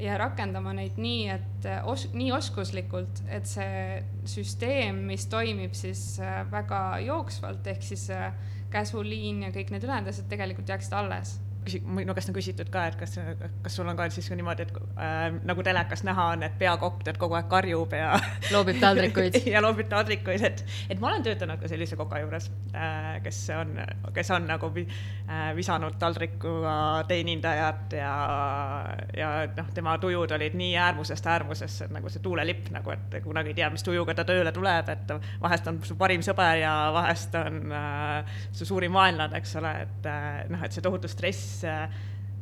ja 0.00 0.16
rakendama 0.20 0.72
neid 0.76 0.96
nii, 1.00 1.26
et 1.34 1.68
os-, 1.88 2.08
nii 2.16 2.30
oskuslikult, 2.32 3.22
et 3.28 3.48
see 3.48 4.00
süsteem, 4.28 5.04
mis 5.10 5.28
toimib 5.32 5.76
siis 5.76 6.16
väga 6.52 7.00
jooksvalt, 7.04 7.68
ehk 7.74 7.84
siis 7.84 8.08
käsuliin 8.72 9.44
ja 9.48 9.54
kõik 9.54 9.72
need 9.74 9.84
ülejäänud 9.84 10.12
asjad 10.12 10.28
tegelikult 10.30 10.72
jääksid 10.72 10.96
alles 10.96 11.36
küsi-, 11.70 11.82
minu 11.86 12.14
käest 12.16 12.30
on 12.30 12.36
küsitud 12.36 12.70
ka, 12.72 12.86
et 12.90 12.96
kas, 12.98 13.16
kas 13.62 13.76
sul 13.76 13.88
on 13.88 13.98
ka 13.98 14.08
siis 14.12 14.30
niimoodi, 14.34 14.66
et 14.66 14.78
äh, 14.98 15.26
nagu 15.46 15.64
telekas 15.66 16.02
näha 16.06 16.30
on, 16.34 16.44
et 16.46 16.56
peakopp 16.58 17.04
tead 17.06 17.18
kogu 17.20 17.36
aeg 17.38 17.48
karjub 17.50 17.94
ja 17.96 18.12
loobib 18.54 18.80
taldrikuid 18.82 19.38
ja 19.54 19.62
loobib 19.62 19.88
taldrikuid, 19.90 20.44
et, 20.46 20.64
et 20.90 21.00
ma 21.02 21.10
olen 21.12 21.24
töötanud 21.26 21.60
ka 21.60 21.70
sellise 21.70 21.98
koka 22.00 22.20
juures 22.22 22.50
äh,, 22.74 23.20
kes 23.24 23.42
on, 23.56 23.74
kes 24.16 24.32
on 24.36 24.48
nagu 24.50 24.72
vi, 24.74 24.86
äh, 25.28 25.50
visanud 25.56 25.98
taldrikuga 26.00 26.74
teenindajat 27.10 27.96
ja, 28.00 28.14
ja 29.16 29.30
noh, 29.56 29.70
tema 29.76 29.96
tujud 30.02 30.36
olid 30.36 30.56
nii 30.58 30.74
äärmusest 30.80 31.26
äärmusesse, 31.30 31.88
et 31.88 31.94
nagu 31.94 32.10
see 32.12 32.22
tuulelipp 32.24 32.70
nagu, 32.74 32.94
et 32.94 33.20
kunagi 33.24 33.54
ei 33.54 33.60
tea, 33.62 33.70
mis 33.72 33.86
tujuga 33.86 34.16
ta 34.18 34.26
tööle 34.28 34.52
tuleb, 34.54 34.90
et 34.92 35.14
vahest 35.42 35.70
on 35.70 35.80
su 35.86 35.96
parim 36.00 36.24
sõber 36.24 36.60
ja 36.62 36.74
vahest 36.94 37.34
on 37.40 37.74
äh, 37.76 38.40
su 38.56 38.68
suurim 38.68 38.94
vaenlane, 38.96 39.38
eks 39.40 39.56
ole, 39.60 39.74
et 39.86 40.10
äh, 40.10 40.28
noh, 40.50 40.64
et 40.66 40.74
see 40.74 40.84
tohutu 40.84 41.10
stress 41.10 41.59
äh, 41.68 41.98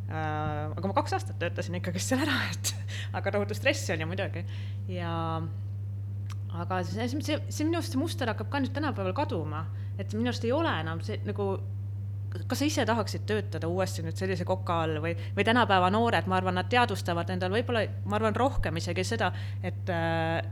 aga 0.08 0.88
ma 0.88 0.96
kaks 0.96 1.16
aastat 1.18 1.40
töötasin 1.40 1.78
ikkagist 1.80 2.12
seal 2.12 2.22
ära, 2.24 2.36
et 2.52 2.74
aga 3.18 3.34
tohutu 3.34 3.56
stress 3.58 3.90
oli 3.94 4.06
muidugi 4.08 4.44
ja 4.94 5.14
aga 6.58 6.82
see, 6.88 7.08
see, 7.12 7.40
see 7.48 7.66
minu 7.66 7.80
arust 7.80 7.94
see 7.94 8.00
muster 8.00 8.30
hakkab 8.30 8.48
ka 8.52 8.62
nüüd 8.62 8.72
tänapäeval 8.76 9.16
kaduma, 9.16 9.66
et 9.98 10.14
minu 10.16 10.32
arust 10.32 10.46
ei 10.48 10.54
ole 10.56 10.72
enam 10.80 11.02
see 11.04 11.20
nagu 11.28 11.50
kas 12.48 12.60
sa 12.60 12.66
ise 12.68 12.84
tahaksid 12.88 13.24
töötada 13.28 13.68
uuesti 13.70 14.02
nüüd 14.04 14.18
sellise 14.18 14.44
koka 14.48 14.82
all 14.84 14.98
või, 15.04 15.14
või 15.36 15.44
tänapäeva 15.48 15.88
noored, 15.92 16.28
ma 16.28 16.36
arvan, 16.38 16.58
nad 16.58 16.68
teadvustavad 16.70 17.30
endal 17.32 17.52
võib-olla, 17.54 17.84
ma 18.04 18.18
arvan, 18.18 18.36
rohkem 18.36 18.76
isegi 18.80 19.04
seda, 19.06 19.30
et, 19.64 19.92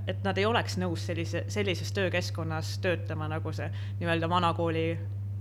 et 0.08 0.24
nad 0.24 0.40
ei 0.40 0.46
oleks 0.48 0.78
nõus 0.80 1.04
sellise, 1.10 1.44
sellises 1.52 1.92
töökeskkonnas 1.96 2.78
töötama, 2.84 3.28
nagu 3.32 3.52
see 3.56 3.68
nii-öelda 4.00 4.30
vanakooli 4.32 4.86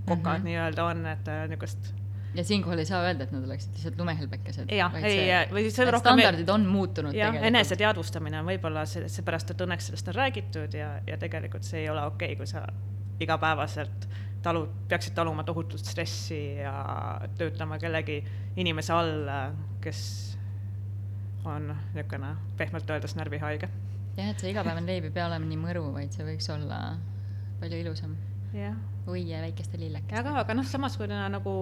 kokad 0.06 0.18
mm 0.20 0.34
-hmm. 0.36 0.50
nii-öelda 0.50 0.90
on, 0.92 1.06
et 1.14 1.32
niisugust 1.50 1.94
ja 2.36 2.44
siinkohal 2.44 2.82
ei 2.82 2.90
saa 2.90 3.02
öelda, 3.06 3.28
et 3.28 3.34
nad 3.36 3.46
oleksid 3.48 3.78
lihtsalt 3.78 4.00
lumehelbekesed. 4.00 4.74
jah, 4.76 4.98
ei, 5.02 5.30
või 5.54 5.70
see 5.70 5.88
rohkem 5.88 6.20
standardid 6.20 6.52
on 6.54 6.68
muutunud 6.70 7.16
jah, 7.16 7.38
eneseteadvustamine 7.50 8.42
on 8.42 8.50
võib-olla 8.50 8.86
see, 8.90 9.10
seepärast, 9.12 9.56
et 9.56 9.66
õnneks 9.66 9.90
sellest 9.92 10.12
on 10.12 10.18
räägitud 10.20 10.78
ja, 10.78 10.92
ja 11.08 11.18
tegelikult 11.22 11.68
see 11.68 11.86
ei 11.86 11.90
ole 11.94 12.06
okei 12.12 12.34
okay,, 12.34 12.40
kui 12.42 12.50
sa 12.50 12.66
igapäevaselt 13.24 14.08
talu, 14.46 14.66
peaksid 14.90 15.16
taluma 15.18 15.44
tohutut 15.48 15.82
stressi 15.82 16.42
ja 16.60 16.76
töötama 17.40 17.80
kellegi 17.82 18.20
inimese 18.62 18.94
all, 18.94 19.32
kes 19.82 20.04
on 21.46 21.72
niisugune 21.94 22.36
pehmelt 22.58 22.90
öeldes 22.90 23.16
närvihaige 23.18 23.70
jah, 24.16 24.32
et 24.32 24.42
see 24.42 24.52
igapäevane 24.54 24.88
leib 24.88 25.10
ei 25.10 25.14
pea 25.14 25.28
olema 25.30 25.48
nii 25.50 25.60
mõru, 25.60 25.90
vaid 25.96 26.16
see 26.16 26.26
võiks 26.28 26.48
olla 26.54 26.80
palju 27.62 27.82
ilusam. 27.84 28.16
jah. 28.56 28.78
õie 29.06 29.42
väikeste 29.44 29.80
lillekestega. 29.80 30.24
aga, 30.24 30.40
aga 30.46 30.56
noh, 30.58 30.68
samas 30.68 30.96
kui 30.98 31.10
nagu, 31.10 31.56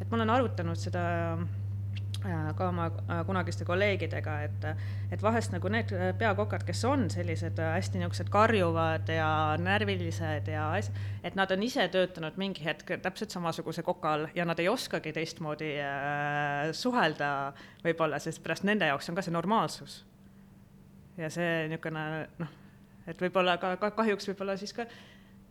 et 0.00 0.10
ma 0.10 0.18
olen 0.18 0.32
arutanud 0.34 0.78
seda 0.78 1.02
äh, 2.24 2.48
ka 2.56 2.68
oma 2.68 2.86
äh, 2.88 3.20
kunagiste 3.26 3.66
kolleegidega, 3.68 4.36
et, 4.46 4.66
et 5.12 5.22
vahest 5.22 5.52
nagu 5.54 5.70
need 5.72 5.92
peakokad, 6.18 6.64
kes 6.66 6.84
on 6.88 7.06
sellised 7.12 7.60
hästi 7.60 8.00
niisugused 8.00 8.32
karjuvad 8.32 9.12
ja 9.12 9.28
närvilised 9.60 10.48
ja 10.52 10.70
as-, 10.78 10.90
et 11.22 11.36
nad 11.38 11.50
on 11.54 11.62
ise 11.66 11.86
töötanud 11.92 12.40
mingi 12.40 12.64
hetk 12.64 12.96
täpselt 13.04 13.34
samasuguse 13.34 13.84
koka 13.86 14.16
all 14.16 14.26
ja 14.34 14.48
nad 14.48 14.60
ei 14.62 14.68
oskagi 14.72 15.12
teistmoodi 15.12 15.74
äh, 15.84 16.72
suhelda 16.72 17.30
võib-olla, 17.84 18.20
sest 18.22 18.42
pärast 18.42 18.66
nende 18.68 18.90
jaoks 18.90 19.10
on 19.10 19.20
ka 19.20 19.24
see 19.24 19.34
normaalsus. 19.34 20.02
Ja 21.18 21.28
see 21.30 21.68
niisugune 21.70 22.04
noh, 22.40 22.54
et 23.06 23.20
võib-olla 23.20 23.58
ka, 23.60 23.76
ka 23.80 23.92
kahjuks 24.00 24.32
võib-olla 24.32 24.56
siis 24.58 24.72
ka 24.74 24.86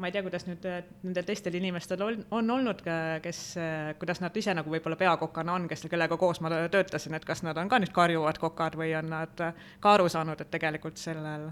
ma 0.04 0.10
ei 0.10 0.12
tea, 0.12 0.24
kuidas 0.26 0.44
nüüd 0.44 0.66
äh, 0.68 0.82
nendel 1.06 1.24
teistel 1.24 1.56
inimestel 1.56 2.02
on, 2.04 2.18
on 2.36 2.50
olnud, 2.58 2.82
kes, 3.24 3.38
äh, 3.56 3.94
kuidas 4.02 4.20
nad 4.20 4.36
ise 4.36 4.52
nagu 4.52 4.72
võib-olla 4.74 4.98
peakokana 5.00 5.56
on, 5.56 5.68
kes, 5.72 5.86
kellega 5.92 6.18
koos 6.20 6.42
ma 6.44 6.52
töötasin, 6.52 7.16
et 7.16 7.24
kas 7.28 7.40
nad 7.48 7.56
on 7.62 7.72
ka 7.72 7.80
nüüd 7.80 7.94
karjuvad 7.96 8.40
kokad 8.42 8.76
või 8.80 8.92
on 9.00 9.08
nad 9.14 9.44
äh, 9.46 9.62
ka 9.80 9.94
aru 9.96 10.10
saanud, 10.12 10.44
et 10.44 10.52
tegelikult 10.52 11.00
sellel 11.00 11.48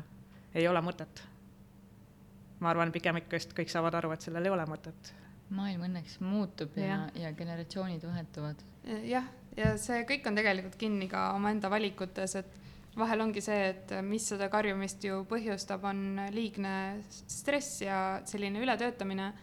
ei 0.52 0.68
ole 0.68 0.84
mõtet. 0.84 1.24
ma 2.60 2.74
arvan, 2.74 2.92
pigem 2.92 3.22
ikka 3.22 3.40
just 3.40 3.56
kõik 3.58 3.72
saavad 3.72 3.96
aru, 4.02 4.12
et 4.12 4.28
sellel 4.28 4.46
ei 4.46 4.52
ole 4.52 4.68
mõtet. 4.68 5.14
maailm 5.50 5.88
õnneks 5.88 6.20
muutub 6.20 6.76
ja, 6.76 7.06
ja, 7.16 7.30
ja 7.30 7.34
generatsioonid 7.38 8.04
vahetuvad. 8.04 8.68
jah, 9.08 9.32
ja 9.56 9.78
see 9.80 10.04
kõik 10.12 10.28
on 10.28 10.36
tegelikult 10.36 10.76
kinni 10.76 11.08
ka 11.08 11.30
omaenda 11.40 11.72
valikutes, 11.72 12.36
et 12.44 12.61
vahel 12.98 13.24
ongi 13.24 13.42
see, 13.44 13.70
et 13.72 13.94
mis 14.04 14.26
seda 14.34 14.50
karjumist 14.52 15.04
ju 15.06 15.22
põhjustab, 15.30 15.86
on 15.88 16.20
liigne 16.36 16.74
stress 17.08 17.82
ja 17.86 18.20
selline 18.28 18.62
ületöötamine. 18.64 19.34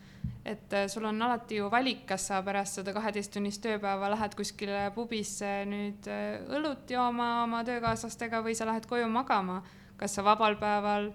et 0.45 0.73
äh, 0.73 0.87
sul 0.89 1.05
on 1.05 1.23
alati 1.23 1.57
ju 1.57 1.69
valik, 1.71 2.05
kas 2.07 2.27
sa 2.29 2.41
pärast 2.43 2.79
seda 2.79 2.93
kaheteisttunnist 2.93 3.63
tööpäeva 3.65 4.11
lähed 4.11 4.35
kuskile 4.37 4.91
pubisse 4.95 5.65
nüüd 5.69 6.09
äh, 6.09 6.41
õlut 6.57 6.91
jooma 6.91 7.45
oma 7.45 7.63
töökaaslastega 7.65 8.43
või 8.45 8.55
sa 8.57 8.67
lähed 8.67 8.87
koju 8.87 9.09
magama. 9.09 9.63
kas 9.97 10.15
sa 10.15 10.23
vabal 10.23 10.57
päeval 10.57 11.13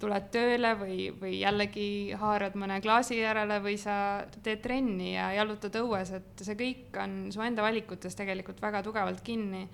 tuled 0.00 0.30
tööle 0.32 0.74
või, 0.78 1.10
või 1.20 1.40
jällegi 1.40 2.12
haarad 2.20 2.54
mõne 2.54 2.80
klaasi 2.80 3.18
järele 3.18 3.58
või 3.64 3.76
sa 3.80 4.24
teed 4.42 4.62
trenni 4.62 5.14
ja 5.14 5.32
jalutad 5.32 5.74
õues, 5.80 6.12
et 6.12 6.44
see 6.44 6.54
kõik 6.54 6.96
on 7.02 7.32
su 7.32 7.42
enda 7.42 7.62
valikutes 7.62 8.14
tegelikult 8.14 8.60
väga 8.62 8.82
tugevalt 8.82 9.22
kinni 9.24 9.66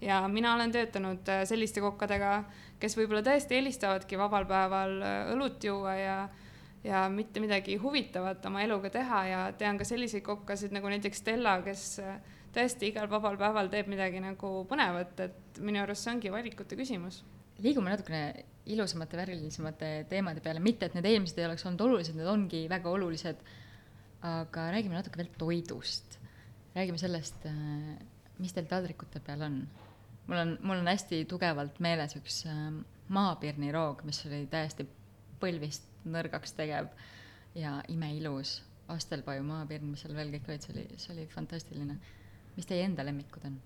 ja 0.00 0.20
mina 0.28 0.54
olen 0.54 0.72
töötanud 0.72 1.28
äh, 1.28 1.44
selliste 1.48 1.82
kokkadega, 1.84 2.44
kes 2.80 2.96
võib-olla 2.98 3.22
tõesti 3.26 3.58
eelistavadki 3.58 4.18
vabal 4.18 4.46
päeval 4.48 4.96
äh, 5.02 5.18
õlut 5.34 5.64
juua 5.64 5.96
ja 5.98 6.20
ja 6.84 7.02
mitte 7.12 7.42
midagi 7.44 7.74
huvitavat 7.76 8.46
oma 8.48 8.62
eluga 8.64 8.88
teha 8.90 9.18
ja 9.28 9.40
tean 9.52 9.76
ka 9.76 9.84
selliseid 9.84 10.22
kokkasid 10.24 10.72
nagu 10.72 10.88
näiteks 10.88 11.20
Stella, 11.20 11.58
kes 11.64 11.82
äh, 12.00 12.14
tõesti 12.54 12.88
igal 12.88 13.10
vabal 13.10 13.36
päeval 13.40 13.68
teeb 13.72 13.90
midagi 13.92 14.22
nagu 14.24 14.62
põnevat, 14.68 15.20
et 15.26 15.60
minu 15.60 15.82
arust 15.82 16.06
see 16.06 16.14
ongi 16.14 16.32
valikute 16.32 16.78
küsimus. 16.80 17.22
liigume 17.60 17.92
natukene 17.92 18.46
ilusamate, 18.72 19.18
värvilisemate 19.20 19.90
teemade 20.08 20.40
peale, 20.40 20.62
mitte 20.64 20.88
et 20.88 20.96
need 20.96 21.08
eelmised 21.10 21.38
ei 21.38 21.44
oleks 21.50 21.66
olnud 21.68 21.84
olulised, 21.84 22.16
need 22.16 22.30
ongi 22.32 22.62
väga 22.70 22.88
olulised, 22.88 23.44
aga 24.24 24.66
räägime 24.72 24.96
natuke 24.96 25.20
veel 25.20 25.30
toidust. 25.36 26.16
räägime 26.74 26.98
sellest, 26.98 27.44
mis 28.38 28.56
teil 28.56 28.68
taldrikute 28.70 29.20
peal 29.20 29.44
on 29.44 29.60
mul 30.30 30.38
on, 30.38 30.56
mul 30.62 30.78
on 30.78 30.88
hästi 30.88 31.24
tugevalt 31.28 31.80
meeles 31.82 32.14
üks 32.18 32.44
ähm, 32.48 32.82
maapirniroog, 33.10 34.04
mis 34.06 34.22
oli 34.28 34.44
täiesti 34.50 34.86
põlvist 35.42 35.88
nõrgaks 36.06 36.54
tegev 36.56 36.90
ja 37.58 37.80
imeilus. 37.90 38.60
Astelpaju 38.90 39.42
maapirn, 39.46 39.90
mis 39.92 40.02
seal 40.02 40.16
veel 40.16 40.32
kõik 40.34 40.48
olid, 40.50 40.64
see 40.64 40.72
oli, 40.74 40.86
see 40.98 41.12
oli 41.14 41.26
fantastiline. 41.30 41.98
mis 42.56 42.66
teie 42.66 42.82
enda 42.82 43.04
lemmikud 43.06 43.44
on? 43.46 43.58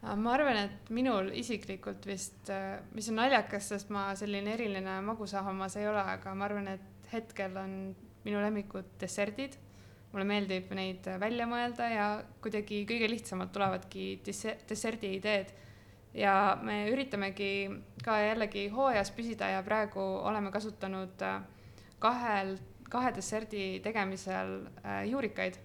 ma 0.00 0.32
arvan, 0.32 0.56
et 0.56 0.90
minul 0.96 1.28
isiklikult 1.36 2.06
vist, 2.08 2.48
äh, 2.48 2.78
mis 2.96 3.10
on 3.12 3.18
naljakas, 3.20 3.66
sest 3.74 3.90
ma 3.92 4.06
selline 4.16 4.54
eriline 4.54 4.94
magusahammas 5.04 5.76
ei 5.76 5.88
ole, 5.90 6.00
aga 6.14 6.34
ma 6.34 6.46
arvan, 6.46 6.70
et 6.72 7.10
hetkel 7.12 7.58
on 7.60 7.74
minu 8.24 8.40
lemmikud 8.40 8.96
desserdid. 9.00 9.58
mulle 10.10 10.24
meeldib 10.26 10.72
neid 10.74 11.04
välja 11.22 11.44
mõelda 11.46 11.86
ja 11.86 12.06
kuidagi 12.42 12.80
kõige 12.82 13.06
lihtsamalt 13.12 13.52
tulevadki 13.54 14.06
desserdi 14.26 15.12
ideed 15.20 15.52
ja 16.14 16.58
me 16.62 16.84
üritamegi 16.90 17.52
ka 18.04 18.18
jällegi 18.22 18.68
hooajas 18.74 19.12
püsida 19.14 19.50
ja 19.54 19.62
praegu 19.66 20.02
oleme 20.26 20.50
kasutanud 20.50 21.22
äh, 21.22 21.40
kahel, 22.02 22.56
kahe 22.90 23.12
desserdi 23.14 23.80
tegemisel 23.84 24.56
äh, 24.84 25.04
juurikaid. 25.10 25.58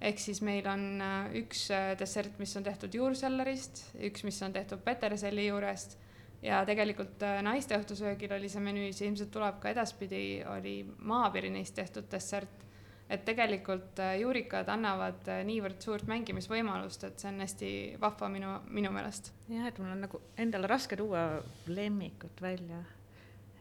ehk 0.00 0.18
siis 0.20 0.42
meil 0.42 0.66
on 0.68 1.00
äh, 1.00 1.30
üks 1.42 1.68
dessert, 1.98 2.38
mis 2.38 2.56
on 2.56 2.64
tehtud 2.64 2.94
juursellerist, 2.94 3.84
üks, 4.08 4.24
mis 4.24 4.42
on 4.42 4.52
tehtud 4.52 4.82
peterselli 4.84 5.46
juurest 5.46 5.98
ja 6.42 6.64
tegelikult 6.68 7.22
naiste 7.42 7.76
õhtusöögil 7.78 8.32
oli 8.36 8.48
see 8.48 8.60
menüüs 8.60 9.00
ja 9.00 9.08
ilmselt 9.08 9.32
tuleb 9.32 9.60
ka 9.60 9.72
edaspidi, 9.72 10.44
oli 10.52 10.82
maapirnist 10.98 11.74
tehtud 11.74 12.08
dessert 12.12 12.65
et 13.10 13.22
tegelikult 13.26 14.00
äh, 14.02 14.16
juurikad 14.20 14.68
annavad 14.72 15.28
äh, 15.30 15.42
niivõrd 15.46 15.78
suurt 15.82 16.08
mängimisvõimalust, 16.10 17.06
et 17.06 17.22
see 17.22 17.30
on 17.30 17.40
hästi 17.44 17.70
vahva 18.02 18.28
minu, 18.32 18.56
minu 18.74 18.90
meelest. 18.94 19.32
jah, 19.50 19.68
et 19.70 19.78
mul 19.78 19.94
on 19.94 20.04
nagu 20.08 20.20
endale 20.42 20.70
raske 20.70 20.98
tuua 20.98 21.24
lemmikut 21.70 22.42
välja. 22.42 22.82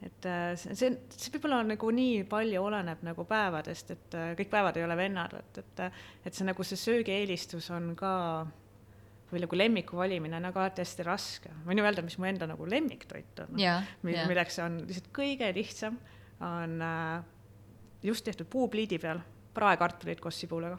et 0.02 0.28
äh, 0.30 0.52
see, 0.58 0.74
see, 0.78 0.92
see 1.14 1.34
võib-olla 1.36 1.62
nagu 1.68 1.92
nii 1.94 2.24
palju 2.30 2.64
oleneb 2.66 3.06
nagu 3.06 3.26
päevadest, 3.30 3.94
et 3.94 4.20
kõik 4.42 4.50
päevad 4.54 4.78
ei 4.80 4.88
ole 4.88 4.98
vennad, 4.98 5.38
et, 5.38 5.62
et, 5.62 6.02
et 6.26 6.34
see 6.34 6.48
nagu 6.48 6.66
see 6.66 6.82
söögieelistus 6.82 7.70
on 7.76 7.94
ka 8.00 8.16
või 9.30 9.44
nagu 9.44 9.58
lemmiku 9.58 9.98
valimine 10.00 10.38
on 10.40 10.46
nagu 10.48 10.62
alati 10.62 10.82
hästi 10.82 11.06
raske. 11.06 11.54
ma 11.54 11.70
võin 11.70 11.84
ju 11.84 11.86
öelda, 11.86 12.06
mis 12.06 12.18
mu 12.18 12.30
enda 12.30 12.50
nagu 12.50 12.66
lemmiktoit 12.66 13.46
on. 13.46 13.62
milleks 14.26 14.58
on 14.66 14.82
lihtsalt 14.90 15.14
kõige 15.14 15.54
lihtsam, 15.54 16.02
on 16.42 16.82
just 18.06 18.26
tehtud 18.26 18.50
puupliidi 18.50 18.98
peal 19.02 19.22
praekartuleid 19.56 20.22
koos 20.24 20.40
sibulaga. 20.40 20.78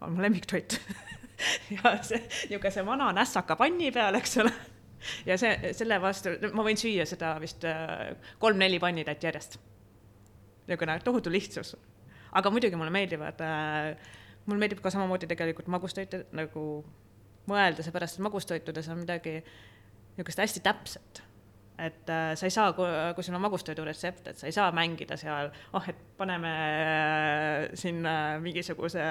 on 0.00 0.12
mu 0.14 0.22
lemmiktoit 0.22 0.78
ja 1.76 1.94
see 2.06 2.20
niisuguse 2.20 2.84
vana 2.86 3.10
nässaka 3.12 3.56
panni 3.56 3.90
peal, 3.94 4.14
eks 4.18 4.36
ole. 4.42 4.52
ja 5.26 5.38
see, 5.38 5.72
selle 5.76 6.00
vastu, 6.02 6.34
ma 6.54 6.64
võin 6.66 6.78
süüa 6.78 7.06
seda 7.08 7.34
vist 7.42 7.66
äh, 7.68 8.14
kolm-neli 8.38 8.80
pannitäit 8.82 9.24
järjest. 9.28 9.58
niisugune 10.66 10.98
tohutu 11.04 11.32
lihtsus. 11.32 11.76
aga 12.32 12.50
muidugi 12.54 12.76
mulle 12.76 12.94
meeldivad 12.94 13.42
äh,, 13.44 13.92
mulle 14.46 14.64
meeldib 14.64 14.82
ka 14.84 14.90
samamoodi 14.94 15.30
tegelikult 15.30 15.70
magustoite 15.72 16.26
nagu 16.32 16.64
mõelda, 17.48 17.82
seepärast 17.84 18.18
et 18.18 18.26
magustoitudes 18.26 18.92
on 18.92 19.02
midagi 19.02 19.40
niisugust 19.40 20.44
hästi 20.44 20.62
täpset 20.64 21.22
et 21.78 22.10
äh, 22.10 22.32
sa 22.34 22.46
ei 22.46 22.50
saa, 22.50 22.72
kui 22.74 23.24
sul 23.24 23.36
on 23.38 23.44
magustoidu 23.44 23.84
retsept, 23.86 24.32
et 24.32 24.40
sa 24.40 24.48
ei 24.48 24.54
saa 24.54 24.70
mängida 24.74 25.16
seal, 25.20 25.52
oh, 25.72 25.84
et 25.88 26.00
paneme 26.18 26.54
äh, 26.54 27.68
sinna 27.78 28.14
mingisuguse 28.42 29.04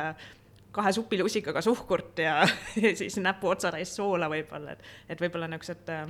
kahe 0.78 0.92
supilusikaga 0.94 1.62
suhkurt 1.62 2.20
ja, 2.20 2.42
ja 2.84 2.96
siis 2.96 3.18
näpu 3.24 3.50
otsatäis 3.50 3.96
soola 3.96 4.30
võib-olla, 4.32 4.76
et, 4.76 4.90
et 5.10 5.22
võib-olla 5.22 5.50
niisugused 5.52 5.94
äh, 5.94 6.08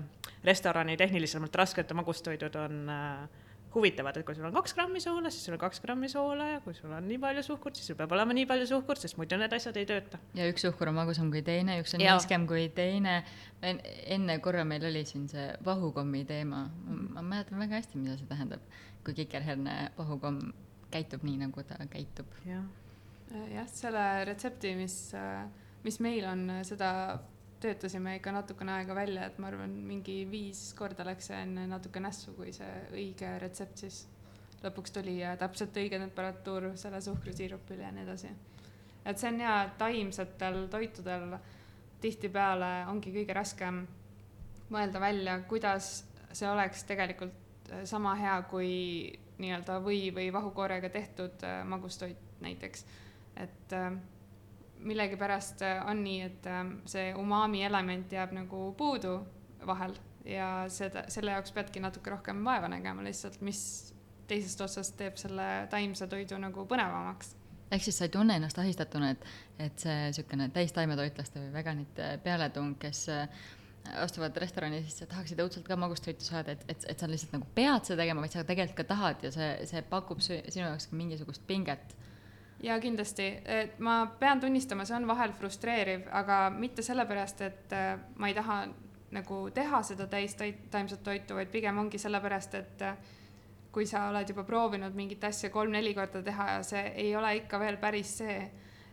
restorani 0.48 0.98
tehnilisemalt 0.98 1.56
rasked 1.56 1.94
magustoidud 2.02 2.58
on 2.64 2.82
äh, 2.92 3.46
huvitavad, 3.74 4.18
et 4.18 4.26
kui 4.26 4.36
sul 4.36 4.48
on 4.48 4.56
kaks 4.56 4.74
grammi 4.78 5.02
soola, 5.04 5.32
siis 5.34 5.46
sul 5.48 5.56
on 5.58 5.62
kaks 5.62 5.82
grammi 5.84 6.10
soola 6.12 6.48
ja 6.54 6.60
kui 6.64 6.76
sul 6.78 6.92
on 6.96 7.08
nii 7.10 7.20
palju 7.22 7.44
suhkurt, 7.46 7.78
siis 7.78 7.90
sul 7.92 7.98
peab 8.00 8.14
olema 8.16 8.36
nii 8.36 8.48
palju 8.50 8.68
suhkurt, 8.70 9.02
sest 9.04 9.20
muidu 9.20 9.40
need 9.42 9.54
asjad 9.58 9.78
ei 9.80 9.88
tööta. 9.90 10.20
ja 10.38 10.48
üks 10.52 10.66
suhkur 10.66 10.92
on 10.92 10.98
magusam 10.98 11.32
kui 11.34 11.44
teine, 11.46 11.80
üks 11.84 11.96
on 11.98 12.04
niiskem 12.04 12.48
kui 12.50 12.68
teine. 12.76 13.20
enne 13.62 14.40
korra 14.44 14.64
meil 14.68 14.86
oli 14.90 15.04
siin 15.10 15.28
see 15.32 15.48
vahukommi 15.66 16.24
teema, 16.30 16.66
ma 16.88 17.22
mäletan 17.22 17.60
väga 17.60 17.82
hästi, 17.82 18.02
mida 18.02 18.18
see 18.20 18.30
tähendab, 18.30 18.64
kui 19.06 19.18
kikerherne 19.18 19.78
vahukomm 19.98 20.52
käitub 20.92 21.24
nii, 21.28 21.40
nagu 21.46 21.64
ta 21.68 21.80
käitub. 21.92 22.32
jah, 22.48 22.68
jah, 23.54 23.72
selle 23.72 24.06
retsepti, 24.30 24.76
mis, 24.80 25.00
mis 25.84 26.00
meil 26.04 26.30
on, 26.30 26.48
seda 26.68 26.92
töötasime 27.62 28.18
ikka 28.18 28.32
natukene 28.36 28.76
aega 28.78 28.96
välja, 28.96 29.26
et 29.28 29.40
ma 29.42 29.50
arvan, 29.52 29.74
mingi 29.88 30.20
viis 30.30 30.62
korda 30.78 31.06
läks 31.08 31.32
see 31.32 31.40
enne 31.46 31.66
natuke 31.70 32.02
nässu, 32.04 32.34
kui 32.38 32.54
see 32.56 32.70
õige 32.94 33.32
retsept 33.42 33.84
siis 33.86 34.04
lõpuks 34.64 34.94
tuli 34.94 35.20
ja 35.20 35.36
täpselt 35.38 35.78
õige 35.78 36.00
temperatuur 36.02 36.72
selle 36.80 37.02
suhkrusiirupil 37.02 37.82
ja 37.84 37.92
nii 37.94 38.06
edasi. 38.06 38.34
et 39.06 39.18
see 39.18 39.32
on 39.32 39.40
hea, 39.42 39.56
taimsetel 39.78 40.66
toitudel 40.74 41.38
tihtipeale 42.02 42.72
ongi 42.92 43.14
kõige 43.14 43.34
raskem 43.34 43.86
mõelda 44.70 45.00
välja, 45.02 45.40
kuidas 45.50 46.04
see 46.32 46.50
oleks 46.50 46.84
tegelikult 46.90 47.72
sama 47.88 48.14
hea 48.16 48.36
kui 48.50 48.74
nii-öelda 49.38 49.80
või, 49.84 50.10
või 50.14 50.32
vahukoorega 50.34 50.90
tehtud 50.90 51.46
magustoit 51.66 52.42
näiteks. 52.42 52.86
et 53.36 53.74
äh, 53.74 53.94
millegipärast 54.80 55.62
äh, 55.66 55.82
on 55.90 56.04
nii, 56.04 56.22
et 56.28 56.48
ähm, 56.52 56.78
see 56.86 57.10
umami 57.18 57.64
element 57.66 58.12
jääb 58.12 58.36
nagu 58.36 58.72
puudu 58.78 59.20
vahel 59.66 59.96
ja 60.26 60.66
seda, 60.72 61.08
selle 61.12 61.34
jaoks 61.34 61.54
peadki 61.56 61.82
natuke 61.84 62.14
rohkem 62.14 62.44
vaeva 62.46 62.70
nägema 62.72 63.04
lihtsalt, 63.04 63.42
mis 63.42 63.62
teisest 64.28 64.62
otsast 64.62 64.98
teeb 65.00 65.18
selle 65.18 65.68
taimse 65.72 66.08
toidu 66.12 66.40
nagu 66.42 66.66
põnevamaks 66.70 67.36
ehk 67.72 67.84
siis 67.84 67.98
sa 68.00 68.08
ei 68.08 68.12
tunne 68.14 68.36
ennast 68.40 68.60
ahistatuna, 68.62 69.12
et, 69.12 69.30
et 69.60 69.84
see 69.84 69.96
niisugune 70.08 70.50
täistaimetoitlaste 70.56 71.42
või 71.42 71.54
veganite 71.58 72.10
pealetung, 72.24 72.78
kes 72.80 73.02
äh, 73.12 73.28
astuvad 74.04 74.38
restorani 74.40 74.82
sisse, 74.84 75.08
tahaksid 75.10 75.40
õudselt 75.44 75.68
ka 75.68 75.78
magustoitu 75.80 76.26
saada, 76.26 76.56
et, 76.56 76.64
et, 76.72 76.86
et 76.92 77.00
sa 77.00 77.10
lihtsalt 77.10 77.36
nagu 77.36 77.48
pead 77.56 77.88
seda 77.88 78.02
tegema, 78.04 78.24
vaid 78.24 78.36
sa 78.36 78.46
tegelikult 78.48 78.82
ka 78.82 78.88
tahad 78.94 79.26
ja 79.28 79.32
see, 79.36 79.50
see 79.70 79.84
pakub 79.90 80.24
sinu 80.24 80.66
jaoks 80.66 80.90
ka 80.92 81.00
mingisugust 81.00 81.44
pinget. 81.48 81.96
Ja 82.64 82.80
kindlasti, 82.82 83.28
et 83.46 83.80
ma 83.80 84.00
pean 84.20 84.40
tunnistama, 84.42 84.86
see 84.86 84.98
on 84.98 85.08
vahel 85.10 85.34
frustreeriv, 85.38 86.08
aga 86.16 86.48
mitte 86.54 86.86
sellepärast, 86.86 87.42
et 87.46 87.76
äh, 87.76 87.94
ma 88.18 88.32
ei 88.32 88.36
taha 88.38 88.64
nagu 89.14 89.42
teha 89.56 89.82
seda 89.86 90.08
täistaimset 90.12 91.04
toitu, 91.04 91.38
vaid 91.38 91.52
pigem 91.54 91.78
ongi 91.78 92.02
sellepärast, 92.02 92.58
et 92.60 92.86
äh, 92.86 92.98
kui 93.72 93.86
sa 93.86 94.08
oled 94.10 94.30
juba 94.30 94.44
proovinud 94.48 94.96
mingit 94.98 95.24
asja 95.28 95.52
kolm-neli 95.54 95.94
korda 95.94 96.24
teha 96.26 96.48
ja 96.56 96.64
see 96.66 96.82
ei 97.04 97.12
ole 97.16 97.36
ikka 97.44 97.60
veel 97.62 97.78
päris 97.78 98.16
see, 98.24 98.40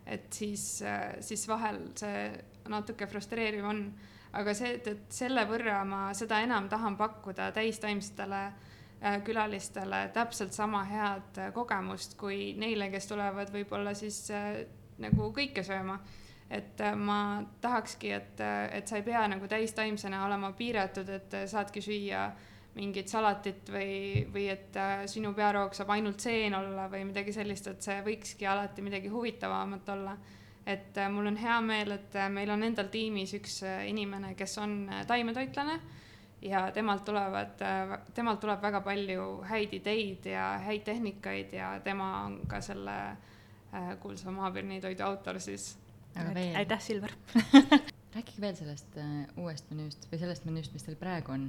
et 0.05 0.27
siis, 0.33 0.83
siis 1.25 1.47
vahel 1.49 1.79
see 1.97 2.27
natuke 2.69 3.07
frustreeriv 3.09 3.65
on. 3.65 3.87
aga 4.35 4.53
see, 4.55 4.75
et 4.77 5.07
selle 5.15 5.47
võrra 5.49 5.79
ma 5.89 6.09
seda 6.13 6.43
enam 6.45 6.69
tahan 6.69 6.99
pakkuda 7.01 7.49
täistaimsetele 7.57 8.43
äh, 8.45 8.74
külalistele 9.25 10.09
täpselt 10.15 10.53
sama 10.57 10.85
head 10.89 11.41
kogemust 11.55 12.17
kui 12.21 12.55
neile, 12.57 12.91
kes 12.91 13.11
tulevad 13.11 13.53
võib-olla 13.53 13.95
siis 13.95 14.23
äh, 14.33 14.65
nagu 15.03 15.29
kõike 15.37 15.65
sööma 15.67 15.99
et 16.51 16.81
äh, 16.81 16.97
ma 16.97 17.43
tahakski, 17.61 18.11
et, 18.17 18.41
et 18.73 18.89
sa 18.89 19.01
ei 19.01 19.07
pea 19.07 19.27
nagu 19.29 19.49
täistaimsena 19.49 20.25
olema 20.27 20.53
piiratud, 20.57 21.09
et 21.09 21.39
saadki 21.51 21.83
süüa 21.85 22.27
äh, 22.31 22.51
mingit 22.75 23.11
salatit 23.11 23.69
või, 23.71 24.25
või 24.35 24.49
et 24.53 24.77
äh, 24.79 25.05
sinu 25.11 25.33
pearoog 25.37 25.75
saab 25.77 25.93
ainult 25.95 26.23
seen 26.23 26.55
olla 26.59 26.89
või 26.91 27.05
midagi 27.09 27.35
sellist, 27.35 27.69
et 27.71 27.87
see 27.87 28.01
võikski 28.07 28.49
alati 28.51 28.83
midagi 28.83 29.13
huvitavamat 29.13 29.93
olla. 29.95 30.17
et 30.67 30.97
äh, 30.99 31.11
mul 31.11 31.27
on 31.27 31.37
hea 31.37 31.61
meel, 31.61 31.93
et 31.93 32.17
äh, 32.17 32.31
meil 32.31 32.51
on 32.51 32.63
endal 32.63 32.89
tiimis 32.91 33.35
üks 33.39 33.61
inimene, 33.87 34.35
kes 34.35 34.59
on 34.59 34.91
taimetoitlane 35.07 35.79
ja 36.45 36.67
temalt 36.73 37.05
tulevad, 37.05 37.63
temalt 38.15 38.41
tuleb 38.41 38.63
väga 38.63 38.81
palju 38.85 39.29
häid 39.49 39.73
ideid 39.81 40.27
ja 40.29 40.55
häid 40.65 40.85
tehnikaid 40.85 41.53
ja 41.57 41.75
tema 41.85 42.11
on 42.25 42.41
ka 42.49 42.61
selle 42.61 42.99
kuulsa 44.01 44.31
maapirni 44.31 44.81
toidu 44.81 45.03
autor 45.03 45.41
siis. 45.41 45.79
aitäh, 46.57 46.81
Silver 46.81 47.11
rääkige 48.15 48.41
veel 48.41 48.55
sellest 48.55 48.99
uuest 49.37 49.71
menüüst 49.71 50.07
või 50.13 50.21
sellest 50.21 50.45
menüüst, 50.47 50.73
mis 50.77 50.87
teil 50.87 51.01
praegu 51.01 51.35
on 51.35 51.49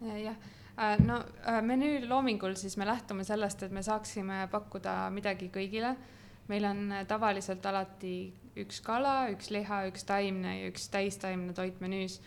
jah, 0.00 0.36
äh, 0.76 0.98
no 1.04 1.20
äh, 1.46 1.60
menüü 1.62 2.08
loomingul 2.08 2.54
siis 2.54 2.76
me 2.76 2.86
lähtume 2.86 3.24
sellest, 3.24 3.62
et 3.62 3.72
me 3.72 3.82
saaksime 3.82 4.46
pakkuda 4.50 5.10
midagi 5.10 5.50
kõigile. 5.52 5.96
meil 6.48 6.64
on 6.64 6.92
äh, 6.92 7.06
tavaliselt 7.06 7.66
alati 7.66 8.32
üks 8.58 8.80
kala, 8.80 9.30
üks 9.30 9.50
liha, 9.50 9.84
üks 9.86 10.04
taimne 10.04 10.60
ja 10.60 10.68
üks 10.70 10.88
täistaimne 10.90 11.52
toit 11.54 11.80
menüüs. 11.80 12.20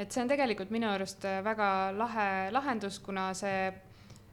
Et 0.00 0.12
see 0.12 0.22
on 0.22 0.30
tegelikult 0.30 0.70
minu 0.72 0.88
arust 0.88 1.26
väga 1.44 1.92
lahe 1.92 2.28
lahendus, 2.54 2.98
kuna 3.04 3.30
see 3.36 3.66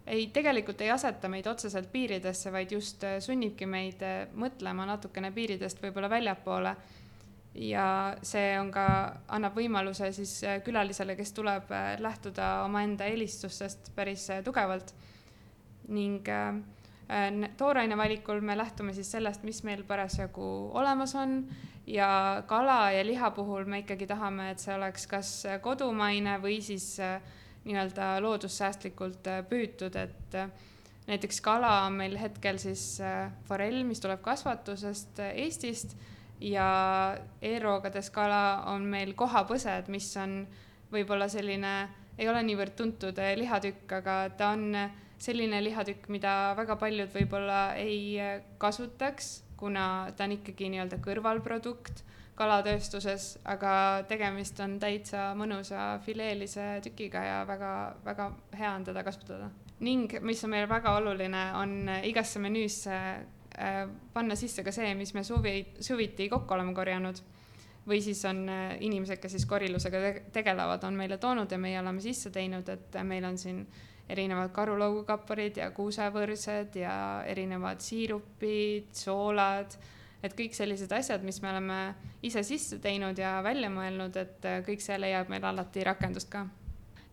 ei, 0.08 0.30
tegelikult 0.34 0.82
ei 0.82 0.94
aseta 0.94 1.28
meid 1.28 1.48
otseselt 1.52 1.92
piiridesse, 1.92 2.52
vaid 2.54 2.72
just 2.72 3.04
sunnibki 3.26 3.68
meid 3.68 4.06
mõtlema 4.40 4.86
natukene 4.88 5.34
piiridest 5.36 5.84
võib-olla 5.84 6.10
väljapoole 6.10 6.76
ja 7.58 8.16
see 8.26 8.54
on 8.60 8.70
ka, 8.74 8.86
annab 9.34 9.58
võimaluse 9.58 10.12
siis 10.16 10.38
äh, 10.46 10.60
külalisele, 10.66 11.16
kes 11.18 11.34
tuleb, 11.38 11.72
äh, 11.74 11.96
lähtuda 12.04 12.64
omaenda 12.68 13.08
eelistustest 13.10 13.92
päris 13.96 14.30
äh, 14.30 14.44
tugevalt. 14.46 14.94
ning 15.88 16.28
tooraine 17.58 17.96
valikul 17.98 18.42
me 18.44 18.58
lähtume 18.58 18.92
siis 18.94 19.08
sellest, 19.12 19.44
mis 19.48 19.62
meil 19.64 19.86
parasjagu 19.88 20.48
olemas 20.76 21.14
on 21.16 21.38
ja 21.88 22.44
kala 22.48 22.92
ja 22.92 23.04
liha 23.06 23.32
puhul 23.32 23.66
me 23.66 23.82
ikkagi 23.84 24.08
tahame, 24.08 24.52
et 24.52 24.60
see 24.64 24.76
oleks 24.76 25.08
kas 25.08 25.32
kodumaine 25.64 26.38
või 26.44 26.60
siis 26.64 26.98
nii-öelda 27.68 28.18
loodussäästlikult 28.24 29.28
püütud, 29.50 29.96
et 29.96 30.38
näiteks 31.08 31.40
kala 31.44 31.86
on 31.86 31.98
meil 32.02 32.18
hetkel 32.20 32.60
siis 32.60 33.00
forell, 33.48 33.84
mis 33.88 34.04
tuleb 34.04 34.22
kasvatusest 34.24 35.24
Eestist 35.32 35.96
ja 36.44 36.68
e-roogades 37.42 38.12
kala 38.14 38.68
on 38.74 38.86
meil 38.88 39.16
kohapõsed, 39.18 39.88
mis 39.92 40.10
on 40.20 40.42
võib-olla 40.92 41.28
selline, 41.32 41.74
ei 42.18 42.30
ole 42.30 42.44
niivõrd 42.48 42.76
tuntud 42.78 43.20
lihatükk, 43.40 43.98
aga 44.00 44.20
ta 44.38 44.54
on 44.56 44.70
selline 45.18 45.60
lihatükk, 45.64 46.08
mida 46.14 46.54
väga 46.58 46.78
paljud 46.80 47.12
võib-olla 47.16 47.62
ei 47.80 48.20
kasutaks, 48.62 49.47
kuna 49.58 50.12
ta 50.18 50.28
on 50.28 50.38
ikkagi 50.38 50.70
nii-öelda 50.74 51.02
kõrvalprodukt 51.04 52.04
kalatööstuses, 52.38 53.40
aga 53.50 54.04
tegemist 54.08 54.60
on 54.62 54.76
täitsa 54.80 55.32
mõnusa 55.38 55.96
fileelise 56.06 56.76
tükiga 56.86 57.24
ja 57.26 57.40
väga-väga 57.50 58.28
hea 58.60 58.76
on 58.76 58.86
teda 58.86 59.04
kasutada. 59.04 59.50
ning 59.80 60.14
mis 60.22 60.44
on 60.44 60.50
meil 60.50 60.70
väga 60.70 60.96
oluline, 60.98 61.42
on 61.58 61.90
igasse 62.04 62.40
menüüsse 62.40 62.94
Äh, 63.58 63.88
panna 64.14 64.36
sisse 64.36 64.62
ka 64.62 64.72
see, 64.72 64.92
mis 64.94 65.16
me 65.18 65.24
suvi, 65.26 65.64
suviti 65.82 66.28
kokku 66.30 66.54
oleme 66.54 66.76
korjanud. 66.78 67.24
või 67.88 68.02
siis 68.04 68.20
on 68.28 68.42
äh, 68.52 68.76
inimesed, 68.84 69.18
kes 69.24 69.32
siis 69.32 69.46
korilusega 69.48 70.00
tegelevad, 70.36 70.84
on 70.84 70.98
meile 71.00 71.18
toonud 71.18 71.52
ja 71.52 71.58
meie 71.58 71.80
oleme 71.80 72.04
sisse 72.04 72.30
teinud, 72.36 72.68
et 72.70 72.98
meil 73.08 73.24
on 73.24 73.38
siin 73.38 73.62
erinevad 74.10 74.52
karulaugukapparid 74.56 75.60
ja 75.62 75.70
kuusevõrsed 75.76 76.78
ja 76.80 76.96
erinevad 77.28 77.84
siirupid, 77.84 78.92
soolad, 78.96 79.76
et 80.24 80.36
kõik 80.38 80.56
sellised 80.58 80.92
asjad, 80.96 81.24
mis 81.28 81.42
me 81.44 81.52
oleme 81.52 81.80
ise 82.26 82.44
sisse 82.48 82.80
teinud 82.84 83.20
ja 83.20 83.38
välja 83.46 83.70
mõelnud, 83.74 84.16
et 84.18 84.48
äh, 84.48 84.62
kõik 84.68 84.84
see 84.84 84.98
leiab 85.00 85.32
meil 85.32 85.46
alati 85.46 85.86
rakendust 85.88 86.32
ka. 86.34 86.48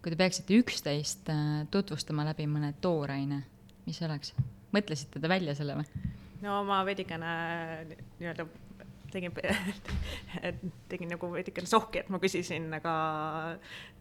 kui 0.02 0.12
te 0.12 0.20
peaksite 0.20 0.58
üksteist 0.60 1.30
tutvustama 1.72 2.26
läbi 2.28 2.46
mõne 2.46 2.74
tooraine, 2.80 3.44
mis 3.86 3.98
see 3.98 4.08
oleks? 4.08 4.34
mõtlesite 4.74 5.20
te 5.22 5.30
välja 5.30 5.54
selle 5.54 5.78
või? 5.78 6.12
no 6.42 6.60
ma 6.68 6.82
veidikene 6.86 7.32
nii-öelda 8.18 8.46
tegin, 9.14 9.34
tegin 10.90 11.12
nagu 11.14 11.30
veidikene 11.32 11.70
sohki, 11.70 12.02
et 12.02 12.10
ma 12.12 12.20
küsisin 12.22 12.66
ka 12.82 12.94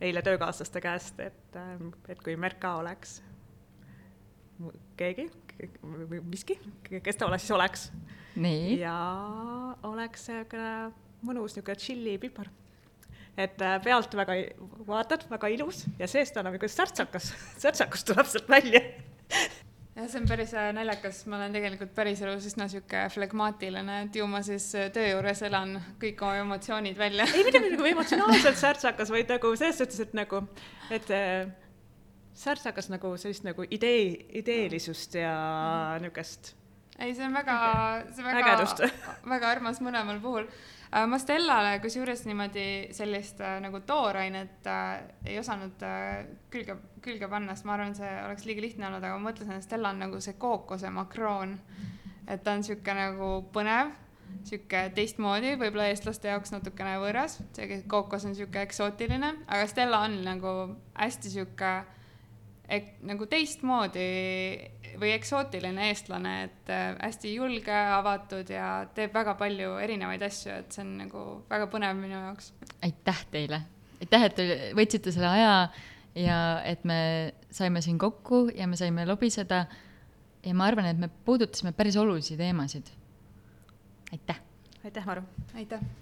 eile 0.04 0.24
töökaaslaste 0.26 0.82
käest, 0.84 1.22
et, 1.24 1.60
et 2.10 2.26
kui 2.26 2.36
Merka 2.40 2.76
oleks. 2.82 3.20
Keegi? 4.98 5.28
Miski, 6.30 6.58
kes 7.04 7.20
ta 7.20 7.28
ole, 7.28 7.40
siis 7.42 7.54
oleks. 7.54 7.88
ja 8.82 8.98
oleks 9.86 10.28
niisugune 10.32 10.92
mõnus 11.24 11.54
niisugune 11.56 11.80
tšilli 11.80 12.18
pipar. 12.22 12.50
et 13.38 13.62
äh, 13.62 13.80
pealt 13.82 14.14
väga, 14.18 14.36
vaatad, 14.88 15.26
väga 15.30 15.50
ilus 15.54 15.86
ja 16.00 16.08
seest 16.10 16.38
annab 16.38 16.58
niisugune 16.58 16.74
särtsakas, 16.74 17.34
särtsakus 17.64 18.06
tuleb 18.10 18.30
sealt 18.30 18.50
välja 18.50 18.82
jah, 19.96 20.08
see 20.10 20.20
on 20.22 20.28
päris 20.30 20.54
äh, 20.58 20.70
naljakas, 20.76 21.24
ma 21.30 21.38
olen 21.38 21.56
tegelikult 21.56 21.94
päriselus 21.96 22.48
üsna 22.50 22.68
sihuke 22.72 23.06
flegmaatiline, 23.14 24.00
et 24.08 24.18
ju 24.18 24.28
ma 24.30 24.42
siis 24.46 24.70
äh, 24.78 24.90
töö 24.94 25.12
juures 25.12 25.44
elan 25.46 25.76
kõik 26.02 26.24
oma 26.26 26.40
emotsioonid 26.42 26.98
välja. 26.98 27.28
ei, 27.30 27.46
mitte 27.48 27.62
nagu 27.64 27.90
emotsionaalselt 27.92 28.60
särtsakas, 28.62 29.14
vaid 29.14 29.30
nagu 29.34 29.54
selles 29.60 29.82
suhtes, 29.82 30.02
et 30.08 30.18
nagu, 30.18 30.42
et 30.94 31.14
äh, 31.14 31.52
särtsakas 32.38 32.90
nagu 32.94 33.14
sellist 33.22 33.46
nagu 33.46 33.66
idee, 33.70 34.10
ideelisust 34.42 35.20
ja 35.22 35.34
mm. 35.34 36.08
niisugust. 36.08 36.54
ei, 36.98 37.14
see 37.14 37.28
on 37.28 37.38
väga, 37.38 37.58
see 38.14 38.26
on 38.26 38.32
väga, 38.32 38.58
väga 39.36 39.52
armas 39.58 39.82
mõlemal 39.84 40.22
puhul 40.24 40.50
ma 41.10 41.18
Stellale 41.18 41.80
kusjuures 41.82 42.22
niimoodi 42.28 42.66
sellist 42.94 43.42
äh, 43.42 43.58
nagu 43.64 43.82
toorainet 43.88 44.68
äh, 44.70 44.92
ei 45.26 45.40
osanud 45.40 45.82
äh, 45.86 46.26
külge, 46.54 46.76
külge 47.02 47.30
panna, 47.32 47.56
sest 47.56 47.68
ma 47.68 47.74
arvan, 47.78 47.96
see 47.98 48.12
oleks 48.28 48.46
liiga 48.46 48.62
lihtne 48.62 48.88
olnud, 48.90 49.02
aga 49.02 49.18
ma 49.18 49.32
mõtlesin, 49.32 49.58
et 49.58 49.66
Stella 49.66 49.94
on 49.94 50.04
nagu 50.04 50.22
see 50.24 50.38
kookose 50.40 50.92
makroon. 50.94 51.58
et 52.28 52.44
ta 52.44 52.54
on 52.56 52.64
sihuke 52.64 52.94
nagu 52.96 53.32
põnev, 53.56 53.90
sihuke 54.48 54.86
teistmoodi, 54.96 55.58
võib-olla 55.60 55.90
eestlaste 55.92 56.30
jaoks 56.30 56.54
natukene 56.54 56.96
võõras, 57.02 57.40
see 57.58 57.82
kookos 57.90 58.30
on 58.30 58.38
sihuke 58.38 58.62
eksootiline, 58.64 59.34
aga 59.48 59.66
Stella 59.68 60.06
on 60.06 60.22
nagu 60.24 60.54
hästi 60.94 61.34
sihuke 61.34 61.74
nagu 63.04 63.26
teistmoodi 63.30 64.08
või 65.00 65.14
eksootiline 65.16 65.90
eestlane, 65.90 66.34
et 66.48 66.72
äh, 66.74 66.94
hästi 67.02 67.34
julge, 67.36 67.74
avatud 67.74 68.50
ja 68.52 68.68
teeb 68.96 69.14
väga 69.16 69.36
palju 69.40 69.78
erinevaid 69.84 70.24
asju, 70.26 70.54
et 70.64 70.76
see 70.76 70.84
on 70.86 70.94
nagu 71.04 71.24
väga 71.50 71.70
põnev 71.72 71.98
minu 72.00 72.16
jaoks. 72.18 72.52
aitäh 72.86 73.24
teile, 73.34 73.62
aitäh, 74.00 74.28
et 74.30 74.38
te 74.38 74.48
võtsite 74.78 75.14
selle 75.16 75.32
aja 75.32 75.58
ja 76.20 76.40
et 76.70 76.86
me 76.86 77.00
saime 77.54 77.82
siin 77.82 78.00
kokku 78.02 78.48
ja 78.56 78.68
me 78.70 78.80
saime 78.80 79.08
lobiseda. 79.10 79.66
ja 80.44 80.54
ma 80.54 80.70
arvan, 80.72 80.90
et 80.92 81.00
me 81.00 81.10
puudutasime 81.26 81.72
päris 81.72 81.98
olulisi 81.98 82.38
teemasid. 82.38 82.90
aitäh. 84.12 84.42
aitäh, 84.84 85.06
Maru. 85.06 85.28
aitäh 85.56 85.84